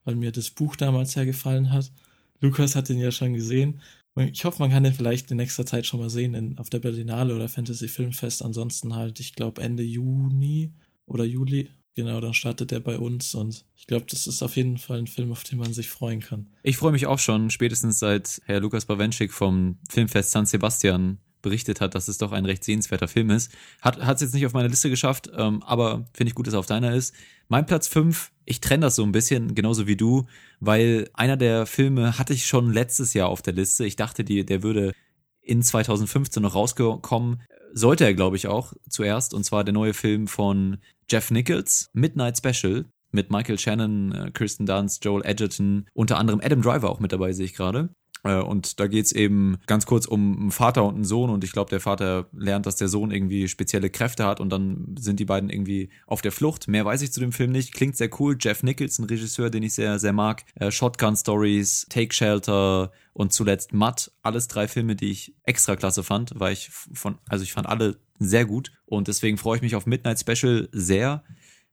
weil 0.05 0.15
mir 0.15 0.31
das 0.31 0.51
Buch 0.51 0.75
damals 0.75 1.13
sehr 1.13 1.25
gefallen 1.25 1.71
hat. 1.71 1.91
Lukas 2.39 2.75
hat 2.75 2.89
den 2.89 2.99
ja 2.99 3.11
schon 3.11 3.33
gesehen. 3.33 3.81
Ich 4.15 4.45
hoffe, 4.45 4.61
man 4.61 4.69
kann 4.69 4.83
den 4.83 4.93
vielleicht 4.93 5.31
in 5.31 5.37
nächster 5.37 5.65
Zeit 5.65 5.85
schon 5.85 5.99
mal 5.99 6.09
sehen 6.09 6.35
in, 6.35 6.57
auf 6.59 6.69
der 6.69 6.79
Berlinale 6.79 7.35
oder 7.35 7.49
Fantasy 7.49 7.87
Filmfest. 7.87 8.43
Ansonsten 8.43 8.95
halt, 8.95 9.19
ich 9.19 9.33
glaube, 9.33 9.61
Ende 9.61 9.83
Juni 9.83 10.71
oder 11.05 11.23
Juli. 11.23 11.69
Genau, 11.95 12.19
dann 12.21 12.33
startet 12.33 12.71
er 12.71 12.79
bei 12.79 12.97
uns 12.97 13.35
und 13.35 13.65
ich 13.75 13.85
glaube, 13.85 14.05
das 14.09 14.25
ist 14.25 14.41
auf 14.41 14.55
jeden 14.55 14.77
Fall 14.77 14.97
ein 14.97 15.07
Film, 15.07 15.31
auf 15.31 15.43
den 15.43 15.59
man 15.59 15.73
sich 15.73 15.89
freuen 15.89 16.21
kann. 16.21 16.47
Ich 16.63 16.77
freue 16.77 16.91
mich 16.91 17.05
auch 17.05 17.19
schon, 17.19 17.51
spätestens 17.51 17.99
seit 17.99 18.41
Herr 18.45 18.61
Lukas 18.61 18.85
Bawenschik 18.85 19.31
vom 19.31 19.77
Filmfest 19.89 20.31
San 20.31 20.47
Sebastian 20.47 21.19
berichtet 21.43 21.81
hat, 21.81 21.93
dass 21.93 22.07
es 22.07 22.17
doch 22.17 22.31
ein 22.31 22.45
recht 22.45 22.63
sehenswerter 22.63 23.07
Film 23.07 23.29
ist. 23.29 23.51
Hat 23.81 23.99
es 23.99 24.21
jetzt 24.21 24.33
nicht 24.33 24.45
auf 24.47 24.53
meine 24.53 24.69
Liste 24.69 24.89
geschafft, 24.89 25.29
ähm, 25.37 25.61
aber 25.63 26.05
finde 26.13 26.29
ich 26.29 26.35
gut, 26.35 26.47
dass 26.47 26.53
er 26.55 26.59
auf 26.59 26.65
deiner 26.65 26.95
ist. 26.95 27.13
Mein 27.49 27.67
Platz 27.67 27.87
5, 27.87 28.31
ich 28.45 28.61
trenne 28.61 28.85
das 28.85 28.95
so 28.95 29.03
ein 29.03 29.11
bisschen, 29.11 29.53
genauso 29.53 29.85
wie 29.85 29.97
du, 29.97 30.25
weil 30.59 31.09
einer 31.13 31.37
der 31.37 31.67
Filme 31.67 32.17
hatte 32.17 32.33
ich 32.33 32.47
schon 32.47 32.73
letztes 32.73 33.13
Jahr 33.13 33.27
auf 33.27 33.43
der 33.43 33.53
Liste. 33.53 33.85
Ich 33.85 33.97
dachte, 33.97 34.23
die, 34.23 34.45
der 34.45 34.63
würde 34.63 34.93
in 35.41 35.61
2015 35.61 36.41
noch 36.41 36.55
rauskommen. 36.55 37.41
Sollte 37.75 38.05
er, 38.05 38.13
glaube 38.13 38.35
ich, 38.35 38.47
auch 38.47 38.73
zuerst. 38.89 39.33
Und 39.33 39.43
zwar 39.43 39.63
der 39.63 39.73
neue 39.73 39.93
Film 39.93 40.27
von 40.27 40.77
Jeff 41.09 41.31
Nichols, 41.31 41.89
Midnight 41.93 42.37
Special, 42.37 42.85
mit 43.11 43.31
Michael 43.31 43.59
Shannon, 43.59 44.11
äh, 44.11 44.31
Kirsten 44.31 44.65
Dunst, 44.65 45.05
Joel 45.05 45.25
Edgerton, 45.25 45.85
unter 45.93 46.17
anderem 46.17 46.41
Adam 46.43 46.61
Driver 46.61 46.89
auch 46.89 46.99
mit 46.99 47.11
dabei, 47.11 47.31
sehe 47.31 47.45
ich 47.45 47.53
gerade. 47.53 47.89
Äh, 48.23 48.39
Und 48.39 48.79
da 48.79 48.87
geht's 48.87 49.11
eben 49.11 49.57
ganz 49.67 49.85
kurz 49.85 50.05
um 50.05 50.37
einen 50.39 50.51
Vater 50.51 50.83
und 50.85 50.95
einen 50.95 51.05
Sohn 51.05 51.29
und 51.29 51.43
ich 51.43 51.51
glaube, 51.51 51.69
der 51.69 51.79
Vater 51.79 52.27
lernt, 52.33 52.65
dass 52.65 52.75
der 52.77 52.87
Sohn 52.87 53.11
irgendwie 53.11 53.47
spezielle 53.47 53.89
Kräfte 53.89 54.25
hat 54.25 54.39
und 54.39 54.49
dann 54.49 54.95
sind 54.97 55.19
die 55.19 55.25
beiden 55.25 55.49
irgendwie 55.49 55.89
auf 56.07 56.21
der 56.21 56.31
Flucht. 56.31 56.67
Mehr 56.67 56.85
weiß 56.85 57.01
ich 57.01 57.11
zu 57.11 57.19
dem 57.19 57.31
Film 57.31 57.51
nicht. 57.51 57.73
Klingt 57.73 57.97
sehr 57.97 58.09
cool. 58.19 58.37
Jeff 58.39 58.63
Nichols, 58.63 58.99
ein 58.99 59.05
Regisseur, 59.05 59.49
den 59.49 59.63
ich 59.63 59.73
sehr, 59.73 59.99
sehr 59.99 60.13
mag. 60.13 60.43
Äh, 60.55 60.71
Shotgun 60.71 61.15
Stories, 61.15 61.85
Take 61.89 62.13
Shelter 62.13 62.91
und 63.13 63.33
zuletzt 63.33 63.73
Matt. 63.73 64.11
Alles 64.21 64.47
drei 64.47 64.67
Filme, 64.67 64.95
die 64.95 65.11
ich 65.11 65.35
extra 65.43 65.75
klasse 65.75 66.03
fand, 66.03 66.31
weil 66.35 66.53
ich 66.53 66.69
von, 66.69 67.17
also 67.27 67.43
ich 67.43 67.53
fand 67.53 67.67
alle 67.67 67.97
sehr 68.19 68.45
gut 68.45 68.71
und 68.85 69.07
deswegen 69.07 69.37
freue 69.37 69.57
ich 69.57 69.61
mich 69.61 69.75
auf 69.75 69.85
Midnight 69.85 70.19
Special 70.19 70.69
sehr. 70.71 71.23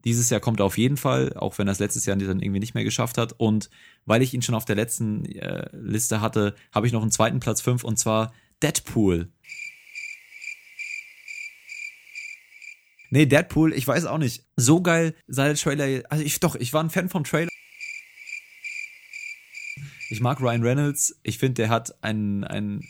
Dieses 0.04 0.30
Jahr 0.30 0.40
kommt 0.40 0.60
er 0.60 0.66
auf 0.66 0.78
jeden 0.78 0.96
Fall, 0.96 1.34
auch 1.34 1.58
wenn 1.58 1.68
er 1.68 1.72
es 1.72 1.78
letztes 1.78 2.06
Jahr 2.06 2.16
dann 2.16 2.40
irgendwie 2.40 2.60
nicht 2.60 2.74
mehr 2.74 2.84
geschafft 2.84 3.18
hat. 3.18 3.34
Und 3.36 3.70
weil 4.06 4.22
ich 4.22 4.32
ihn 4.32 4.42
schon 4.42 4.54
auf 4.54 4.64
der 4.64 4.76
letzten 4.76 5.24
äh, 5.26 5.68
Liste 5.72 6.20
hatte, 6.20 6.54
habe 6.72 6.86
ich 6.86 6.92
noch 6.92 7.02
einen 7.02 7.10
zweiten 7.10 7.40
Platz 7.40 7.60
5 7.60 7.84
und 7.84 7.98
zwar 7.98 8.32
Deadpool. 8.62 9.30
Nee, 13.10 13.26
Deadpool, 13.26 13.72
ich 13.74 13.86
weiß 13.86 14.06
auch 14.06 14.18
nicht. 14.18 14.46
So 14.56 14.82
geil 14.82 15.14
sei 15.26 15.46
der 15.48 15.56
Trailer. 15.56 16.04
Also 16.10 16.24
ich 16.24 16.38
doch, 16.40 16.54
ich 16.54 16.72
war 16.72 16.82
ein 16.82 16.90
Fan 16.90 17.08
vom 17.08 17.24
Trailer. 17.24 17.50
Ich 20.10 20.20
mag 20.20 20.40
Ryan 20.40 20.62
Reynolds. 20.62 21.18
Ich 21.22 21.38
finde, 21.38 21.54
der 21.54 21.68
hat 21.68 22.02
einen, 22.02 22.44
einen 22.44 22.88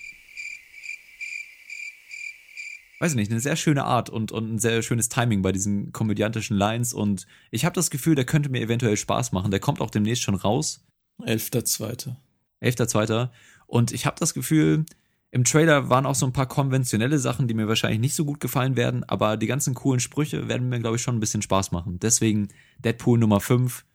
weiß 3.01 3.13
ich 3.13 3.17
nicht, 3.17 3.31
eine 3.31 3.41
sehr 3.41 3.57
schöne 3.57 3.85
Art 3.85 4.11
und, 4.11 4.31
und 4.31 4.55
ein 4.55 4.59
sehr 4.59 4.83
schönes 4.83 5.09
Timing 5.09 5.41
bei 5.41 5.53
diesen 5.53 5.91
komödiantischen 5.91 6.57
Lines 6.57 6.93
und 6.93 7.27
ich 7.51 7.65
habe 7.65 7.75
das 7.75 7.91
Gefühl, 7.91 8.15
der 8.15 8.27
könnte 8.27 8.51
mir 8.51 8.61
eventuell 8.61 8.97
Spaß 8.97 9.33
machen. 9.33 9.51
Der 9.51 9.59
kommt 9.59 9.81
auch 9.81 9.91
demnächst 9.91 10.23
schon 10.23 10.35
raus. 10.35 10.85
11.2. 11.23 12.15
11.2. 12.63 13.31
Und 13.67 13.93
ich 13.93 14.05
habe 14.05 14.17
das 14.21 14.35
Gefühl, 14.35 14.85
im 15.31 15.45
Trailer 15.45 15.89
waren 15.89 16.05
auch 16.05 16.15
so 16.15 16.27
ein 16.27 16.35
paar 16.35 16.47
konventionelle 16.47 17.19
Sachen, 17.19 17.49
die 17.49 17.55
mir 17.55 17.69
wahrscheinlich 17.69 18.01
nicht 18.01 18.15
so 18.15 18.27
gut 18.27 18.39
gefallen 18.39 18.77
werden, 18.77 19.03
aber 19.05 19.39
die 19.39 19.47
ganzen 19.47 19.75
coolen 19.75 20.01
Sprüche 20.01 20.49
werden 20.49 20.69
mir, 20.69 20.81
glaube 20.81 20.97
ich, 20.97 21.03
schon 21.03 21.17
ein 21.17 21.21
bisschen 21.21 21.43
Spaß 21.43 21.73
machen. 21.73 21.99
Deswegen 22.01 22.49
Deadpool 22.79 23.19
Nummer 23.19 23.41
5, 23.41 23.87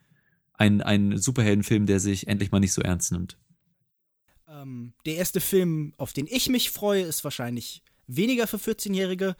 ein, 0.53 0.81
ein 0.81 1.17
Superheldenfilm, 1.17 1.85
der 1.85 1.99
sich 1.99 2.27
endlich 2.27 2.51
mal 2.51 2.59
nicht 2.59 2.73
so 2.73 2.81
ernst 2.81 3.11
nimmt. 3.11 3.37
Ähm, 4.47 4.93
der 5.05 5.17
erste 5.17 5.41
Film, 5.41 5.93
auf 5.97 6.13
den 6.13 6.25
ich 6.27 6.49
mich 6.49 6.71
freue, 6.71 7.03
ist 7.03 7.23
wahrscheinlich 7.23 7.83
weniger 8.07 8.47
für 8.47 8.57
14-Jährige. 8.57 9.35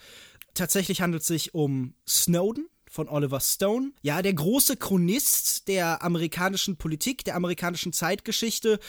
Tatsächlich 0.53 1.01
handelt 1.01 1.21
es 1.21 1.27
sich 1.27 1.53
um 1.53 1.93
Snowden 2.07 2.67
von 2.89 3.09
Oliver 3.09 3.41
Stone. 3.41 3.91
Ja, 4.01 4.21
der 4.21 4.33
große 4.33 4.77
Chronist 4.77 5.67
der 5.67 6.01
amerikanischen 6.01 6.77
Politik, 6.77 7.25
der 7.25 7.35
amerikanischen 7.35 7.93
Zeitgeschichte, 7.93 8.79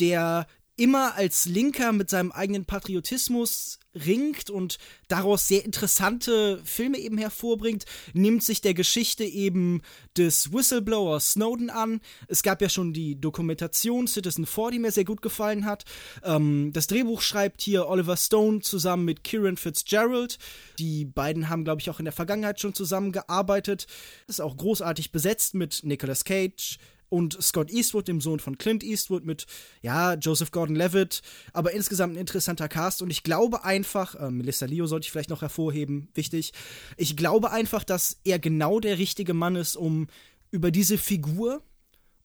der 0.00 0.46
immer 0.76 1.14
als 1.14 1.46
Linker 1.46 1.92
mit 1.92 2.10
seinem 2.10 2.32
eigenen 2.32 2.64
Patriotismus 2.64 3.78
ringt 3.94 4.50
und 4.50 4.78
daraus 5.08 5.46
sehr 5.46 5.64
interessante 5.64 6.60
Filme 6.64 6.98
eben 6.98 7.16
hervorbringt, 7.18 7.84
nimmt 8.12 8.42
sich 8.42 8.60
der 8.60 8.74
Geschichte 8.74 9.24
eben 9.24 9.82
des 10.16 10.52
Whistleblowers 10.52 11.32
Snowden 11.32 11.70
an. 11.70 12.00
Es 12.26 12.42
gab 12.42 12.60
ja 12.60 12.68
schon 12.68 12.92
die 12.92 13.20
Dokumentation 13.20 14.08
Citizen 14.08 14.46
4, 14.46 14.72
die 14.72 14.78
mir 14.80 14.90
sehr 14.90 15.04
gut 15.04 15.22
gefallen 15.22 15.64
hat. 15.64 15.84
Ähm, 16.24 16.72
das 16.72 16.88
Drehbuch 16.88 17.20
schreibt 17.20 17.60
hier 17.60 17.86
Oliver 17.86 18.16
Stone 18.16 18.60
zusammen 18.60 19.04
mit 19.04 19.22
Kieran 19.22 19.56
Fitzgerald. 19.56 20.38
Die 20.78 21.04
beiden 21.04 21.48
haben, 21.48 21.64
glaube 21.64 21.80
ich, 21.80 21.90
auch 21.90 22.00
in 22.00 22.04
der 22.04 22.12
Vergangenheit 22.12 22.60
schon 22.60 22.74
zusammengearbeitet. 22.74 23.86
Ist 24.26 24.40
auch 24.40 24.56
großartig 24.56 25.12
besetzt 25.12 25.54
mit 25.54 25.82
Nicolas 25.84 26.24
Cage, 26.24 26.78
und 27.14 27.40
Scott 27.40 27.70
Eastwood, 27.70 28.08
dem 28.08 28.20
Sohn 28.20 28.40
von 28.40 28.58
Clint 28.58 28.82
Eastwood, 28.82 29.24
mit, 29.24 29.46
ja, 29.82 30.14
Joseph 30.14 30.50
Gordon-Levitt, 30.50 31.22
aber 31.52 31.70
insgesamt 31.70 32.14
ein 32.14 32.18
interessanter 32.18 32.68
Cast 32.68 33.02
und 33.02 33.10
ich 33.10 33.22
glaube 33.22 33.62
einfach, 33.64 34.16
äh, 34.16 34.32
Melissa 34.32 34.66
Leo 34.66 34.88
sollte 34.88 35.04
ich 35.04 35.12
vielleicht 35.12 35.30
noch 35.30 35.42
hervorheben, 35.42 36.08
wichtig, 36.14 36.52
ich 36.96 37.16
glaube 37.16 37.52
einfach, 37.52 37.84
dass 37.84 38.18
er 38.24 38.40
genau 38.40 38.80
der 38.80 38.98
richtige 38.98 39.32
Mann 39.32 39.54
ist, 39.54 39.76
um 39.76 40.08
über 40.50 40.72
diese 40.72 40.98
Figur 40.98 41.62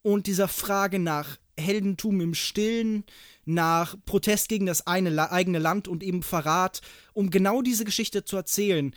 und 0.01 0.25
dieser 0.25 0.47
Frage 0.47 0.97
nach 0.97 1.37
Heldentum 1.55 2.19
im 2.19 2.33
Stillen, 2.33 3.03
nach 3.45 3.95
Protest 4.07 4.49
gegen 4.49 4.65
das 4.65 4.87
eine, 4.87 5.31
eigene 5.31 5.59
Land 5.59 5.87
und 5.87 6.01
eben 6.01 6.23
Verrat, 6.23 6.81
um 7.13 7.29
genau 7.29 7.61
diese 7.61 7.85
Geschichte 7.85 8.25
zu 8.25 8.37
erzählen. 8.37 8.95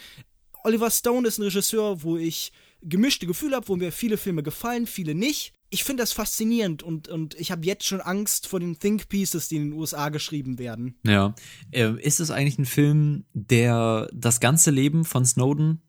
Oliver 0.65 0.91
Stone 0.91 1.29
ist 1.29 1.37
ein 1.37 1.43
Regisseur, 1.43 2.03
wo 2.03 2.17
ich 2.17 2.51
gemischte 2.83 3.27
Gefühle 3.27 3.57
habe, 3.57 3.69
wo 3.69 3.77
mir 3.77 3.93
viele 3.93 4.17
Filme 4.17 4.43
gefallen, 4.43 4.87
viele 4.87 5.15
nicht 5.15 5.55
ich 5.73 5.85
finde 5.85 6.03
das 6.03 6.13
faszinierend 6.13 6.83
und, 6.83 7.09
und 7.09 7.35
ich 7.41 7.51
habe 7.51 7.65
jetzt 7.65 7.87
schon 7.87 8.03
Angst 8.03 8.47
vor 8.47 8.61
den 8.61 8.79
Think 8.79 9.09
Pieces, 9.09 9.49
die 9.49 9.57
in 9.57 9.71
den 9.71 9.73
USA 9.73 10.11
geschrieben 10.11 10.59
werden. 10.59 10.97
Ja. 11.03 11.35
Äh, 11.71 11.95
ist 11.99 12.21
es 12.21 12.31
eigentlich 12.31 12.59
ein 12.59 12.67
Film, 12.67 13.25
der 13.33 14.09
das 14.13 14.41
ganze 14.41 14.71
Leben 14.71 15.07
von 15.07 15.25
Snowden 15.25 15.81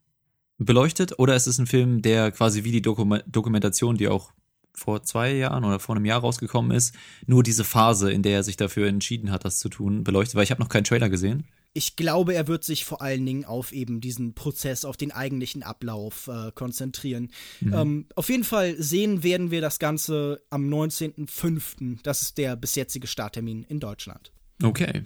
beleuchtet 0.57 1.19
oder 1.19 1.35
ist 1.35 1.47
es 1.47 1.57
ein 1.57 1.67
Film, 1.67 2.01
der 2.01 2.31
quasi 2.31 2.63
wie 2.63 2.71
die 2.71 2.81
Dokum 2.81 3.19
Dokumentation, 3.27 3.97
die 3.97 4.07
auch 4.07 4.31
vor 4.73 5.03
zwei 5.03 5.33
Jahren 5.33 5.65
oder 5.65 5.79
vor 5.79 5.97
einem 5.97 6.05
Jahr 6.05 6.21
rausgekommen 6.21 6.71
ist, 6.71 6.95
nur 7.27 7.43
diese 7.43 7.65
Phase, 7.65 8.09
in 8.09 8.23
der 8.23 8.37
er 8.37 8.43
sich 8.43 8.55
dafür 8.55 8.87
entschieden 8.87 9.31
hat, 9.31 9.43
das 9.43 9.59
zu 9.59 9.67
tun, 9.67 10.05
beleuchtet? 10.05 10.35
Weil 10.35 10.45
ich 10.45 10.51
habe 10.51 10.61
noch 10.61 10.69
keinen 10.69 10.85
Trailer 10.85 11.09
gesehen 11.09 11.43
ich 11.73 11.95
glaube, 11.95 12.35
er 12.35 12.47
wird 12.47 12.63
sich 12.63 12.85
vor 12.85 13.01
allen 13.01 13.25
Dingen 13.25 13.45
auf 13.45 13.71
eben 13.71 13.99
diesen 13.99 14.35
Prozess, 14.35 14.85
auf 14.85 14.95
den 14.95 15.11
eigentlichen 15.11 15.63
Ablauf 15.63 16.27
äh, 16.27 16.51
konzentrieren. 16.51 17.31
Mhm. 17.61 17.73
Ähm, 17.73 18.05
auf 18.15 18.29
jeden 18.29 18.43
Fall 18.43 18.75
sehen 18.81 19.23
werden 19.23 19.49
wir 19.49 19.59
das 19.59 19.79
Ganze 19.79 20.43
am 20.51 20.69
19.05. 20.69 21.99
Das 22.03 22.21
ist 22.21 22.37
der 22.37 22.55
bis 22.55 22.75
jetzige 22.75 23.07
Starttermin 23.07 23.63
in 23.63 23.79
Deutschland. 23.79 24.31
Okay. 24.61 25.03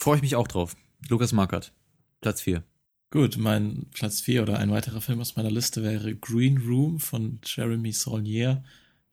Freue 0.00 0.16
ich 0.16 0.22
mich 0.22 0.34
auch 0.34 0.48
drauf. 0.48 0.76
Lukas 1.08 1.32
Markert, 1.32 1.72
Platz 2.20 2.42
4. 2.42 2.64
Gut, 3.10 3.38
mein 3.38 3.86
Platz 3.94 4.20
4 4.20 4.42
oder 4.42 4.58
ein 4.58 4.70
weiterer 4.70 5.00
Film 5.00 5.20
aus 5.20 5.36
meiner 5.36 5.50
Liste 5.50 5.82
wäre 5.82 6.14
Green 6.16 6.58
Room 6.58 6.98
von 6.98 7.40
Jeremy 7.44 7.92
Saulnier, 7.92 8.64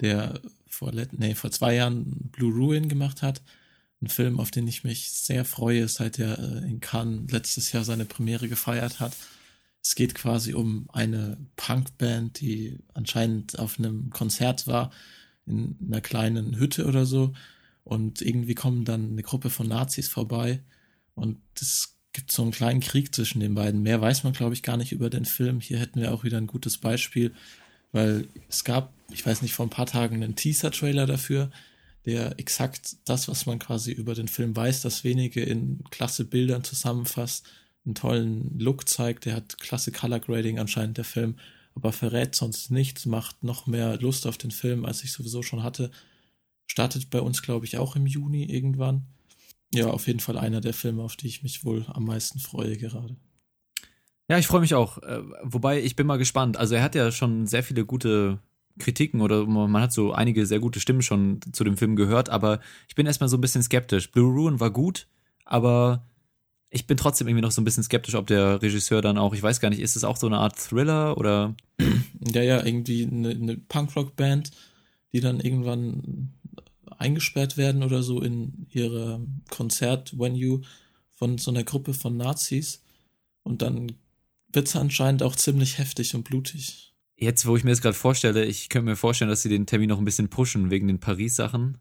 der 0.01 0.41
vor, 0.67 0.91
nee, 1.11 1.35
vor 1.35 1.51
zwei 1.51 1.75
Jahren 1.75 2.29
Blue 2.31 2.53
Ruin 2.53 2.89
gemacht 2.89 3.21
hat 3.21 3.41
ein 4.05 4.09
Film, 4.09 4.39
auf 4.39 4.51
den 4.51 4.67
ich 4.67 4.83
mich 4.83 5.11
sehr 5.11 5.45
freue, 5.45 5.87
seit 5.87 6.19
er 6.19 6.37
äh, 6.39 6.69
in 6.69 6.79
Cannes 6.79 7.31
letztes 7.31 7.71
Jahr 7.71 7.83
seine 7.83 8.05
Premiere 8.05 8.47
gefeiert 8.47 8.99
hat. 8.99 9.13
Es 9.83 9.95
geht 9.95 10.15
quasi 10.15 10.53
um 10.53 10.87
eine 10.93 11.37
Punkband, 11.55 12.39
die 12.39 12.79
anscheinend 12.93 13.59
auf 13.59 13.77
einem 13.77 14.09
Konzert 14.11 14.67
war, 14.67 14.91
in 15.45 15.77
einer 15.85 16.01
kleinen 16.01 16.57
Hütte 16.57 16.85
oder 16.85 17.05
so. 17.05 17.33
Und 17.83 18.21
irgendwie 18.21 18.55
kommen 18.55 18.83
dann 18.85 19.11
eine 19.11 19.21
Gruppe 19.21 19.49
von 19.49 19.67
Nazis 19.67 20.07
vorbei. 20.07 20.63
Und 21.13 21.37
es 21.59 21.95
gibt 22.13 22.31
so 22.31 22.41
einen 22.41 22.51
kleinen 22.51 22.79
Krieg 22.79 23.13
zwischen 23.13 23.39
den 23.39 23.53
beiden. 23.53 23.83
Mehr 23.83 24.01
weiß 24.01 24.23
man, 24.23 24.33
glaube 24.33 24.53
ich, 24.55 24.63
gar 24.63 24.77
nicht 24.77 24.91
über 24.91 25.09
den 25.09 25.25
Film. 25.25 25.59
Hier 25.59 25.79
hätten 25.79 26.01
wir 26.01 26.13
auch 26.13 26.23
wieder 26.23 26.37
ein 26.37 26.47
gutes 26.47 26.77
Beispiel, 26.77 27.31
weil 27.91 28.27
es 28.49 28.63
gab, 28.63 28.91
ich 29.11 29.23
weiß 29.25 29.43
nicht, 29.43 29.53
vor 29.53 29.67
ein 29.67 29.71
paar 29.71 29.85
Tagen 29.85 30.15
einen 30.15 30.35
Teaser-Trailer 30.35 31.05
dafür 31.05 31.51
der 32.05 32.39
exakt 32.39 32.97
das, 33.05 33.27
was 33.27 33.45
man 33.45 33.59
quasi 33.59 33.91
über 33.91 34.13
den 34.13 34.27
Film 34.27 34.55
weiß, 34.55 34.81
das 34.81 35.03
wenige 35.03 35.41
in 35.41 35.83
klasse 35.89 36.25
Bildern 36.25 36.63
zusammenfasst, 36.63 37.47
einen 37.85 37.95
tollen 37.95 38.59
Look 38.59 38.87
zeigt, 38.87 39.25
der 39.25 39.35
hat 39.35 39.59
klasse 39.59 39.91
Color 39.91 40.19
Grading 40.19 40.59
anscheinend 40.59 40.97
der 40.97 41.05
Film, 41.05 41.35
aber 41.75 41.91
verrät 41.91 42.35
sonst 42.35 42.71
nichts, 42.71 43.05
macht 43.05 43.43
noch 43.43 43.67
mehr 43.67 43.97
Lust 43.97 44.27
auf 44.27 44.37
den 44.37 44.51
Film, 44.51 44.85
als 44.85 45.03
ich 45.03 45.11
sowieso 45.11 45.41
schon 45.41 45.63
hatte. 45.63 45.91
Startet 46.67 47.09
bei 47.09 47.21
uns, 47.21 47.41
glaube 47.41 47.65
ich, 47.65 47.77
auch 47.77 47.95
im 47.95 48.07
Juni 48.07 48.43
irgendwann. 48.45 49.05
Ja, 49.73 49.87
auf 49.87 50.07
jeden 50.07 50.19
Fall 50.19 50.37
einer 50.37 50.61
der 50.61 50.73
Filme, 50.73 51.03
auf 51.03 51.15
die 51.15 51.27
ich 51.27 51.43
mich 51.43 51.65
wohl 51.65 51.85
am 51.89 52.05
meisten 52.05 52.39
freue 52.39 52.77
gerade. 52.77 53.15
Ja, 54.29 54.37
ich 54.37 54.47
freue 54.47 54.61
mich 54.61 54.73
auch. 54.73 54.97
Äh, 54.99 55.21
wobei, 55.43 55.81
ich 55.81 55.95
bin 55.95 56.07
mal 56.07 56.17
gespannt. 56.17 56.57
Also 56.57 56.75
er 56.75 56.83
hat 56.83 56.95
ja 56.95 57.11
schon 57.11 57.45
sehr 57.45 57.63
viele 57.63 57.85
gute 57.85 58.39
Kritiken 58.79 59.21
oder 59.21 59.45
man 59.45 59.81
hat 59.81 59.93
so 59.93 60.11
einige 60.11 60.45
sehr 60.45 60.59
gute 60.59 60.79
Stimmen 60.79 61.01
schon 61.01 61.39
zu 61.53 61.63
dem 61.63 61.77
Film 61.77 61.95
gehört, 61.95 62.29
aber 62.29 62.59
ich 62.87 62.95
bin 62.95 63.05
erstmal 63.05 63.29
so 63.29 63.37
ein 63.37 63.41
bisschen 63.41 63.63
skeptisch. 63.63 64.11
Blue 64.11 64.33
Ruin 64.33 64.59
war 64.59 64.71
gut, 64.71 65.07
aber 65.45 66.05
ich 66.69 66.87
bin 66.87 66.97
trotzdem 66.97 67.27
irgendwie 67.27 67.43
noch 67.43 67.51
so 67.51 67.61
ein 67.61 67.65
bisschen 67.65 67.83
skeptisch, 67.83 68.15
ob 68.15 68.27
der 68.27 68.61
Regisseur 68.61 69.01
dann 69.01 69.17
auch, 69.17 69.33
ich 69.33 69.41
weiß 69.41 69.61
gar 69.61 69.69
nicht, 69.69 69.79
ist 69.79 69.95
es 69.95 70.03
auch 70.03 70.17
so 70.17 70.27
eine 70.27 70.39
Art 70.39 70.57
Thriller 70.57 71.17
oder? 71.17 71.55
Ja, 72.33 72.41
ja, 72.41 72.65
irgendwie 72.65 73.03
eine, 73.03 73.29
eine 73.29 73.55
Punkrock-Band, 73.55 74.49
die 75.13 75.19
dann 75.19 75.39
irgendwann 75.39 76.33
eingesperrt 76.97 77.55
werden 77.55 77.83
oder 77.83 78.01
so 78.01 78.21
in 78.21 78.65
ihre 78.69 79.21
Konzert-Venue 79.51 80.61
von 81.11 81.37
so 81.37 81.51
einer 81.51 81.63
Gruppe 81.63 81.93
von 81.93 82.17
Nazis 82.17 82.81
und 83.43 83.61
dann 83.61 83.91
wird 84.51 84.67
es 84.67 84.75
anscheinend 84.75 85.21
auch 85.21 85.35
ziemlich 85.35 85.77
heftig 85.77 86.15
und 86.15 86.23
blutig. 86.23 86.94
Jetzt, 87.17 87.45
wo 87.45 87.55
ich 87.55 87.63
mir 87.63 87.69
das 87.71 87.81
gerade 87.81 87.95
vorstelle, 87.95 88.45
ich 88.45 88.69
könnte 88.69 88.89
mir 88.89 88.95
vorstellen, 88.95 89.29
dass 89.29 89.41
sie 89.41 89.49
den 89.49 89.65
Termin 89.65 89.89
noch 89.89 89.99
ein 89.99 90.05
bisschen 90.05 90.29
pushen 90.29 90.69
wegen 90.69 90.87
den 90.87 90.99
Paris-Sachen. 90.99 91.77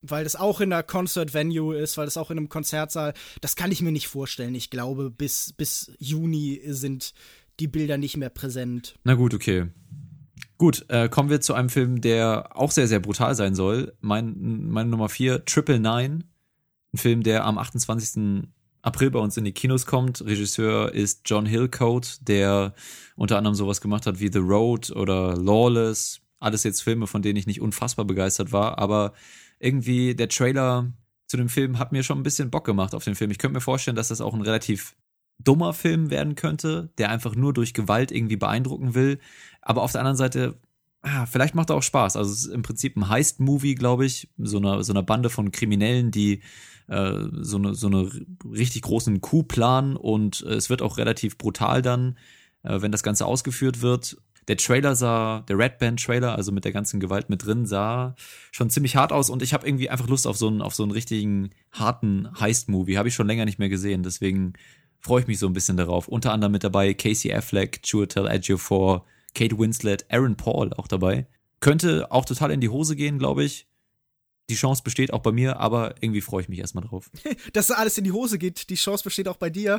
Weil 0.00 0.24
das 0.24 0.36
auch 0.36 0.60
in 0.60 0.72
einer 0.72 0.82
Concert-Venue 0.82 1.76
ist, 1.76 1.98
weil 1.98 2.06
das 2.06 2.16
auch 2.16 2.30
in 2.30 2.38
einem 2.38 2.48
Konzertsaal. 2.48 3.14
Das 3.40 3.56
kann 3.56 3.72
ich 3.72 3.82
mir 3.82 3.92
nicht 3.92 4.08
vorstellen. 4.08 4.54
Ich 4.54 4.70
glaube, 4.70 5.10
bis, 5.10 5.52
bis 5.52 5.92
Juni 5.98 6.60
sind 6.66 7.12
die 7.60 7.68
Bilder 7.68 7.98
nicht 7.98 8.16
mehr 8.16 8.30
präsent. 8.30 8.94
Na 9.04 9.14
gut, 9.14 9.34
okay. 9.34 9.66
Gut, 10.56 10.86
äh, 10.88 11.08
kommen 11.08 11.30
wir 11.30 11.40
zu 11.40 11.54
einem 11.54 11.68
Film, 11.68 12.00
der 12.00 12.56
auch 12.56 12.70
sehr, 12.70 12.88
sehr 12.88 13.00
brutal 13.00 13.34
sein 13.34 13.54
soll. 13.54 13.94
Mein, 14.00 14.68
meine 14.68 14.90
Nummer 14.90 15.08
vier, 15.08 15.44
Triple 15.44 15.80
Nine. 15.80 16.20
Ein 16.92 16.98
Film, 16.98 17.22
der 17.22 17.44
am 17.44 17.58
28. 17.58 18.48
April 18.82 19.10
bei 19.10 19.18
uns 19.18 19.36
in 19.36 19.44
die 19.44 19.52
Kinos 19.52 19.86
kommt. 19.86 20.24
Regisseur 20.24 20.92
ist 20.92 21.22
John 21.26 21.46
Hillcoat, 21.46 22.18
der 22.22 22.74
unter 23.16 23.36
anderem 23.36 23.54
sowas 23.54 23.80
gemacht 23.80 24.06
hat 24.06 24.20
wie 24.20 24.30
The 24.32 24.38
Road 24.38 24.90
oder 24.90 25.36
Lawless. 25.36 26.20
Alles 26.40 26.62
jetzt 26.62 26.82
Filme, 26.82 27.06
von 27.06 27.22
denen 27.22 27.36
ich 27.36 27.46
nicht 27.46 27.60
unfassbar 27.60 28.04
begeistert 28.04 28.52
war, 28.52 28.78
aber 28.78 29.12
irgendwie 29.58 30.14
der 30.14 30.28
Trailer 30.28 30.92
zu 31.26 31.36
dem 31.36 31.48
Film 31.48 31.78
hat 31.78 31.92
mir 31.92 32.02
schon 32.02 32.18
ein 32.18 32.22
bisschen 32.22 32.50
Bock 32.50 32.64
gemacht 32.64 32.94
auf 32.94 33.04
den 33.04 33.14
Film. 33.14 33.30
Ich 33.30 33.38
könnte 33.38 33.54
mir 33.54 33.60
vorstellen, 33.60 33.96
dass 33.96 34.08
das 34.08 34.20
auch 34.20 34.34
ein 34.34 34.42
relativ 34.42 34.96
dummer 35.38 35.72
Film 35.72 36.10
werden 36.10 36.34
könnte, 36.34 36.90
der 36.98 37.10
einfach 37.10 37.34
nur 37.34 37.52
durch 37.52 37.74
Gewalt 37.74 38.10
irgendwie 38.10 38.36
beeindrucken 38.36 38.94
will. 38.94 39.18
Aber 39.60 39.82
auf 39.82 39.92
der 39.92 40.00
anderen 40.00 40.16
Seite, 40.16 40.58
ah, 41.02 41.26
vielleicht 41.26 41.54
macht 41.54 41.70
er 41.70 41.76
auch 41.76 41.82
Spaß. 41.82 42.16
Also 42.16 42.32
es 42.32 42.46
ist 42.46 42.52
im 42.52 42.62
Prinzip 42.62 42.96
ein 42.96 43.08
Heist-Movie, 43.08 43.74
glaube 43.74 44.06
ich, 44.06 44.30
so 44.38 44.58
einer 44.58 44.82
so 44.82 44.92
einer 44.92 45.02
Bande 45.02 45.30
von 45.30 45.52
Kriminellen, 45.52 46.10
die 46.10 46.40
äh, 46.88 47.12
so 47.32 47.56
eine 47.58 47.74
so 47.74 47.86
eine 47.86 48.10
richtig 48.44 48.82
großen 48.82 49.20
Coup 49.20 49.46
planen 49.46 49.96
und 49.96 50.42
äh, 50.42 50.54
es 50.54 50.70
wird 50.70 50.82
auch 50.82 50.98
relativ 50.98 51.38
brutal 51.38 51.82
dann, 51.82 52.18
äh, 52.62 52.80
wenn 52.80 52.92
das 52.92 53.02
Ganze 53.02 53.26
ausgeführt 53.26 53.82
wird. 53.82 54.16
Der 54.48 54.56
Trailer 54.56 54.96
sah, 54.96 55.40
der 55.42 55.58
Red 55.58 55.78
Band 55.78 56.02
Trailer, 56.02 56.34
also 56.34 56.52
mit 56.52 56.64
der 56.64 56.72
ganzen 56.72 57.00
Gewalt 57.00 57.28
mit 57.28 57.44
drin, 57.44 57.66
sah 57.66 58.14
schon 58.50 58.70
ziemlich 58.70 58.96
hart 58.96 59.12
aus 59.12 59.28
und 59.28 59.42
ich 59.42 59.52
habe 59.52 59.66
irgendwie 59.66 59.90
einfach 59.90 60.08
Lust 60.08 60.26
auf 60.26 60.38
so 60.38 60.48
einen 60.48 60.62
auf 60.62 60.74
so 60.74 60.82
einen 60.82 60.92
richtigen 60.92 61.50
harten 61.72 62.28
Heist-Movie. 62.40 62.96
Habe 62.96 63.08
ich 63.08 63.14
schon 63.14 63.26
länger 63.26 63.44
nicht 63.44 63.58
mehr 63.58 63.68
gesehen, 63.68 64.02
deswegen 64.02 64.54
freue 65.00 65.20
ich 65.20 65.26
mich 65.26 65.38
so 65.38 65.46
ein 65.46 65.52
bisschen 65.52 65.76
darauf. 65.76 66.08
Unter 66.08 66.32
anderem 66.32 66.52
mit 66.52 66.64
dabei 66.64 66.94
Casey 66.94 67.32
Affleck, 67.32 67.82
Chiwetel 67.82 68.26
Ejiofor, 68.26 69.04
Kate 69.34 69.58
Winslet, 69.58 70.06
Aaron 70.10 70.36
Paul 70.36 70.72
auch 70.72 70.88
dabei. 70.88 71.26
Könnte 71.60 72.10
auch 72.10 72.24
total 72.24 72.50
in 72.50 72.60
die 72.60 72.68
Hose 72.68 72.96
gehen, 72.96 73.18
glaube 73.18 73.44
ich. 73.44 73.66
Die 74.50 74.54
Chance 74.54 74.82
besteht 74.82 75.12
auch 75.12 75.20
bei 75.20 75.32
mir, 75.32 75.58
aber 75.58 75.94
irgendwie 76.00 76.20
freue 76.20 76.42
ich 76.42 76.48
mich 76.48 76.58
erstmal 76.58 76.84
drauf. 76.84 77.10
Dass 77.52 77.70
alles 77.70 77.98
in 77.98 78.04
die 78.04 78.12
Hose 78.12 78.38
geht, 78.38 78.70
die 78.70 78.76
Chance 78.76 79.04
besteht 79.04 79.28
auch 79.28 79.36
bei 79.36 79.50
dir. 79.50 79.78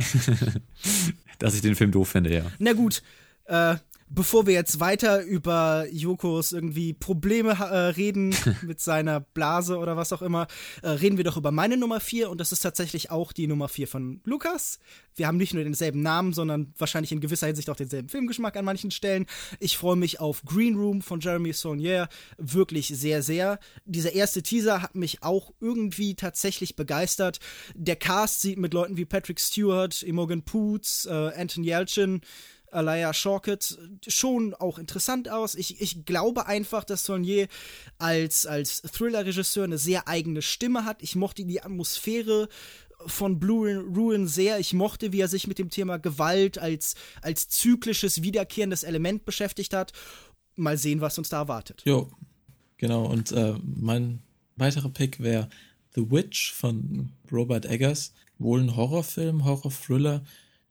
Dass 1.40 1.56
ich 1.56 1.62
den 1.62 1.76
Film 1.76 1.92
doof 1.92 2.10
finde, 2.10 2.34
ja. 2.34 2.44
Na 2.60 2.74
gut, 2.74 3.02
äh, 3.46 3.76
bevor 4.10 4.48
wir 4.48 4.54
jetzt 4.54 4.80
weiter 4.80 5.24
über 5.24 5.86
Yokos 5.92 6.52
irgendwie 6.52 6.94
Probleme 6.94 7.52
äh, 7.52 7.78
reden 7.90 8.36
mit 8.64 8.82
seiner 8.82 9.20
Blase 9.20 9.78
oder 9.78 9.96
was 9.96 10.12
auch 10.12 10.22
immer, 10.22 10.48
äh, 10.82 10.90
reden 10.90 11.18
wir 11.18 11.24
doch 11.24 11.38
über 11.38 11.52
meine 11.52 11.78
Nummer 11.78 12.00
4 12.00 12.30
und 12.30 12.40
das 12.42 12.52
ist 12.52 12.62
tatsächlich 12.62 13.12
auch 13.12 13.32
die 13.32 13.48
Nummer 13.48 13.70
4 13.70 13.88
von 13.88 14.22
Lukas. 14.26 14.80
Wir 15.16 15.28
haben 15.28 15.38
nicht 15.38 15.54
nur 15.54 15.64
denselben 15.64 16.02
Namen, 16.02 16.34
sondern 16.34 16.74
wahrscheinlich 16.78 17.12
in 17.12 17.20
gewisser 17.20 17.48
Hinsicht 17.48 17.70
auch 17.70 17.76
denselben 17.76 18.10
Filmgeschmack 18.10 18.58
an 18.58 18.66
manchen 18.66 18.92
Stellen. 18.92 19.26
Ich 19.60 19.78
freue 19.78 19.96
mich 19.96 20.20
auf 20.20 20.44
Green 20.44 20.76
Room 20.76 21.02
von 21.02 21.20
Jeremy 21.20 21.54
Saunier 21.54 22.10
wirklich 22.38 22.88
sehr, 22.88 23.22
sehr. 23.22 23.60
Dieser 23.86 24.14
erste 24.14 24.42
Teaser 24.42 24.82
hat 24.82 24.96
mich 24.96 25.22
auch 25.22 25.54
irgendwie 25.60 26.16
tatsächlich 26.16 26.76
begeistert. 26.76 27.40
Der 27.76 27.96
Cast 27.96 28.42
sieht 28.42 28.58
mit 28.58 28.74
Leuten 28.74 28.98
wie 28.98 29.06
Patrick 29.06 29.40
Stewart, 29.40 30.02
Imogen 30.04 30.44
Poots, 30.44 31.06
äh, 31.06 31.32
Anton 31.36 31.64
Yelchin, 31.64 32.22
Alaya 32.72 33.14
Shawkett 33.14 33.78
schon 34.08 34.54
auch 34.54 34.78
interessant 34.78 35.30
aus. 35.30 35.56
Ich, 35.56 35.82
ich 35.82 36.06
glaube 36.06 36.46
einfach, 36.46 36.84
dass 36.84 37.06
Saunier 37.06 37.48
als, 37.98 38.46
als 38.46 38.82
Thriller-Regisseur 38.82 39.64
eine 39.64 39.78
sehr 39.78 40.08
eigene 40.08 40.42
Stimme 40.42 40.86
hat. 40.86 41.02
Ich 41.02 41.16
mochte 41.16 41.46
die 41.46 41.62
Atmosphäre 41.62 42.50
von 43.06 43.40
Blue 43.40 43.78
Ruin 43.78 44.28
sehr. 44.28 44.60
Ich 44.60 44.74
mochte, 44.74 45.12
wie 45.12 45.22
er 45.22 45.28
sich 45.28 45.48
mit 45.48 45.60
dem 45.60 45.70
Thema 45.70 45.98
Gewalt 45.98 46.58
als, 46.58 46.96
als 47.22 47.48
zyklisches, 47.50 48.22
wiederkehrendes 48.22 48.84
Element 48.84 49.26
beschäftigt 49.26 49.74
hat. 49.74 49.94
Mal 50.56 50.78
sehen, 50.78 51.02
was 51.02 51.18
uns 51.18 51.30
da 51.30 51.38
erwartet. 51.38 51.82
Jo, 51.86 52.12
genau. 52.78 53.06
Und 53.06 53.32
äh, 53.32 53.56
mein 53.64 54.22
weiterer 54.58 54.90
Pick 54.90 55.22
wäre 55.22 55.50
The 55.96 56.12
Witch 56.12 56.54
von 56.54 57.12
Robert 57.32 57.66
Eggers. 57.66 58.14
Wohl 58.38 58.62
ein 58.62 58.76
Horrorfilm, 58.76 59.46
Horror-Thriller 59.46 60.24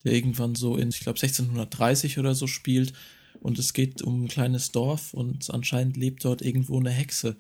der 0.09 0.17
irgendwann 0.17 0.55
so 0.55 0.77
in, 0.77 0.89
ich 0.89 1.01
glaube, 1.01 1.21
1630 1.21 2.19
oder 2.19 2.35
so 2.35 2.47
spielt. 2.47 2.95
Und 3.41 3.59
es 3.59 3.73
geht 3.75 4.03
um 4.03 4.25
ein 4.25 4.29
kleines 4.29 4.73
Dorf 4.73 5.15
und 5.15 5.51
anscheinend 5.51 5.97
lebt 5.97 6.25
dort 6.25 6.43
irgendwo 6.43 6.81
eine 6.81 6.91
Hexe. 6.91 7.37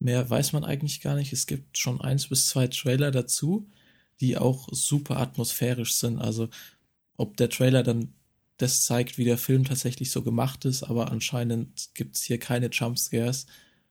Mehr 0.00 0.28
weiß 0.28 0.52
man 0.52 0.64
eigentlich 0.64 1.00
gar 1.00 1.14
nicht. 1.14 1.32
Es 1.32 1.46
gibt 1.46 1.78
schon 1.78 2.00
eins 2.00 2.26
bis 2.26 2.48
zwei 2.48 2.66
Trailer 2.66 3.10
dazu, 3.10 3.70
die 4.20 4.36
auch 4.36 4.68
super 4.72 5.18
atmosphärisch 5.18 5.94
sind. 5.94 6.18
Also 6.18 6.48
ob 7.16 7.36
der 7.36 7.48
Trailer 7.48 7.82
dann 7.82 8.12
das 8.56 8.84
zeigt, 8.84 9.16
wie 9.16 9.24
der 9.24 9.38
Film 9.38 9.64
tatsächlich 9.64 10.10
so 10.10 10.22
gemacht 10.22 10.64
ist, 10.64 10.82
aber 10.82 11.10
anscheinend 11.10 11.90
gibt 11.94 12.16
es 12.16 12.22
hier 12.22 12.38
keine 12.38 12.70
Jumpscares, 12.70 13.46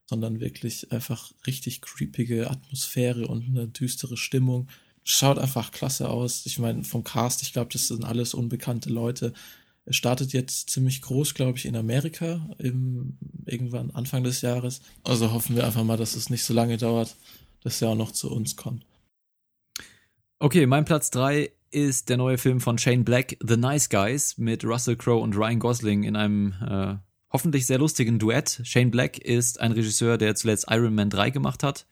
sondern 0.06 0.40
wirklich 0.40 0.92
einfach 0.92 1.32
richtig 1.48 1.82
creepige 1.82 2.50
Atmosphäre 2.50 3.28
und 3.28 3.46
eine 3.48 3.68
düstere 3.68 4.18
Stimmung 4.18 4.68
schaut 5.04 5.38
einfach 5.38 5.72
klasse 5.72 6.10
aus. 6.10 6.46
Ich 6.46 6.60
meine, 6.60 6.84
vom 6.84 7.04
Cast, 7.04 7.42
ich 7.42 7.54
glaube, 7.54 7.72
das 7.72 7.88
sind 7.88 8.06
alles 8.06 8.34
unbekannte 8.34 8.90
Leute. 8.90 9.34
Es 9.86 9.98
startet 9.98 10.32
jetzt 10.32 10.70
ziemlich 10.70 11.02
groß, 11.02 11.34
glaube 11.34 11.58
ich, 11.58 11.66
in 11.66 11.76
Amerika 11.76 12.50
im, 12.58 13.18
irgendwann 13.46 13.92
Anfang 13.92 14.24
des 14.24 14.42
Jahres. 14.42 14.82
Also 15.04 15.32
hoffen 15.32 15.56
wir 15.56 15.66
einfach 15.66 15.84
mal, 15.84 15.98
dass 15.98 16.16
es 16.16 16.30
nicht 16.30 16.44
so 16.44 16.54
lange 16.54 16.78
dauert, 16.78 17.16
dass 17.62 17.82
er 17.82 17.90
auch 17.90 17.96
noch 17.96 18.12
zu 18.12 18.32
uns 18.32 18.56
kommt. 18.56 18.86
Okay, 20.40 20.66
mein 20.66 20.86
Platz 20.86 21.10
3 21.12 21.52
ist 21.72 22.10
der 22.10 22.18
neue 22.18 22.38
Film 22.38 22.62
von 22.62 22.78
Shane 22.78 23.04
Black, 23.04 23.38
The 23.46 23.58
Nice 23.58 23.90
Guys, 23.90 24.38
mit 24.38 24.64
Russell 24.64 24.96
Crowe 24.96 25.22
und 25.22 25.36
Ryan 25.36 25.60
Gosling 25.60 26.04
in 26.04 26.16
einem 26.16 26.54
äh, 26.62 26.96
hoffentlich 27.32 27.66
sehr 27.66 27.80
lustigen 27.80 28.20
Duett. 28.20 28.62
Shane 28.64 28.92
Black 28.92 29.18
ist 29.18 29.60
ein 29.60 29.72
Regisseur, 29.72 30.18
der 30.18 30.36
zuletzt 30.36 30.68
Iron 30.70 30.96
Man 30.96 31.10
3 31.10 31.32
gemacht 31.32 31.64
hat. 31.64 31.88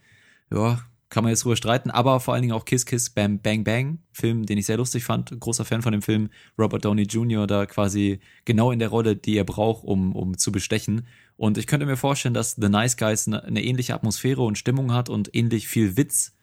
Ja, 0.52 0.82
kann 1.12 1.26
man 1.26 1.32
jetzt 1.32 1.44
drüber 1.44 1.58
streiten, 1.58 1.92
aber 1.92 2.22
vor 2.22 2.34
allen 2.34 2.42
Dingen 2.42 2.54
auch 2.54 2.64
Kiss 2.64 2.86
Kiss 2.86 3.10
Bam 3.10 3.42
Bang 3.42 3.66
Bang, 3.66 4.00
Film, 4.14 4.46
den 4.46 4.58
ich 4.58 4.66
sehr 4.66 4.78
lustig 4.78 5.04
fand, 5.04 5.38
großer 5.38 5.66
Fan 5.66 5.82
von 5.82 5.92
dem 5.92 6.02
Film, 6.02 6.30
Robert 6.58 6.86
Downey 6.86 7.04
Jr. 7.04 7.48
da 7.48 7.66
quasi 7.66 8.22
genau 8.46 8.72
in 8.72 8.80
der 8.80 8.88
Rolle, 8.88 9.18
die 9.18 9.38
er 9.38 9.44
braucht, 9.44 9.84
um, 9.84 10.16
um 10.16 10.38
zu 10.38 10.54
bestechen. 10.54 11.06
Und 11.36 11.58
ich 11.58 11.68
könnte 11.68 11.86
mir 11.86 11.98
vorstellen, 11.98 12.34
dass 12.34 12.56
The 12.56 12.70
Nice 12.70 12.96
Guys 12.96 13.28
eine, 13.28 13.44
eine 13.44 13.62
ähnliche 13.62 13.94
Atmosphäre 13.94 14.42
und 14.42 14.58
Stimmung 14.58 14.94
hat 14.94 15.10
und 15.10 15.36
ähnlich 15.36 15.68
viel 15.68 15.98
Witz 15.98 16.34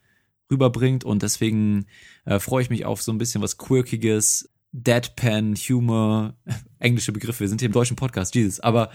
rüberbringt 0.53 1.03
und 1.03 1.23
deswegen 1.23 1.87
äh, 2.27 2.39
freue 2.39 2.63
ich 2.63 2.71
mich 2.71 2.85
auf 2.85 3.01
so 3.01 3.11
ein 3.11 3.19
bisschen 3.19 3.41
was 3.41 3.57
Quirkiges, 3.57 4.51
Deadpan, 4.73 5.55
Humor, 5.55 6.37
englische 6.79 7.13
Begriffe, 7.13 7.41
wir 7.41 7.49
sind 7.49 7.63
hier 7.63 7.69
im 7.69 7.73
deutschen 7.73 7.97
Podcast, 7.97 8.35
Jesus, 8.35 8.61
aber 8.61 8.91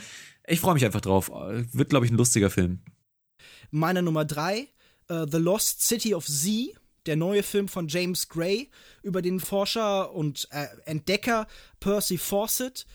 ich 0.45 0.59
freue 0.59 0.76
mich 0.76 0.86
einfach 0.86 1.01
drauf. 1.01 1.32
Wird, 1.32 1.89
glaube 1.89 2.05
ich, 2.05 2.11
ein 2.11 2.17
lustiger 2.17 2.51
Film. 2.51 2.82
Meine 3.71 4.03
Nummer 4.03 4.26
drei 4.26 4.67
uh, 5.10 5.26
The 5.30 5.38
Lost 5.38 5.82
City 5.82 6.14
of 6.14 6.26
Z, 6.26 6.74
der 7.06 7.16
neue 7.16 7.43
Film 7.43 7.68
von 7.68 7.88
James 7.88 8.30
Gray 8.30 8.70
über 9.01 9.22
den 9.22 9.39
Forscher 9.39 10.14
und 10.14 10.47
äh, 10.51 10.68
Entdecker 10.86 11.47
Percy 11.80 12.18
Fawcett, 12.18 12.86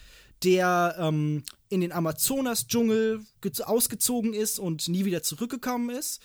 der 0.43 0.97
ähm, 0.99 1.43
in 1.69 1.81
den 1.81 1.93
Amazonas-Dschungel 1.93 3.25
ausgezogen 3.65 4.33
ist 4.35 4.59
und 4.59 4.89
nie 4.89 5.05
wieder 5.05 5.23
zurückgekommen 5.23 5.91
ist. 5.91 6.21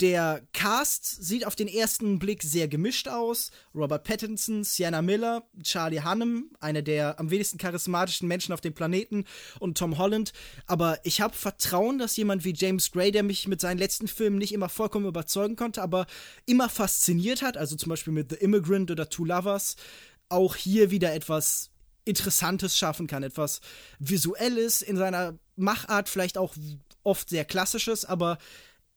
Der 0.00 0.42
Cast 0.52 1.22
sieht 1.22 1.46
auf 1.46 1.54
den 1.54 1.68
ersten 1.68 2.18
Blick 2.18 2.42
sehr 2.42 2.66
gemischt 2.66 3.06
aus. 3.06 3.50
Robert 3.74 4.02
Pattinson, 4.02 4.64
Sienna 4.64 5.02
Miller, 5.02 5.44
Charlie 5.62 6.02
Hunnam, 6.02 6.50
einer 6.58 6.82
der 6.82 7.20
am 7.20 7.30
wenigsten 7.30 7.58
charismatischen 7.58 8.26
Menschen 8.26 8.52
auf 8.52 8.60
dem 8.60 8.74
Planeten, 8.74 9.24
und 9.60 9.78
Tom 9.78 9.96
Holland. 9.98 10.32
Aber 10.66 10.98
ich 11.04 11.20
habe 11.20 11.34
Vertrauen, 11.34 11.98
dass 11.98 12.16
jemand 12.16 12.44
wie 12.44 12.54
James 12.54 12.90
Gray, 12.90 13.12
der 13.12 13.22
mich 13.22 13.46
mit 13.46 13.60
seinen 13.60 13.78
letzten 13.78 14.08
Filmen 14.08 14.38
nicht 14.38 14.52
immer 14.52 14.68
vollkommen 14.68 15.06
überzeugen 15.06 15.54
konnte, 15.54 15.80
aber 15.80 16.06
immer 16.44 16.68
fasziniert 16.68 17.42
hat, 17.42 17.56
also 17.56 17.76
zum 17.76 17.90
Beispiel 17.90 18.12
mit 18.12 18.30
The 18.30 18.36
Immigrant 18.36 18.90
oder 18.90 19.08
Two 19.08 19.24
Lovers, 19.24 19.76
auch 20.28 20.56
hier 20.56 20.90
wieder 20.90 21.14
etwas 21.14 21.70
Interessantes 22.04 22.76
schaffen 22.76 23.06
kann. 23.06 23.22
Etwas 23.22 23.60
Visuelles 24.00 24.82
in 24.82 24.96
seiner 24.96 25.38
Machart, 25.56 26.08
vielleicht 26.08 26.36
auch 26.36 26.54
oft 27.04 27.28
sehr 27.28 27.44
Klassisches, 27.44 28.04
aber 28.04 28.38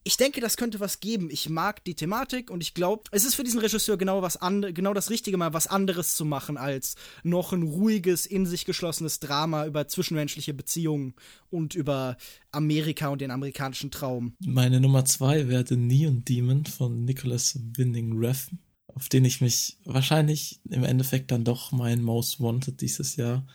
ich 0.08 0.16
denke, 0.16 0.40
das 0.40 0.56
könnte 0.56 0.80
was 0.80 1.00
geben. 1.00 1.28
Ich 1.30 1.50
mag 1.50 1.84
die 1.84 1.94
Thematik 1.94 2.50
und 2.50 2.62
ich 2.62 2.72
glaube, 2.72 3.02
es 3.10 3.26
ist 3.26 3.34
für 3.34 3.44
diesen 3.44 3.60
Regisseur 3.60 3.98
genau 3.98 4.22
was 4.22 4.38
and 4.38 4.74
genau 4.74 4.94
das 4.94 5.10
Richtige, 5.10 5.36
mal 5.36 5.52
was 5.52 5.66
anderes 5.66 6.16
zu 6.16 6.24
machen 6.24 6.56
als 6.56 6.94
noch 7.24 7.52
ein 7.52 7.62
ruhiges, 7.62 8.24
in 8.24 8.46
sich 8.46 8.64
geschlossenes 8.64 9.20
Drama 9.20 9.66
über 9.66 9.86
zwischenmenschliche 9.86 10.54
Beziehungen 10.54 11.12
und 11.50 11.74
über 11.74 12.16
Amerika 12.52 13.08
und 13.08 13.20
den 13.20 13.30
amerikanischen 13.30 13.90
Traum. 13.90 14.32
Meine 14.40 14.80
Nummer 14.80 15.04
zwei 15.04 15.46
wäre 15.46 15.66
The 15.68 15.76
Neon 15.76 16.24
Demon 16.24 16.64
von 16.64 17.04
Nicholas 17.04 17.60
Winding 17.76 18.16
Refn, 18.16 18.60
auf 18.86 19.10
den 19.10 19.26
ich 19.26 19.42
mich 19.42 19.76
wahrscheinlich 19.84 20.58
im 20.70 20.84
Endeffekt 20.84 21.32
dann 21.32 21.44
doch 21.44 21.70
mein 21.70 22.00
Most 22.00 22.40
Wanted 22.40 22.80
dieses 22.80 23.16
Jahr, 23.16 23.46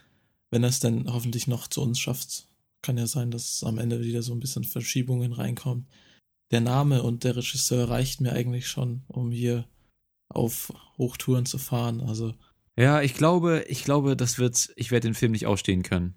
wenn 0.51 0.61
er 0.61 0.69
es 0.69 0.79
dann 0.79 1.11
hoffentlich 1.11 1.47
noch 1.47 1.67
zu 1.67 1.81
uns 1.81 1.97
schafft. 1.99 2.47
Kann 2.83 2.99
ja 2.99 3.07
sein, 3.07 3.31
dass 3.31 3.63
am 3.63 3.79
Ende 3.79 4.03
wieder 4.03 4.21
so 4.21 4.33
ein 4.33 4.39
bisschen 4.39 4.65
Verschiebungen 4.65 5.33
reinkommen 5.33 5.87
der 6.53 6.61
Name 6.61 7.03
und 7.03 7.23
der 7.23 7.35
Regisseur 7.35 7.89
reicht 7.89 8.21
mir 8.21 8.31
eigentlich 8.31 8.67
schon, 8.67 9.03
um 9.07 9.31
hier 9.31 9.67
auf 10.29 10.71
Hochtouren 10.97 11.45
zu 11.45 11.57
fahren. 11.57 12.01
Also 12.01 12.33
ja, 12.75 13.01
ich 13.01 13.13
glaube, 13.13 13.65
ich 13.67 13.83
glaube, 13.83 14.15
das 14.15 14.39
wird, 14.39 14.71
ich 14.75 14.91
werde 14.91 15.07
den 15.07 15.13
Film 15.13 15.31
nicht 15.31 15.45
ausstehen 15.45 15.83
können. 15.83 16.15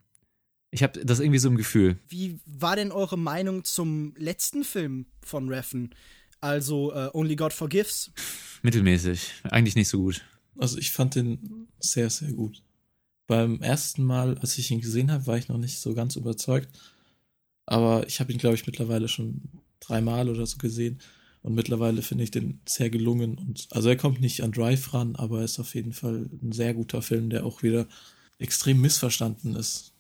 Ich 0.70 0.82
habe 0.82 1.04
das 1.04 1.20
irgendwie 1.20 1.38
so 1.38 1.48
im 1.48 1.56
Gefühl. 1.56 1.98
Wie 2.08 2.40
war 2.44 2.76
denn 2.76 2.92
eure 2.92 3.18
Meinung 3.18 3.64
zum 3.64 4.14
letzten 4.16 4.64
Film 4.64 5.06
von 5.22 5.48
Reffen? 5.48 5.94
Also 6.40 6.92
äh, 6.92 7.10
Only 7.12 7.36
God 7.36 7.52
Forgives? 7.52 8.10
Mittelmäßig. 8.62 9.32
Eigentlich 9.44 9.76
nicht 9.76 9.88
so 9.88 9.98
gut. 9.98 10.24
Also 10.58 10.78
ich 10.78 10.92
fand 10.92 11.14
den 11.14 11.68
sehr, 11.78 12.10
sehr 12.10 12.32
gut. 12.32 12.62
Beim 13.26 13.60
ersten 13.60 14.04
Mal, 14.04 14.38
als 14.38 14.56
ich 14.58 14.70
ihn 14.70 14.80
gesehen 14.80 15.10
habe, 15.10 15.26
war 15.26 15.36
ich 15.36 15.48
noch 15.48 15.58
nicht 15.58 15.78
so 15.78 15.94
ganz 15.94 16.16
überzeugt. 16.16 16.68
Aber 17.66 18.06
ich 18.06 18.20
habe 18.20 18.32
ihn, 18.32 18.38
glaube 18.38 18.54
ich, 18.54 18.66
mittlerweile 18.66 19.08
schon 19.08 19.42
dreimal 19.80 20.28
oder 20.28 20.46
so 20.46 20.58
gesehen. 20.58 21.00
Und 21.42 21.54
mittlerweile 21.54 22.02
finde 22.02 22.24
ich 22.24 22.32
den 22.32 22.60
sehr 22.66 22.90
gelungen. 22.90 23.38
Und 23.38 23.68
also 23.70 23.88
er 23.88 23.96
kommt 23.96 24.20
nicht 24.20 24.42
an 24.42 24.52
Drive 24.52 24.92
ran, 24.92 25.14
aber 25.14 25.38
er 25.38 25.44
ist 25.44 25.60
auf 25.60 25.74
jeden 25.74 25.92
Fall 25.92 26.28
ein 26.42 26.52
sehr 26.52 26.74
guter 26.74 27.02
Film, 27.02 27.30
der 27.30 27.46
auch 27.46 27.62
wieder 27.62 27.86
extrem 28.38 28.80
missverstanden 28.80 29.54
ist. 29.54 29.92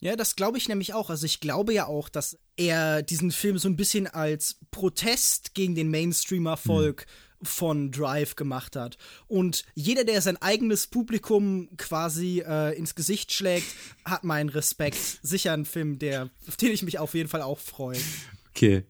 Ja, 0.00 0.14
das 0.16 0.36
glaube 0.36 0.58
ich 0.58 0.68
nämlich 0.68 0.94
auch. 0.94 1.10
Also 1.10 1.26
ich 1.26 1.40
glaube 1.40 1.72
ja 1.74 1.86
auch, 1.86 2.08
dass 2.08 2.38
er 2.56 3.02
diesen 3.02 3.32
Film 3.32 3.58
so 3.58 3.68
ein 3.68 3.76
bisschen 3.76 4.06
als 4.06 4.58
Protest 4.70 5.54
gegen 5.54 5.74
den 5.74 5.90
Mainstream-Erfolg 5.90 7.06
mhm. 7.40 7.46
von 7.46 7.90
Drive 7.90 8.36
gemacht 8.36 8.76
hat. 8.76 8.96
Und 9.26 9.64
jeder, 9.74 10.04
der 10.04 10.22
sein 10.22 10.36
eigenes 10.36 10.86
Publikum 10.86 11.68
quasi 11.76 12.44
äh, 12.46 12.76
ins 12.76 12.94
Gesicht 12.94 13.32
schlägt, 13.32 13.66
hat 14.04 14.24
meinen 14.24 14.50
Respekt. 14.50 15.20
Sicher 15.22 15.52
ein 15.52 15.64
Film, 15.64 15.98
der, 15.98 16.30
auf 16.46 16.56
den 16.56 16.72
ich 16.72 16.82
mich 16.82 16.98
auf 16.98 17.14
jeden 17.14 17.28
Fall 17.28 17.42
auch 17.42 17.58
freue. 17.58 17.98
Okay. 18.58 18.82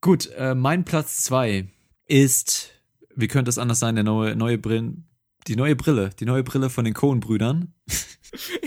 Gut, 0.00 0.30
äh, 0.36 0.56
mein 0.56 0.84
Platz 0.84 1.22
zwei 1.22 1.68
ist, 2.08 2.70
wie 3.14 3.28
könnte 3.28 3.48
es 3.48 3.56
anders 3.56 3.78
sein, 3.78 3.94
der 3.94 4.02
neue, 4.02 4.34
neue 4.34 4.58
Brillen, 4.58 5.08
die 5.46 5.54
neue 5.54 5.76
Brille, 5.76 6.10
die 6.18 6.24
neue 6.24 6.42
Brille 6.42 6.70
von 6.70 6.84
den 6.84 6.94
Cohen-Brüdern. 6.94 7.72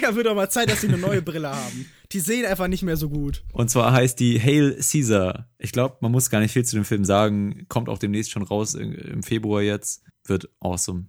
Ja, 0.01 0.13
wird 0.13 0.25
doch 0.25 0.35
mal 0.35 0.49
Zeit, 0.49 0.69
dass 0.69 0.81
sie 0.81 0.89
eine 0.89 0.97
neue 0.97 1.21
Brille 1.21 1.49
haben. 1.49 1.89
Die 2.11 2.19
sehen 2.19 2.45
einfach 2.45 2.67
nicht 2.67 2.83
mehr 2.83 2.97
so 2.97 3.09
gut. 3.09 3.45
Und 3.53 3.69
zwar 3.69 3.93
heißt 3.93 4.19
die 4.19 4.37
Hail 4.37 4.75
Caesar. 4.75 5.49
Ich 5.57 5.71
glaube, 5.71 5.95
man 6.01 6.11
muss 6.11 6.29
gar 6.29 6.41
nicht 6.41 6.51
viel 6.51 6.65
zu 6.65 6.75
dem 6.75 6.83
Film 6.83 7.05
sagen. 7.05 7.65
Kommt 7.69 7.87
auch 7.87 7.97
demnächst 7.97 8.31
schon 8.31 8.43
raus 8.43 8.73
im 8.73 9.23
Februar 9.23 9.61
jetzt. 9.61 10.03
Wird 10.25 10.49
awesome. 10.59 11.05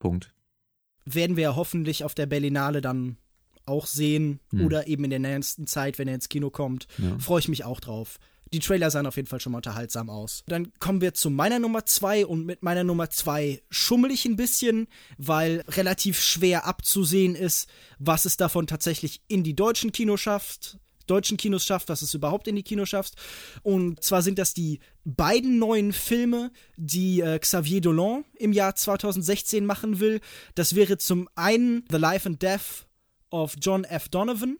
Punkt. 0.00 0.34
Werden 1.04 1.36
wir 1.36 1.44
ja 1.44 1.54
hoffentlich 1.54 2.02
auf 2.02 2.16
der 2.16 2.26
Berlinale 2.26 2.80
dann 2.80 3.18
auch 3.66 3.86
sehen 3.86 4.40
hm. 4.50 4.66
oder 4.66 4.88
eben 4.88 5.04
in 5.04 5.10
der 5.10 5.20
nächsten 5.20 5.68
Zeit, 5.68 5.96
wenn 6.00 6.08
er 6.08 6.16
ins 6.16 6.28
Kino 6.28 6.50
kommt. 6.50 6.88
Ja. 6.98 7.16
Freue 7.20 7.38
ich 7.38 7.48
mich 7.48 7.64
auch 7.64 7.78
drauf. 7.78 8.18
Die 8.52 8.58
Trailer 8.58 8.90
sahen 8.90 9.06
auf 9.06 9.16
jeden 9.16 9.28
Fall 9.28 9.40
schon 9.40 9.52
mal 9.52 9.58
unterhaltsam 9.58 10.10
aus. 10.10 10.44
Dann 10.46 10.72
kommen 10.78 11.00
wir 11.00 11.14
zu 11.14 11.30
meiner 11.30 11.58
Nummer 11.58 11.86
zwei 11.86 12.26
und 12.26 12.44
mit 12.44 12.62
meiner 12.62 12.84
Nummer 12.84 13.08
zwei 13.10 13.62
schummel 13.70 14.10
ich 14.10 14.26
ein 14.26 14.36
bisschen, 14.36 14.88
weil 15.16 15.64
relativ 15.68 16.20
schwer 16.20 16.66
abzusehen 16.66 17.34
ist, 17.34 17.68
was 17.98 18.26
es 18.26 18.36
davon 18.36 18.66
tatsächlich 18.66 19.22
in 19.28 19.42
die 19.42 19.54
deutschen 19.54 19.92
Kinos 19.92 20.20
schafft 20.20 20.78
deutschen 21.06 21.36
Kinos 21.36 21.64
schafft, 21.64 21.88
was 21.88 22.02
es 22.02 22.14
überhaupt 22.14 22.48
in 22.48 22.56
die 22.56 22.62
Kinos 22.62 22.88
schafft. 22.88 23.14
Und 23.62 24.02
zwar 24.02 24.22
sind 24.22 24.38
das 24.38 24.54
die 24.54 24.80
beiden 25.04 25.58
neuen 25.58 25.92
Filme, 25.92 26.52
die 26.76 27.20
äh, 27.20 27.38
Xavier 27.38 27.80
Dolan 27.80 28.24
im 28.38 28.52
Jahr 28.52 28.74
2016 28.74 29.66
machen 29.66 30.00
will. 30.00 30.20
Das 30.54 30.74
wäre 30.74 30.98
zum 30.98 31.28
einen 31.34 31.84
The 31.90 31.98
Life 31.98 32.28
and 32.28 32.40
Death 32.40 32.86
of 33.30 33.56
John 33.60 33.84
F. 33.84 34.08
Donovan 34.08 34.58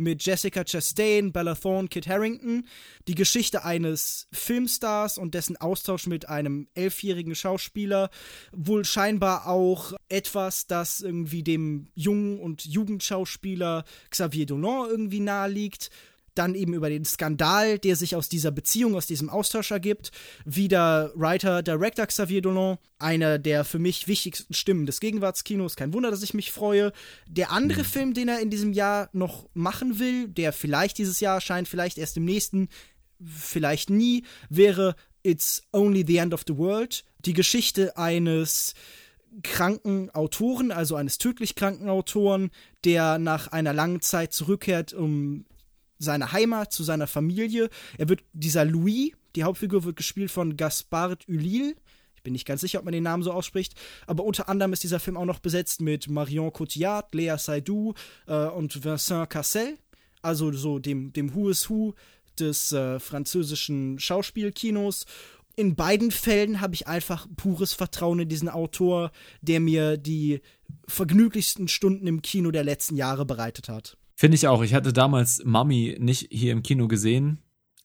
mit 0.00 0.24
Jessica 0.24 0.64
Chastain, 0.64 1.30
Bella 1.30 1.54
Thorne, 1.54 1.88
Kit 1.88 2.08
Harrington. 2.08 2.66
Die 3.06 3.14
Geschichte 3.14 3.64
eines 3.64 4.26
Filmstars 4.32 5.18
und 5.18 5.34
dessen 5.34 5.56
Austausch 5.58 6.06
mit 6.06 6.28
einem 6.28 6.68
elfjährigen 6.74 7.34
Schauspieler. 7.34 8.10
Wohl 8.52 8.84
scheinbar 8.84 9.46
auch 9.46 9.92
etwas, 10.08 10.66
das 10.66 11.00
irgendwie 11.00 11.42
dem 11.42 11.88
jungen 11.94 12.40
und 12.40 12.64
Jugendschauspieler 12.64 13.84
Xavier 14.10 14.46
Dolan 14.46 14.88
irgendwie 14.88 15.20
nahe 15.20 15.50
liegt 15.50 15.90
dann 16.34 16.54
eben 16.54 16.74
über 16.74 16.88
den 16.88 17.04
Skandal, 17.04 17.78
der 17.78 17.96
sich 17.96 18.16
aus 18.16 18.28
dieser 18.28 18.50
Beziehung, 18.50 18.94
aus 18.94 19.06
diesem 19.06 19.30
Austausch 19.30 19.70
ergibt. 19.70 20.12
Wieder 20.44 21.12
Writer, 21.14 21.62
Director 21.62 22.06
Xavier 22.06 22.42
Dolan, 22.42 22.78
einer 22.98 23.38
der 23.38 23.64
für 23.64 23.78
mich 23.78 24.08
wichtigsten 24.08 24.54
Stimmen 24.54 24.86
des 24.86 25.00
Gegenwartskinos. 25.00 25.76
Kein 25.76 25.92
Wunder, 25.92 26.10
dass 26.10 26.22
ich 26.22 26.34
mich 26.34 26.52
freue. 26.52 26.92
Der 27.26 27.50
andere 27.50 27.80
mhm. 27.80 27.86
Film, 27.86 28.14
den 28.14 28.28
er 28.28 28.40
in 28.40 28.50
diesem 28.50 28.72
Jahr 28.72 29.08
noch 29.12 29.48
machen 29.54 29.98
will, 29.98 30.28
der 30.28 30.52
vielleicht 30.52 30.98
dieses 30.98 31.20
Jahr 31.20 31.36
erscheint, 31.36 31.68
vielleicht 31.68 31.98
erst 31.98 32.16
im 32.16 32.24
nächsten, 32.24 32.68
vielleicht 33.24 33.90
nie, 33.90 34.24
wäre 34.48 34.94
It's 35.22 35.62
Only 35.72 36.04
the 36.06 36.16
End 36.16 36.34
of 36.34 36.44
the 36.46 36.56
World. 36.56 37.04
Die 37.24 37.34
Geschichte 37.34 37.96
eines 37.96 38.74
kranken 39.42 40.10
Autoren, 40.10 40.72
also 40.72 40.96
eines 40.96 41.18
tödlich 41.18 41.54
kranken 41.54 41.88
Autoren, 41.88 42.50
der 42.84 43.18
nach 43.18 43.48
einer 43.48 43.72
langen 43.72 44.00
Zeit 44.00 44.32
zurückkehrt, 44.32 44.92
um 44.92 45.44
seine 46.00 46.32
Heimat, 46.32 46.72
zu 46.72 46.82
seiner 46.82 47.06
Familie. 47.06 47.70
Er 47.98 48.08
wird, 48.08 48.24
dieser 48.32 48.64
Louis, 48.64 49.12
die 49.36 49.44
Hauptfigur 49.44 49.84
wird 49.84 49.96
gespielt 49.96 50.30
von 50.30 50.56
Gaspard 50.56 51.28
Ulil. 51.28 51.76
Ich 52.16 52.22
bin 52.22 52.32
nicht 52.32 52.46
ganz 52.46 52.60
sicher, 52.60 52.80
ob 52.80 52.84
man 52.84 52.92
den 52.92 53.04
Namen 53.04 53.22
so 53.22 53.32
ausspricht, 53.32 53.74
aber 54.06 54.24
unter 54.24 54.48
anderem 54.48 54.72
ist 54.72 54.82
dieser 54.82 55.00
Film 55.00 55.16
auch 55.16 55.24
noch 55.24 55.38
besetzt 55.38 55.80
mit 55.80 56.10
Marion 56.10 56.52
Cotillard, 56.52 57.14
Lea 57.14 57.36
Seydoux 57.38 57.94
äh, 58.26 58.46
und 58.46 58.84
Vincent 58.84 59.30
Cassel, 59.30 59.78
also 60.20 60.52
so 60.52 60.78
dem, 60.78 61.12
dem 61.12 61.34
Who 61.34 61.48
is 61.48 61.70
Who 61.70 61.94
des 62.38 62.72
äh, 62.72 62.98
französischen 62.98 63.98
Schauspielkinos. 63.98 65.06
In 65.56 65.76
beiden 65.76 66.10
Fällen 66.10 66.60
habe 66.60 66.74
ich 66.74 66.86
einfach 66.86 67.26
pures 67.36 67.72
Vertrauen 67.72 68.20
in 68.20 68.28
diesen 68.28 68.48
Autor, 68.48 69.12
der 69.40 69.60
mir 69.60 69.96
die 69.96 70.40
vergnüglichsten 70.86 71.68
Stunden 71.68 72.06
im 72.06 72.22
Kino 72.22 72.50
der 72.50 72.64
letzten 72.64 72.96
Jahre 72.96 73.24
bereitet 73.24 73.68
hat. 73.68 73.96
Finde 74.20 74.34
ich 74.34 74.46
auch. 74.46 74.62
Ich 74.62 74.74
hatte 74.74 74.92
damals 74.92 75.42
Mami 75.46 75.96
nicht 75.98 76.28
hier 76.30 76.52
im 76.52 76.62
Kino 76.62 76.88
gesehen. 76.88 77.38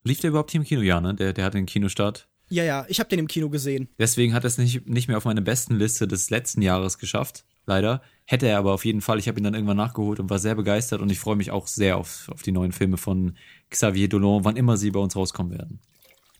Lief 0.03 0.19
der 0.19 0.31
überhaupt 0.31 0.51
hier 0.51 0.59
im 0.59 0.67
Kino? 0.67 0.81
Ja, 0.81 0.99
ne? 0.99 1.15
Der, 1.15 1.31
der 1.31 1.45
hatte 1.45 1.57
den 1.57 1.65
Kinostart. 1.65 2.27
Ja, 2.49 2.65
ja, 2.65 2.85
ich 2.89 2.99
habe 2.99 3.07
den 3.07 3.19
im 3.19 3.29
Kino 3.29 3.49
gesehen. 3.49 3.87
Deswegen 3.99 4.33
hat 4.33 4.43
er 4.43 4.47
es 4.47 4.57
nicht, 4.57 4.85
nicht 4.85 5.07
mehr 5.07 5.15
auf 5.15 5.23
meine 5.23 5.41
besten 5.41 5.77
Liste 5.77 6.09
des 6.09 6.29
letzten 6.29 6.61
Jahres 6.61 6.97
geschafft, 6.97 7.45
leider. 7.65 8.01
Hätte 8.25 8.47
er 8.47 8.57
aber 8.57 8.73
auf 8.73 8.83
jeden 8.83 8.99
Fall. 8.99 9.17
Ich 9.17 9.29
habe 9.29 9.39
ihn 9.39 9.45
dann 9.45 9.53
irgendwann 9.53 9.77
nachgeholt 9.77 10.19
und 10.19 10.29
war 10.29 10.39
sehr 10.39 10.55
begeistert 10.55 10.99
und 10.99 11.09
ich 11.09 11.19
freue 11.19 11.37
mich 11.37 11.51
auch 11.51 11.67
sehr 11.67 11.95
auf, 11.95 12.27
auf 12.27 12.41
die 12.41 12.51
neuen 12.51 12.73
Filme 12.73 12.97
von 12.97 13.37
Xavier 13.69 14.09
Dolan, 14.09 14.43
wann 14.43 14.57
immer 14.57 14.75
sie 14.75 14.91
bei 14.91 14.99
uns 14.99 15.15
rauskommen 15.15 15.53
werden. 15.53 15.79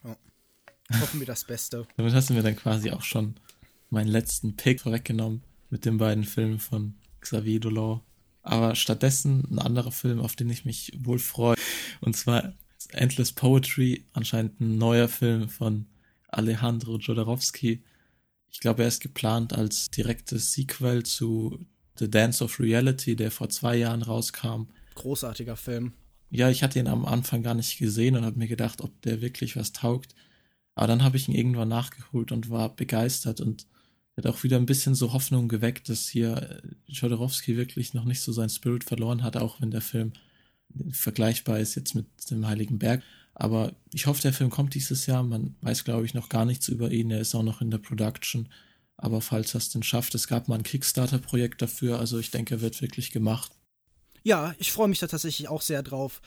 Ja. 0.03 0.17
Hoffen 0.99 1.21
wir 1.21 1.27
das 1.27 1.45
Beste. 1.45 1.87
Damit 1.95 2.13
hast 2.13 2.29
du 2.29 2.33
mir 2.33 2.43
dann 2.43 2.57
quasi 2.57 2.91
auch 2.91 3.03
schon 3.03 3.35
meinen 3.89 4.09
letzten 4.09 4.57
Pick 4.57 4.81
vorweggenommen 4.81 5.41
mit 5.69 5.85
den 5.85 5.99
beiden 5.99 6.25
Filmen 6.25 6.59
von 6.59 6.95
Xavier 7.21 7.61
Dolan. 7.61 8.01
Aber 8.45 8.75
stattdessen 8.75 9.43
ein 9.49 9.59
anderer 9.59 9.91
Film, 9.91 10.19
auf 10.19 10.35
den 10.35 10.51
ich 10.51 10.65
mich 10.65 10.91
wohl 10.99 11.17
freue. 11.17 11.55
Und 11.99 12.15
zwar 12.15 12.53
Endless 12.91 13.31
Poetry, 13.31 14.05
anscheinend 14.13 14.61
ein 14.61 14.77
neuer 14.77 15.07
Film 15.07 15.49
von 15.49 15.87
Alejandro 16.27 16.97
Jodorowsky. 16.97 17.83
Ich 18.51 18.59
glaube, 18.59 18.83
er 18.83 18.87
ist 18.87 19.01
geplant 19.01 19.53
als 19.53 19.89
direktes 19.89 20.53
Sequel 20.53 21.03
zu 21.03 21.65
The 21.97 22.09
Dance 22.09 22.43
of 22.43 22.59
Reality, 22.59 23.15
der 23.15 23.31
vor 23.31 23.49
zwei 23.49 23.77
Jahren 23.77 24.03
rauskam. 24.03 24.67
Großartiger 24.93 25.55
Film. 25.55 25.93
Ja, 26.29 26.51
ich 26.51 26.61
hatte 26.61 26.77
ihn 26.77 26.87
am 26.87 27.05
Anfang 27.05 27.41
gar 27.41 27.55
nicht 27.55 27.79
gesehen 27.79 28.15
und 28.15 28.25
habe 28.25 28.37
mir 28.37 28.47
gedacht, 28.47 28.81
ob 28.81 29.01
der 29.01 29.21
wirklich 29.21 29.55
was 29.55 29.71
taugt. 29.71 30.13
Aber 30.75 30.87
dann 30.87 31.03
habe 31.03 31.17
ich 31.17 31.27
ihn 31.27 31.33
irgendwann 31.33 31.69
nachgeholt 31.69 32.31
und 32.31 32.51
war 32.51 32.75
begeistert 32.75 33.41
und 33.41 33.65
hat 34.17 34.27
auch 34.27 34.43
wieder 34.43 34.57
ein 34.57 34.65
bisschen 34.65 34.95
so 34.95 35.13
Hoffnung 35.13 35.47
geweckt, 35.47 35.89
dass 35.89 36.07
hier 36.07 36.37
äh, 36.37 36.61
Jodorowsky 36.87 37.57
wirklich 37.57 37.93
noch 37.93 38.05
nicht 38.05 38.21
so 38.21 38.31
seinen 38.31 38.49
Spirit 38.49 38.83
verloren 38.83 39.23
hat, 39.23 39.37
auch 39.37 39.61
wenn 39.61 39.71
der 39.71 39.81
Film 39.81 40.13
vergleichbar 40.91 41.59
ist 41.59 41.75
jetzt 41.75 41.95
mit 41.95 42.07
dem 42.29 42.47
Heiligen 42.47 42.79
Berg. 42.79 43.03
Aber 43.33 43.73
ich 43.93 44.07
hoffe, 44.07 44.21
der 44.21 44.33
Film 44.33 44.49
kommt 44.49 44.75
dieses 44.75 45.05
Jahr. 45.05 45.23
Man 45.23 45.55
weiß, 45.61 45.83
glaube 45.83 46.05
ich, 46.05 46.13
noch 46.13 46.29
gar 46.29 46.45
nichts 46.45 46.69
über 46.69 46.91
ihn. 46.91 47.11
Er 47.11 47.19
ist 47.19 47.35
auch 47.35 47.43
noch 47.43 47.61
in 47.61 47.69
der 47.69 47.77
Production. 47.79 48.47
Aber 48.97 49.19
falls 49.19 49.53
er 49.53 49.57
es 49.57 49.69
denn 49.69 49.83
schafft, 49.83 50.15
es 50.15 50.27
gab 50.27 50.47
mal 50.47 50.55
ein 50.55 50.63
Kickstarter-Projekt 50.63 51.61
dafür. 51.61 51.99
Also 51.99 52.17
ich 52.17 52.31
denke, 52.31 52.55
er 52.55 52.61
wird 52.61 52.81
wirklich 52.81 53.11
gemacht. 53.11 53.51
Ja, 54.23 54.55
ich 54.57 54.71
freue 54.71 54.87
mich 54.87 54.99
da 54.99 55.07
tatsächlich 55.07 55.49
auch 55.49 55.61
sehr 55.61 55.83
drauf. 55.83 56.21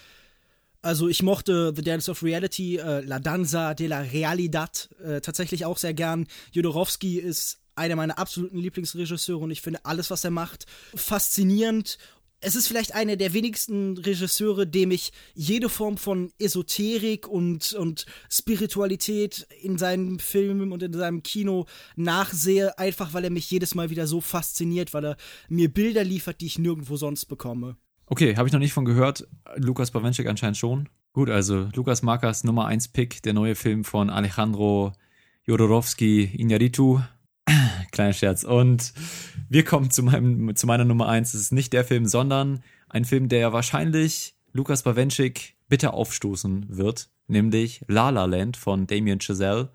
Also 0.83 1.09
ich 1.09 1.23
mochte 1.23 1.73
The 1.75 1.83
Dance 1.83 2.11
of 2.11 2.23
Reality, 2.23 2.77
äh, 2.77 3.01
La 3.01 3.19
Danza 3.19 3.75
de 3.75 3.89
la 3.89 4.01
Realidad 4.01 4.91
äh, 5.03 5.21
tatsächlich 5.21 5.65
auch 5.65 5.79
sehr 5.79 5.95
gern. 5.95 6.29
Jodorowsky 6.53 7.19
ist 7.19 7.59
einer 7.79 7.97
meiner 7.97 8.19
absoluten 8.19 8.59
Lieblingsregisseure 8.59 9.45
und 9.45 9.51
ich 9.51 9.63
finde 9.63 9.85
alles, 9.85 10.11
was 10.11 10.25
er 10.25 10.31
macht, 10.31 10.67
faszinierend. 10.95 11.99
Es 12.41 12.55
ist 12.55 12.69
vielleicht 12.69 12.95
einer 12.95 13.17
der 13.17 13.33
wenigsten 13.33 13.99
Regisseure, 13.99 14.65
dem 14.65 14.93
ich 14.93 15.13
jede 15.35 15.69
Form 15.69 15.97
von 15.97 16.31
Esoterik 16.39 17.27
und, 17.27 17.73
und 17.73 18.07
Spiritualität 18.31 19.49
in 19.61 19.77
seinen 19.77 20.21
Filmen 20.21 20.71
und 20.71 20.83
in 20.85 20.93
seinem 20.93 21.25
Kino 21.25 21.67
nachsehe, 21.97 22.79
einfach 22.79 23.13
weil 23.13 23.25
er 23.25 23.31
mich 23.31 23.51
jedes 23.51 23.75
Mal 23.75 23.91
wieder 23.91 24.07
so 24.07 24.21
fasziniert, 24.21 24.95
weil 24.95 25.05
er 25.05 25.17
mir 25.49 25.73
Bilder 25.73 26.05
liefert, 26.05 26.41
die 26.41 26.47
ich 26.47 26.61
nirgendwo 26.61 26.97
sonst 26.97 27.25
bekomme. 27.25 27.77
Okay, 28.07 28.37
habe 28.37 28.49
ich 28.49 28.53
noch 28.53 28.61
nicht 28.61 28.73
von 28.73 28.85
gehört. 28.85 29.27
Lukas 29.57 29.91
Bawenschik 29.91 30.29
anscheinend 30.29 30.57
schon. 30.57 30.89
Gut, 31.13 31.31
also 31.31 31.69
Lukas 31.75 32.03
Markas 32.03 32.45
Nummer 32.45 32.67
1 32.67 32.89
Pick, 32.89 33.23
der 33.23 33.33
neue 33.33 33.55
Film 33.55 33.85
von 33.85 34.11
Alejandro 34.11 34.93
Jodorowsky 35.45 36.31
Iñárritu 36.37 37.03
Kleiner 37.93 38.13
Scherz. 38.13 38.45
Und 38.45 38.93
wir 39.49 39.65
kommen 39.65 39.91
zu, 39.91 40.03
meinem, 40.03 40.55
zu 40.57 40.67
meiner 40.67 40.85
Nummer 40.85 41.09
eins. 41.09 41.35
Es 41.35 41.41
ist 41.41 41.53
nicht 41.53 41.73
der 41.73 41.85
Film, 41.85 42.07
sondern 42.07 42.63
ein 42.89 43.05
Film, 43.05 43.29
der 43.29 43.53
wahrscheinlich 43.53 44.35
Lukas 44.53 44.83
Bawenschik 44.83 45.57
bitter 45.69 45.95
aufstoßen 45.95 46.67
wird, 46.69 47.11
nämlich 47.27 47.85
La 47.89 48.11
La 48.11 48.25
Land 48.25 48.57
von 48.57 48.87
Damien 48.87 49.21
Chazelle, 49.21 49.71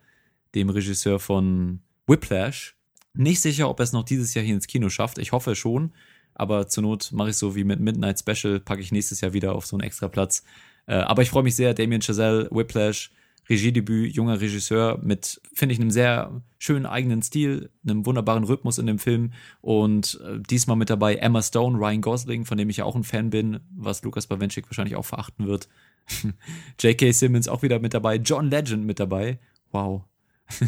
dem 0.56 0.70
Regisseur 0.70 1.20
von 1.20 1.82
Whiplash. 2.08 2.76
Nicht 3.14 3.42
sicher, 3.42 3.70
ob 3.70 3.80
er 3.80 3.84
es 3.84 3.94
noch 3.94 4.04
dieses 4.04 4.34
Jahr 4.34 4.44
hier 4.44 4.56
ins 4.56 4.68
Kino 4.68 4.90
schafft. 4.90 5.20
Ich 5.20 5.32
hoffe 5.32 5.56
schon, 5.56 5.94
aber 6.34 6.68
zur 6.68 6.84
Not 6.84 7.12
mache 7.12 7.30
ich 7.30 7.38
so 7.38 7.56
wie 7.56 7.64
mit 7.64 7.80
Midnight 7.80 8.20
Special, 8.20 8.60
packe 8.60 8.82
ich 8.82 8.92
nächstes 8.92 9.22
Jahr 9.22 9.34
wieder 9.34 9.54
auf 9.54 9.68
so 9.68 9.76
einen 9.76 9.84
extra 9.84 10.08
Platz. 10.08 10.44
Äh, 10.88 10.96
aber 10.96 11.22
ich 11.22 11.30
freue 11.30 11.44
mich 11.44 11.56
sehr, 11.56 11.76
Damien 11.76 12.02
Chazelle, 12.02 12.50
Whiplash, 12.52 13.12
Regiedebüt, 13.50 14.14
junger 14.14 14.40
Regisseur 14.40 15.00
mit, 15.02 15.42
finde 15.54 15.74
ich, 15.74 15.82
einem 15.82 15.92
sehr 15.92 16.42
schönen 16.58 16.86
eigenen 16.86 17.22
Stil, 17.22 17.72
einem 17.84 18.06
wunderbaren 18.06 18.46
Rhythmus 18.46 18.78
in 18.78 18.88
dem 18.88 19.00
Film 19.00 19.34
und 19.62 20.20
äh, 20.24 20.40
diesmal 20.40 20.78
mit 20.78 20.90
dabei 20.90 21.16
Emma 21.16 21.42
Stone, 21.42 21.78
Ryan 21.78 22.02
Gosling, 22.02 22.46
von 22.46 22.58
dem 22.58 22.70
ich 22.70 22.78
ja 22.78 22.86
auch 22.86 22.96
ein 22.96 23.04
Fan 23.04 23.30
bin, 23.30 23.60
was 23.76 24.04
Lukas 24.04 24.28
Bawenschik 24.28 24.68
wahrscheinlich 24.70 24.96
auch 24.96 25.06
verachten 25.06 25.48
wird. 25.48 25.68
J.K. 26.80 27.12
Simmons 27.12 27.48
auch 27.48 27.64
wieder 27.64 27.80
mit 27.80 27.94
dabei, 27.94 28.16
John 28.16 28.50
Legend 28.50 28.86
mit 28.86 29.00
dabei. 29.00 29.40
Wow. 29.72 30.04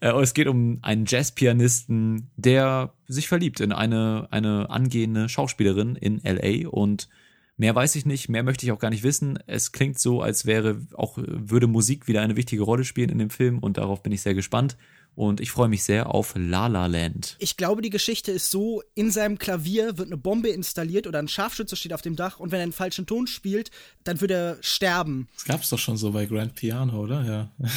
Äh, 0.00 0.20
es 0.20 0.34
geht 0.34 0.48
um 0.48 0.78
einen 0.82 1.04
Jazzpianisten, 1.06 2.30
der 2.36 2.94
sich 3.06 3.28
verliebt 3.28 3.60
in 3.60 3.72
eine, 3.72 4.28
eine 4.30 4.70
angehende 4.70 5.28
Schauspielerin 5.28 5.96
in 5.96 6.20
LA 6.24 6.68
und 6.68 7.08
Mehr 7.56 7.74
weiß 7.74 7.94
ich 7.94 8.04
nicht, 8.04 8.28
mehr 8.28 8.42
möchte 8.42 8.66
ich 8.66 8.72
auch 8.72 8.80
gar 8.80 8.90
nicht 8.90 9.04
wissen. 9.04 9.38
Es 9.46 9.70
klingt 9.70 9.98
so, 9.98 10.20
als 10.20 10.44
wäre 10.44 10.80
auch, 10.94 11.18
würde 11.18 11.68
Musik 11.68 12.08
wieder 12.08 12.20
eine 12.20 12.36
wichtige 12.36 12.62
Rolle 12.62 12.84
spielen 12.84 13.10
in 13.10 13.18
dem 13.18 13.30
Film 13.30 13.60
und 13.60 13.78
darauf 13.78 14.02
bin 14.02 14.12
ich 14.12 14.22
sehr 14.22 14.34
gespannt. 14.34 14.76
Und 15.14 15.40
ich 15.40 15.52
freue 15.52 15.68
mich 15.68 15.84
sehr 15.84 16.12
auf 16.12 16.34
La 16.36 16.66
La 16.66 16.86
Land. 16.86 17.36
Ich 17.38 17.56
glaube, 17.56 17.82
die 17.82 17.90
Geschichte 17.90 18.32
ist 18.32 18.50
so, 18.50 18.82
in 18.96 19.12
seinem 19.12 19.38
Klavier 19.38 19.96
wird 19.96 20.08
eine 20.08 20.16
Bombe 20.16 20.48
installiert 20.48 21.06
oder 21.06 21.20
ein 21.20 21.28
Scharfschütze 21.28 21.76
steht 21.76 21.92
auf 21.92 22.02
dem 22.02 22.16
Dach 22.16 22.40
und 22.40 22.50
wenn 22.50 22.58
er 22.58 22.64
einen 22.64 22.72
falschen 22.72 23.06
Ton 23.06 23.28
spielt, 23.28 23.70
dann 24.02 24.20
wird 24.20 24.32
er 24.32 24.58
sterben. 24.60 25.28
Das 25.34 25.44
gab's 25.44 25.70
doch 25.70 25.78
schon 25.78 25.96
so 25.96 26.10
bei 26.10 26.26
Grand 26.26 26.56
Piano, 26.56 27.00
oder? 27.00 27.24
Ja. 27.24 27.52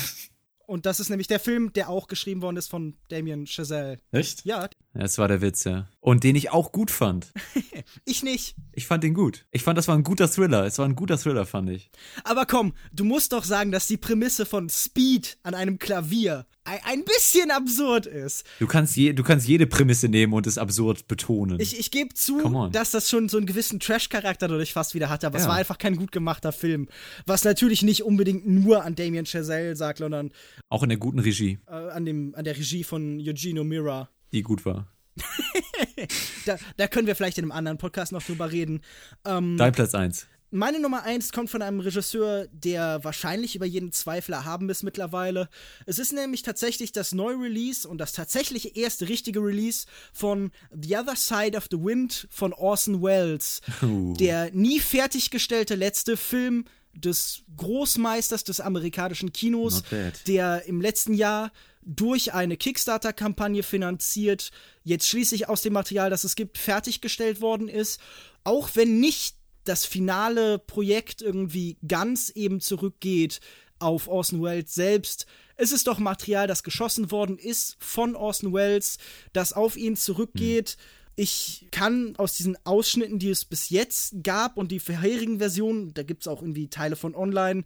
Und 0.68 0.86
das 0.86 1.00
ist 1.00 1.10
nämlich 1.10 1.28
der 1.28 1.40
Film, 1.40 1.72
der 1.72 1.88
auch 1.88 2.10
geschrieben 2.10 2.42
worden 2.42 2.58
ist 2.58 2.68
von 2.68 2.98
Damien 3.08 3.48
Chazelle. 3.48 4.00
Echt? 4.12 4.44
Ja. 4.44 4.70
Das 4.94 5.18
war 5.18 5.30
der 5.30 5.40
Witz, 5.40 5.64
ja. 5.64 5.88
Und 6.08 6.24
den 6.24 6.38
ich 6.38 6.52
auch 6.52 6.72
gut 6.72 6.90
fand. 6.90 7.34
ich 8.06 8.24
nicht. 8.24 8.56
Ich 8.72 8.88
fand 8.88 9.04
den 9.04 9.14
gut. 9.14 9.46
Ich 9.52 9.64
fand, 9.64 9.78
das 9.78 9.90
war 9.90 9.96
ein 9.98 10.06
guter 10.06 10.32
Thriller. 10.32 10.64
Es 10.64 10.80
war 10.80 10.86
ein 10.86 10.96
guter 10.96 11.18
Thriller, 11.18 11.46
fand 11.46 11.70
ich. 11.70 11.92
Aber 12.24 12.46
komm, 12.46 12.72
du 12.94 13.04
musst 13.04 13.34
doch 13.34 13.44
sagen, 13.44 13.74
dass 13.74 13.88
die 13.88 13.98
Prämisse 13.98 14.46
von 14.46 14.70
Speed 14.70 15.38
an 15.44 15.54
einem 15.54 15.80
Klavier 15.80 16.46
ein 16.64 17.04
bisschen 17.04 17.52
absurd 17.52 18.06
ist. 18.06 18.46
Du 18.60 18.68
kannst, 18.68 18.96
je, 18.96 19.12
du 19.12 19.22
kannst 19.22 19.50
jede 19.50 19.68
Prämisse 19.68 20.08
nehmen 20.08 20.32
und 20.32 20.48
es 20.48 20.58
absurd 20.58 21.10
betonen. 21.10 21.60
Ich, 21.60 21.78
ich 21.78 21.92
gebe 21.92 22.14
zu, 22.14 22.70
dass 22.72 22.92
das 22.92 23.10
schon 23.10 23.28
so 23.28 23.36
einen 23.36 23.46
gewissen 23.46 23.82
Trash-Charakter 23.82 24.48
dadurch 24.48 24.72
fast 24.72 24.96
wieder 24.96 25.10
hatte, 25.10 25.28
aber 25.28 25.40
ja. 25.40 25.44
es 25.44 25.50
war 25.50 25.58
einfach 25.58 25.78
kein 25.78 25.98
gut 25.98 26.14
gemachter 26.14 26.54
Film. 26.54 26.88
Was 27.26 27.44
natürlich 27.44 27.84
nicht 27.84 28.04
unbedingt 28.04 28.48
nur 28.48 28.86
an 28.86 28.96
Damien 28.96 29.26
Chazelle 29.26 29.76
sagt, 29.76 30.00
sondern 30.00 30.32
auch 30.70 30.84
in 30.84 30.90
der 30.90 31.00
guten 31.00 31.20
Regie. 31.20 31.60
Äh, 31.68 31.72
an, 31.72 32.06
dem, 32.06 32.34
an 32.34 32.46
der 32.46 32.56
Regie 32.56 32.86
von 32.86 33.20
Eugene 33.20 33.66
Mira. 33.66 34.10
Die 34.32 34.42
gut 34.42 34.66
war. 34.66 34.88
da, 36.46 36.58
da, 36.78 36.88
können 36.88 37.08
wir 37.08 37.16
vielleicht 37.16 37.38
in 37.38 37.46
einem 37.46 37.52
anderen 37.52 37.78
Podcast 37.78 38.12
noch 38.12 38.24
drüber 38.24 38.52
reden. 38.52 38.82
Ähm, 39.26 39.58
Dein 39.58 39.72
Platz 39.72 39.96
1. 39.96 40.28
Meine 40.50 40.80
Nummer 40.80 41.04
1 41.04 41.34
kommt 41.34 41.50
von 41.50 41.62
einem 41.62 41.82
Regisseur, 41.82 42.48
der 42.54 43.04
wahrscheinlich 43.04 43.58
über 43.58 43.66
jeden 43.66 43.92
Zweifel 43.92 44.32
erhaben 44.32 44.70
ist 44.70 44.82
mittlerweile. 44.82 45.50
Es 45.86 46.00
ist 46.00 46.14
nämlich 46.14 46.42
tatsächlich 46.42 46.94
das 46.94 47.12
Neu-Release 47.12 47.86
und 47.86 47.98
das 47.98 48.14
tatsächlich 48.14 48.78
erste 48.78 49.10
richtige 49.10 49.42
Release 49.42 49.88
von 50.14 50.52
The 50.72 50.96
Other 50.96 51.18
Side 51.18 51.58
of 51.58 51.68
the 51.70 51.78
Wind 51.78 52.30
von 52.32 52.54
Orson 52.54 53.04
Welles. 53.04 53.60
Uh. 53.82 54.14
Der 54.14 54.50
nie 54.54 54.80
fertiggestellte 54.80 55.76
letzte 55.76 56.16
Film 56.16 56.64
des 57.00 57.44
Großmeisters 57.56 58.44
des 58.44 58.60
amerikanischen 58.60 59.32
Kinos, 59.32 59.84
der 60.28 60.66
im 60.66 60.82
letzten 60.82 61.14
Jahr 61.14 61.52
durch 61.84 62.34
eine 62.34 62.58
Kickstarter-Kampagne 62.58 63.64
finanziert, 63.64 64.52
jetzt 64.84 65.08
schließlich 65.08 65.48
aus 65.48 65.62
dem 65.62 65.74
Material, 65.74 66.10
das 66.10 66.24
es 66.24 66.36
gibt, 66.36 66.58
fertiggestellt 66.58 67.40
worden 67.40 67.70
ist. 67.70 68.02
Auch 68.44 68.70
wenn 68.74 69.00
nicht 69.00 69.36
das 69.64 69.86
finale 69.86 70.60
Projekt 70.60 71.22
irgendwie 71.22 71.78
ganz 71.88 72.30
eben 72.30 72.62
zurückgeht 72.62 73.40
auf 73.80 74.08
Orson 74.08 74.42
Welles 74.42 74.74
selbst. 74.74 75.26
Es 75.56 75.72
ist 75.72 75.88
doch 75.88 76.00
Material, 76.00 76.48
das 76.48 76.64
geschossen 76.64 77.12
worden 77.12 77.38
ist 77.38 77.78
von 77.80 78.16
Orson 78.16 78.54
Welles, 78.54 78.98
das 79.34 79.54
auf 79.54 79.76
ihn 79.76 79.96
zurückgeht. 79.96 80.78
Mhm. 80.78 80.97
Ich 81.20 81.68
kann 81.72 82.16
aus 82.18 82.38
diesen 82.38 82.64
Ausschnitten, 82.64 83.18
die 83.18 83.32
es 83.32 83.44
bis 83.44 83.72
jetzt 83.72 84.24
gab 84.24 84.56
und 84.56 84.72
die 84.72 84.80
vorherigen 84.80 85.40
Versionen, 85.40 85.92
da 85.96 86.04
gibt 86.04 86.22
es 86.22 86.28
auch 86.28 86.42
irgendwie 86.42 86.68
Teile 86.68 86.96
von 86.96 87.16
online, 87.16 87.64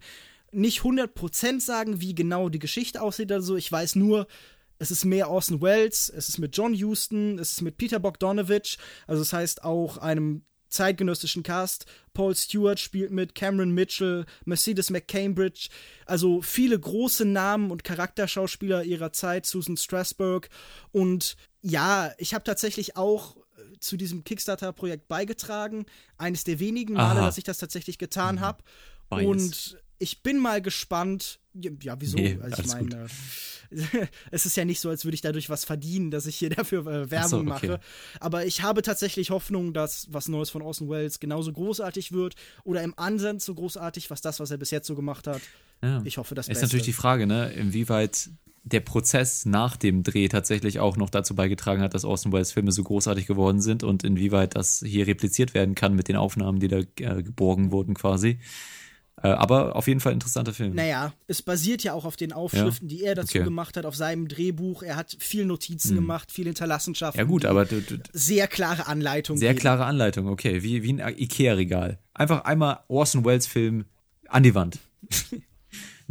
nicht 0.52 0.80
100% 0.80 1.60
sagen, 1.60 2.00
wie 2.00 2.14
genau 2.14 2.48
die 2.48 2.58
Geschichte 2.58 3.02
aussieht 3.02 3.30
oder 3.30 3.42
so. 3.42 3.54
Ich 3.56 3.70
weiß 3.70 3.96
nur, 3.96 4.26
es 4.78 4.90
ist 4.90 5.04
mehr 5.04 5.28
Orson 5.28 5.60
Welles, 5.60 6.08
es 6.08 6.30
ist 6.30 6.38
mit 6.38 6.56
John 6.56 6.74
Huston, 6.74 7.38
es 7.38 7.52
ist 7.52 7.60
mit 7.60 7.76
Peter 7.76 8.00
Bogdanovich, 8.00 8.78
also 9.06 9.20
das 9.20 9.34
heißt 9.34 9.64
auch 9.64 9.98
einem 9.98 10.46
zeitgenössischen 10.70 11.42
Cast. 11.42 11.84
Paul 12.14 12.34
Stewart 12.34 12.80
spielt 12.80 13.10
mit, 13.10 13.34
Cameron 13.34 13.72
Mitchell, 13.72 14.24
Mercedes 14.46 14.88
McCambridge, 14.88 15.68
also 16.06 16.40
viele 16.40 16.80
große 16.80 17.26
Namen 17.26 17.70
und 17.70 17.84
Charakterschauspieler 17.84 18.82
ihrer 18.82 19.12
Zeit, 19.12 19.44
Susan 19.44 19.76
Strasberg. 19.76 20.48
Und 20.90 21.36
ja, 21.60 22.12
ich 22.16 22.32
habe 22.32 22.44
tatsächlich 22.44 22.96
auch 22.96 23.36
zu 23.82 23.96
diesem 23.96 24.24
Kickstarter-Projekt 24.24 25.08
beigetragen. 25.08 25.86
Eines 26.18 26.44
der 26.44 26.60
wenigen 26.60 26.94
Male, 26.94 27.20
Aha. 27.20 27.26
dass 27.26 27.38
ich 27.38 27.44
das 27.44 27.58
tatsächlich 27.58 27.98
getan 27.98 28.36
mhm. 28.36 28.40
habe. 28.40 28.64
Und 29.08 29.76
ich 29.98 30.22
bin 30.22 30.38
mal 30.38 30.60
gespannt. 30.60 31.38
Ja, 31.54 32.00
wieso? 32.00 32.16
Nee, 32.16 32.38
also 32.40 32.62
ich 32.62 32.68
meine, 32.68 33.06
es 34.30 34.46
ist 34.46 34.56
ja 34.56 34.64
nicht 34.64 34.80
so, 34.80 34.88
als 34.88 35.04
würde 35.04 35.14
ich 35.14 35.20
dadurch 35.20 35.50
was 35.50 35.64
verdienen, 35.64 36.10
dass 36.10 36.26
ich 36.26 36.36
hier 36.36 36.50
dafür 36.50 36.86
äh, 36.86 37.10
Werbung 37.10 37.28
so, 37.28 37.36
okay. 37.38 37.68
mache. 37.68 37.80
Aber 38.18 38.46
ich 38.46 38.62
habe 38.62 38.82
tatsächlich 38.82 39.30
Hoffnung, 39.30 39.72
dass 39.72 40.08
was 40.10 40.28
Neues 40.28 40.50
von 40.50 40.62
Orson 40.62 40.88
Welles 40.88 41.20
genauso 41.20 41.52
großartig 41.52 42.12
wird 42.12 42.34
oder 42.64 42.82
im 42.82 42.94
Ansatz 42.98 43.44
so 43.44 43.54
großartig, 43.54 44.10
was 44.10 44.20
das, 44.20 44.40
was 44.40 44.50
er 44.50 44.56
bis 44.56 44.70
jetzt 44.70 44.86
so 44.86 44.96
gemacht 44.96 45.26
hat. 45.26 45.42
Ja. 45.82 46.00
Ich 46.04 46.16
hoffe, 46.18 46.34
das 46.34 46.46
Ist 46.46 46.54
Beste. 46.54 46.64
natürlich 46.64 46.86
die 46.86 46.92
Frage, 46.92 47.26
ne, 47.26 47.52
inwieweit 47.52 48.30
der 48.64 48.80
Prozess 48.80 49.44
nach 49.44 49.76
dem 49.76 50.02
Dreh 50.02 50.28
tatsächlich 50.28 50.78
auch 50.78 50.96
noch 50.96 51.10
dazu 51.10 51.34
beigetragen 51.34 51.82
hat, 51.82 51.94
dass 51.94 52.04
Orson 52.04 52.32
Welles 52.32 52.52
Filme 52.52 52.70
so 52.70 52.84
großartig 52.84 53.26
geworden 53.26 53.60
sind 53.60 53.82
und 53.82 54.04
inwieweit 54.04 54.54
das 54.54 54.82
hier 54.86 55.06
repliziert 55.06 55.52
werden 55.54 55.74
kann 55.74 55.94
mit 55.94 56.08
den 56.08 56.16
Aufnahmen, 56.16 56.60
die 56.60 56.68
da 56.68 56.78
äh, 56.78 57.22
geborgen 57.22 57.72
wurden 57.72 57.94
quasi. 57.94 58.38
Äh, 59.20 59.28
aber 59.28 59.76
auf 59.76 59.88
jeden 59.88 60.00
Fall 60.00 60.12
interessanter 60.12 60.52
Film. 60.52 60.74
Naja, 60.74 61.12
es 61.26 61.42
basiert 61.42 61.82
ja 61.82 61.92
auch 61.92 62.04
auf 62.04 62.16
den 62.16 62.32
Aufschriften, 62.32 62.88
ja? 62.88 62.96
die 62.96 63.04
er 63.04 63.14
dazu 63.14 63.38
okay. 63.38 63.44
gemacht 63.44 63.76
hat, 63.76 63.84
auf 63.84 63.96
seinem 63.96 64.28
Drehbuch. 64.28 64.82
Er 64.82 64.96
hat 64.96 65.16
viel 65.18 65.44
Notizen 65.44 65.90
hm. 65.90 65.96
gemacht, 65.96 66.32
viel 66.32 66.46
Hinterlassenschaften. 66.46 67.18
Ja, 67.18 67.24
gut, 67.24 67.44
aber. 67.44 67.64
Du, 67.64 67.80
du, 67.80 67.98
sehr 68.12 68.48
klare 68.48 68.86
Anleitung. 68.86 69.36
Sehr 69.36 69.50
geben. 69.50 69.60
klare 69.60 69.84
Anleitung, 69.84 70.28
okay. 70.28 70.62
Wie, 70.62 70.82
wie 70.82 71.00
ein 71.00 71.16
Ikea-Regal. 71.16 71.98
Einfach 72.14 72.44
einmal 72.44 72.80
Orson 72.88 73.24
Welles-Film 73.24 73.84
an 74.28 74.42
die 74.42 74.54
Wand. 74.54 74.78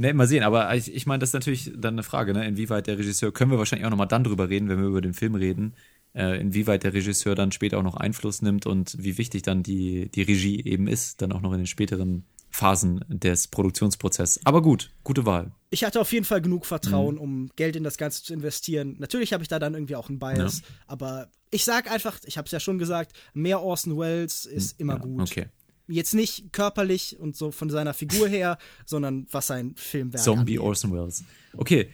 ne, 0.01 0.13
mal 0.13 0.27
sehen, 0.27 0.43
aber 0.43 0.75
ich, 0.75 0.93
ich 0.93 1.05
meine, 1.05 1.19
das 1.19 1.29
ist 1.29 1.33
natürlich 1.33 1.71
dann 1.77 1.93
eine 1.93 2.03
Frage, 2.03 2.33
ne? 2.33 2.45
Inwieweit 2.45 2.87
der 2.87 2.97
Regisseur, 2.97 3.31
können 3.31 3.51
wir 3.51 3.57
wahrscheinlich 3.57 3.85
auch 3.85 3.91
nochmal 3.91 4.07
dann 4.07 4.23
drüber 4.23 4.49
reden, 4.49 4.67
wenn 4.67 4.79
wir 4.79 4.87
über 4.87 5.01
den 5.01 5.13
Film 5.13 5.35
reden, 5.35 5.73
äh, 6.13 6.39
inwieweit 6.41 6.83
der 6.83 6.93
Regisseur 6.93 7.35
dann 7.35 7.51
später 7.51 7.77
auch 7.77 7.83
noch 7.83 7.95
Einfluss 7.95 8.41
nimmt 8.41 8.65
und 8.65 8.95
wie 8.99 9.17
wichtig 9.17 9.43
dann 9.43 9.63
die, 9.63 10.09
die 10.09 10.23
Regie 10.23 10.63
eben 10.65 10.87
ist, 10.87 11.21
dann 11.21 11.31
auch 11.31 11.41
noch 11.41 11.53
in 11.53 11.59
den 11.59 11.67
späteren 11.67 12.25
Phasen 12.49 13.05
des 13.07 13.47
Produktionsprozesses. 13.47 14.45
Aber 14.45 14.61
gut, 14.61 14.91
gute 15.03 15.25
Wahl. 15.25 15.51
Ich 15.69 15.85
hatte 15.85 16.01
auf 16.01 16.11
jeden 16.11 16.25
Fall 16.25 16.41
genug 16.41 16.65
Vertrauen, 16.65 17.15
mhm. 17.15 17.21
um 17.21 17.49
Geld 17.55 17.77
in 17.77 17.83
das 17.83 17.97
Ganze 17.97 18.23
zu 18.23 18.33
investieren. 18.33 18.97
Natürlich 18.99 19.31
habe 19.31 19.43
ich 19.43 19.47
da 19.47 19.57
dann 19.57 19.73
irgendwie 19.73 19.95
auch 19.95 20.09
einen 20.09 20.19
Bias, 20.19 20.59
ja. 20.59 20.65
aber 20.87 21.29
ich 21.49 21.63
sag 21.63 21.89
einfach, 21.89 22.19
ich 22.25 22.37
habe 22.37 22.45
es 22.45 22.51
ja 22.51 22.59
schon 22.59 22.77
gesagt, 22.77 23.13
mehr 23.33 23.61
Orson 23.61 23.97
Welles 23.97 24.45
ist 24.45 24.79
mhm. 24.79 24.81
immer 24.81 24.93
ja, 24.95 24.99
gut. 24.99 25.21
Okay. 25.31 25.45
Jetzt 25.91 26.13
nicht 26.13 26.51
körperlich 26.51 27.19
und 27.19 27.35
so 27.35 27.51
von 27.51 27.69
seiner 27.69 27.93
Figur 27.93 28.27
her, 28.27 28.57
sondern 28.85 29.27
was 29.31 29.47
sein 29.47 29.73
Filmwerk 29.75 30.23
Zombie 30.23 30.57
angeht. 30.57 30.59
Orson 30.59 30.93
Welles. 30.93 31.23
Okay. 31.55 31.89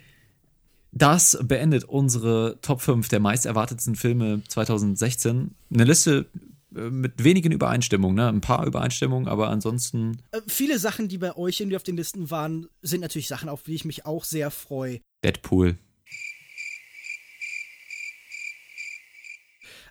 Das 0.94 1.38
beendet 1.44 1.84
unsere 1.84 2.60
Top 2.62 2.82
5 2.82 3.10
der 3.10 3.20
meist 3.20 3.46
erwartetsten 3.46 3.96
Filme 3.96 4.42
2016. 4.48 5.52
Eine 5.72 5.84
Liste, 5.84 6.28
äh, 6.76 6.90
mit 6.90 7.24
wenigen 7.24 7.52
Übereinstimmungen, 7.52 8.16
ne? 8.16 8.28
Ein 8.28 8.42
paar 8.42 8.66
Übereinstimmungen, 8.66 9.28
aber 9.28 9.50
ansonsten. 9.50 10.18
Äh, 10.32 10.42
viele 10.48 10.80
Sachen, 10.80 11.08
die 11.08 11.18
bei 11.18 11.36
euch 11.36 11.60
irgendwie 11.60 11.76
auf 11.76 11.84
den 11.84 11.98
Listen 11.98 12.30
waren, 12.30 12.68
sind 12.82 13.02
natürlich 13.02 13.28
Sachen, 13.28 13.50
auf 13.50 13.64
die 13.64 13.76
ich 13.76 13.86
mich 13.86 14.06
auch 14.06 14.24
sehr 14.24 14.52
freue. 14.52 15.00
Deadpool. 15.24 15.78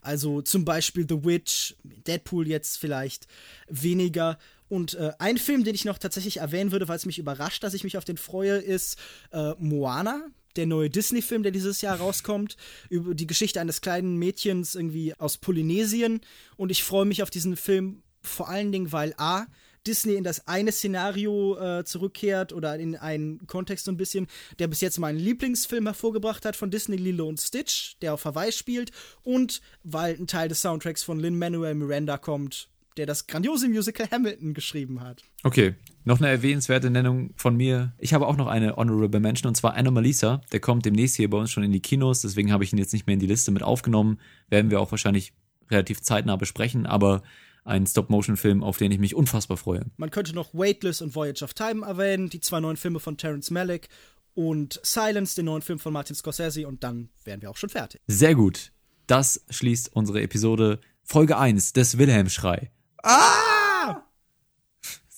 Also 0.06 0.40
zum 0.40 0.64
Beispiel 0.64 1.04
The 1.08 1.24
Witch, 1.24 1.74
Deadpool 1.82 2.46
jetzt 2.46 2.78
vielleicht 2.78 3.26
weniger. 3.68 4.38
Und 4.68 4.94
äh, 4.94 5.12
ein 5.18 5.36
Film, 5.36 5.64
den 5.64 5.74
ich 5.74 5.84
noch 5.84 5.98
tatsächlich 5.98 6.38
erwähnen 6.38 6.70
würde, 6.70 6.88
weil 6.88 6.96
es 6.96 7.06
mich 7.06 7.18
überrascht, 7.18 7.62
dass 7.64 7.74
ich 7.74 7.84
mich 7.84 7.98
auf 7.98 8.04
den 8.04 8.16
freue, 8.16 8.56
ist 8.56 8.98
äh, 9.32 9.52
Moana 9.58 10.26
der 10.56 10.66
neue 10.66 10.88
Disney-Film, 10.88 11.42
der 11.42 11.52
dieses 11.52 11.82
Jahr 11.82 11.98
rauskommt, 11.98 12.56
über 12.88 13.14
die 13.14 13.26
Geschichte 13.26 13.60
eines 13.60 13.82
kleinen 13.82 14.16
Mädchens 14.16 14.74
irgendwie 14.74 15.12
aus 15.14 15.36
Polynesien. 15.36 16.20
Und 16.56 16.70
ich 16.70 16.82
freue 16.82 17.04
mich 17.04 17.22
auf 17.22 17.28
diesen 17.28 17.56
Film 17.56 18.02
vor 18.22 18.48
allen 18.48 18.72
Dingen, 18.72 18.90
weil 18.90 19.12
A, 19.18 19.46
Disney 19.86 20.14
in 20.14 20.24
das 20.24 20.46
eine 20.46 20.72
Szenario 20.72 21.56
äh, 21.58 21.84
zurückkehrt 21.84 22.52
oder 22.52 22.78
in 22.78 22.96
einen 22.96 23.46
Kontext 23.46 23.84
so 23.84 23.92
ein 23.92 23.96
bisschen, 23.96 24.26
der 24.58 24.68
bis 24.68 24.80
jetzt 24.80 24.98
meinen 24.98 25.18
Lieblingsfilm 25.18 25.86
hervorgebracht 25.86 26.44
hat 26.44 26.56
von 26.56 26.70
Disney, 26.70 26.96
Lilo 26.96 27.28
und 27.28 27.40
Stitch, 27.40 27.96
der 28.00 28.14
auf 28.14 28.24
Hawaii 28.24 28.52
spielt 28.52 28.90
und 29.22 29.60
weil 29.84 30.14
ein 30.14 30.26
Teil 30.26 30.48
des 30.48 30.62
Soundtracks 30.62 31.02
von 31.02 31.20
Lin-Manuel 31.20 31.74
Miranda 31.74 32.18
kommt, 32.18 32.68
der 32.96 33.06
das 33.06 33.26
grandiose 33.26 33.68
Musical 33.68 34.08
Hamilton 34.10 34.54
geschrieben 34.54 35.00
hat. 35.00 35.22
Okay, 35.42 35.74
noch 36.04 36.18
eine 36.18 36.28
erwähnenswerte 36.28 36.90
Nennung 36.90 37.30
von 37.36 37.56
mir. 37.56 37.92
Ich 37.98 38.14
habe 38.14 38.26
auch 38.26 38.36
noch 38.36 38.46
eine 38.46 38.76
Honorable 38.76 39.20
Mention 39.20 39.48
und 39.48 39.54
zwar 39.54 39.74
Anomalisa. 39.74 40.40
Der 40.52 40.60
kommt 40.60 40.84
demnächst 40.86 41.16
hier 41.16 41.28
bei 41.28 41.38
uns 41.38 41.50
schon 41.50 41.62
in 41.62 41.72
die 41.72 41.80
Kinos, 41.80 42.22
deswegen 42.22 42.52
habe 42.52 42.64
ich 42.64 42.72
ihn 42.72 42.78
jetzt 42.78 42.92
nicht 42.92 43.06
mehr 43.06 43.14
in 43.14 43.20
die 43.20 43.26
Liste 43.26 43.50
mit 43.50 43.62
aufgenommen. 43.62 44.18
Werden 44.48 44.70
wir 44.70 44.80
auch 44.80 44.90
wahrscheinlich 44.90 45.32
relativ 45.70 46.00
zeitnah 46.00 46.36
besprechen, 46.36 46.86
aber 46.86 47.22
ein 47.66 47.86
Stop-Motion-Film, 47.86 48.62
auf 48.62 48.78
den 48.78 48.92
ich 48.92 48.98
mich 48.98 49.14
unfassbar 49.14 49.56
freue. 49.56 49.86
Man 49.96 50.10
könnte 50.10 50.34
noch 50.34 50.54
Weightless 50.54 51.02
und 51.02 51.14
Voyage 51.14 51.42
of 51.42 51.54
Time 51.54 51.84
erwähnen, 51.84 52.30
die 52.30 52.40
zwei 52.40 52.60
neuen 52.60 52.76
Filme 52.76 53.00
von 53.00 53.16
Terrence 53.16 53.50
Malick 53.50 53.88
und 54.34 54.80
Silence, 54.82 55.34
den 55.34 55.46
neuen 55.46 55.62
Film 55.62 55.78
von 55.78 55.92
Martin 55.92 56.14
Scorsese 56.14 56.66
und 56.66 56.84
dann 56.84 57.08
wären 57.24 57.42
wir 57.42 57.50
auch 57.50 57.56
schon 57.56 57.70
fertig. 57.70 58.00
Sehr 58.06 58.34
gut. 58.34 58.72
Das 59.06 59.44
schließt 59.50 59.90
unsere 59.92 60.22
Episode 60.22 60.80
Folge 61.02 61.38
1 61.38 61.72
des 61.72 61.98
Wilhelm-Schrei. 61.98 62.70
Ah! 63.02 64.02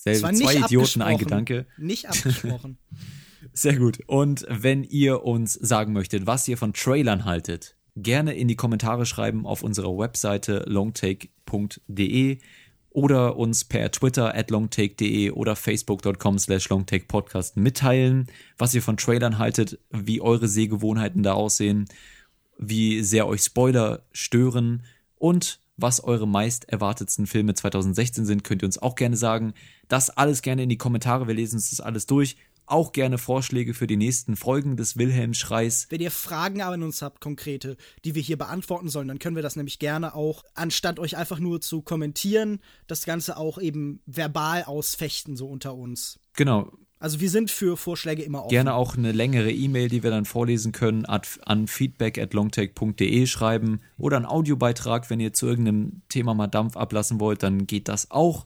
Nicht 0.05 0.37
zwei 0.37 0.55
Idioten, 0.55 1.01
ein 1.01 1.17
Gedanke. 1.17 1.67
Nicht 1.77 2.07
abgesprochen. 2.07 2.77
Sehr 3.53 3.77
gut. 3.77 3.99
Und 4.07 4.45
wenn 4.49 4.83
ihr 4.83 5.23
uns 5.23 5.53
sagen 5.53 5.93
möchtet, 5.93 6.25
was 6.25 6.47
ihr 6.47 6.57
von 6.57 6.73
Trailern 6.73 7.25
haltet, 7.25 7.75
gerne 8.03 8.33
in 8.33 8.47
die 8.47 8.55
Kommentare 8.55 9.05
schreiben 9.05 9.45
auf 9.45 9.63
unserer 9.63 9.97
Webseite 9.97 10.63
longtake.de 10.67 12.39
oder 12.91 13.37
uns 13.37 13.65
per 13.65 13.91
Twitter 13.91 14.35
at 14.35 14.49
longtake.de 14.49 15.31
oder 15.31 15.55
facebook.com 15.55 16.39
slash 16.39 16.69
longtakepodcast 16.69 17.57
mitteilen, 17.57 18.27
was 18.57 18.73
ihr 18.73 18.81
von 18.81 18.97
Trailern 18.97 19.37
haltet, 19.37 19.79
wie 19.91 20.21
eure 20.21 20.47
Sehgewohnheiten 20.47 21.23
da 21.23 21.33
aussehen, 21.33 21.85
wie 22.57 23.03
sehr 23.03 23.27
euch 23.27 23.41
Spoiler 23.41 24.03
stören 24.11 24.83
und 25.15 25.59
was 25.77 26.03
eure 26.03 26.27
meist 26.27 26.67
erwartetsten 26.67 27.25
Filme 27.25 27.53
2016 27.53 28.25
sind, 28.25 28.43
könnt 28.43 28.63
ihr 28.63 28.65
uns 28.65 28.81
auch 28.81 28.95
gerne 28.95 29.15
sagen. 29.15 29.53
Das 29.87 30.09
alles 30.09 30.41
gerne 30.41 30.63
in 30.63 30.69
die 30.69 30.77
Kommentare, 30.77 31.27
wir 31.27 31.35
lesen 31.35 31.55
uns 31.55 31.69
das 31.69 31.79
alles 31.79 32.05
durch. 32.05 32.35
Auch 32.69 32.91
gerne 32.91 33.17
Vorschläge 33.17 33.73
für 33.73 33.87
die 33.87 33.97
nächsten 33.97 34.35
Folgen 34.35 34.77
des 34.77 34.95
Wilhelm-Schreis. 34.95 35.87
Wenn 35.89 36.01
ihr 36.01 36.11
Fragen 36.11 36.61
an 36.61 36.83
uns 36.83 37.01
habt, 37.01 37.19
konkrete, 37.19 37.77
die 38.05 38.13
wir 38.13 38.21
hier 38.21 38.37
beantworten 38.37 38.89
sollen, 38.89 39.07
dann 39.07 39.17
können 39.17 39.35
wir 39.35 39.41
das 39.43 39.55
nämlich 39.55 39.79
gerne 39.79 40.13
auch, 40.13 40.43
anstatt 40.53 40.99
euch 40.99 41.17
einfach 41.17 41.39
nur 41.39 41.61
zu 41.61 41.81
kommentieren, 41.81 42.59
das 42.85 43.05
Ganze 43.05 43.37
auch 43.37 43.57
eben 43.59 44.01
verbal 44.05 44.63
ausfechten, 44.65 45.35
so 45.35 45.47
unter 45.47 45.73
uns. 45.75 46.19
Genau, 46.35 46.71
Also 46.99 47.19
wir 47.21 47.29
sind 47.29 47.49
für 47.49 47.75
Vorschläge 47.75 48.21
immer 48.21 48.41
offen. 48.41 48.49
gerne 48.49 48.73
auch 48.75 48.95
eine 48.95 49.13
längere 49.13 49.51
E-Mail, 49.51 49.89
die 49.89 50.03
wir 50.03 50.11
dann 50.11 50.25
vorlesen 50.25 50.71
können, 50.71 51.05
an 51.05 51.67
feedback 51.67 52.19
at 52.19 52.33
longtake.de 52.33 53.25
schreiben 53.25 53.81
oder 53.97 54.17
einen 54.17 54.25
Audiobeitrag, 54.25 55.09
wenn 55.09 55.19
ihr 55.19 55.33
zu 55.33 55.47
irgendeinem 55.47 56.01
Thema 56.09 56.33
mal 56.35 56.47
Dampf 56.47 56.77
ablassen 56.77 57.19
wollt, 57.19 57.41
dann 57.41 57.65
geht 57.65 57.87
das 57.87 58.11
auch. 58.11 58.45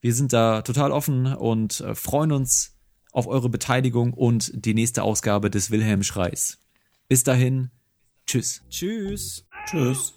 Wir 0.00 0.14
sind 0.14 0.32
da 0.32 0.62
total 0.62 0.92
offen 0.92 1.26
und 1.34 1.80
äh, 1.82 1.94
freuen 1.94 2.32
uns 2.32 2.74
auf 3.12 3.26
eure 3.26 3.48
Beteiligung 3.48 4.12
und 4.12 4.52
die 4.54 4.74
nächste 4.74 5.02
Ausgabe 5.02 5.50
des 5.50 5.70
Wilhelm 5.70 6.02
Schreis. 6.02 6.58
Bis 7.08 7.24
dahin, 7.24 7.70
tschüss. 8.26 8.62
Tschüss. 8.68 9.46
Tschüss. 9.66 10.12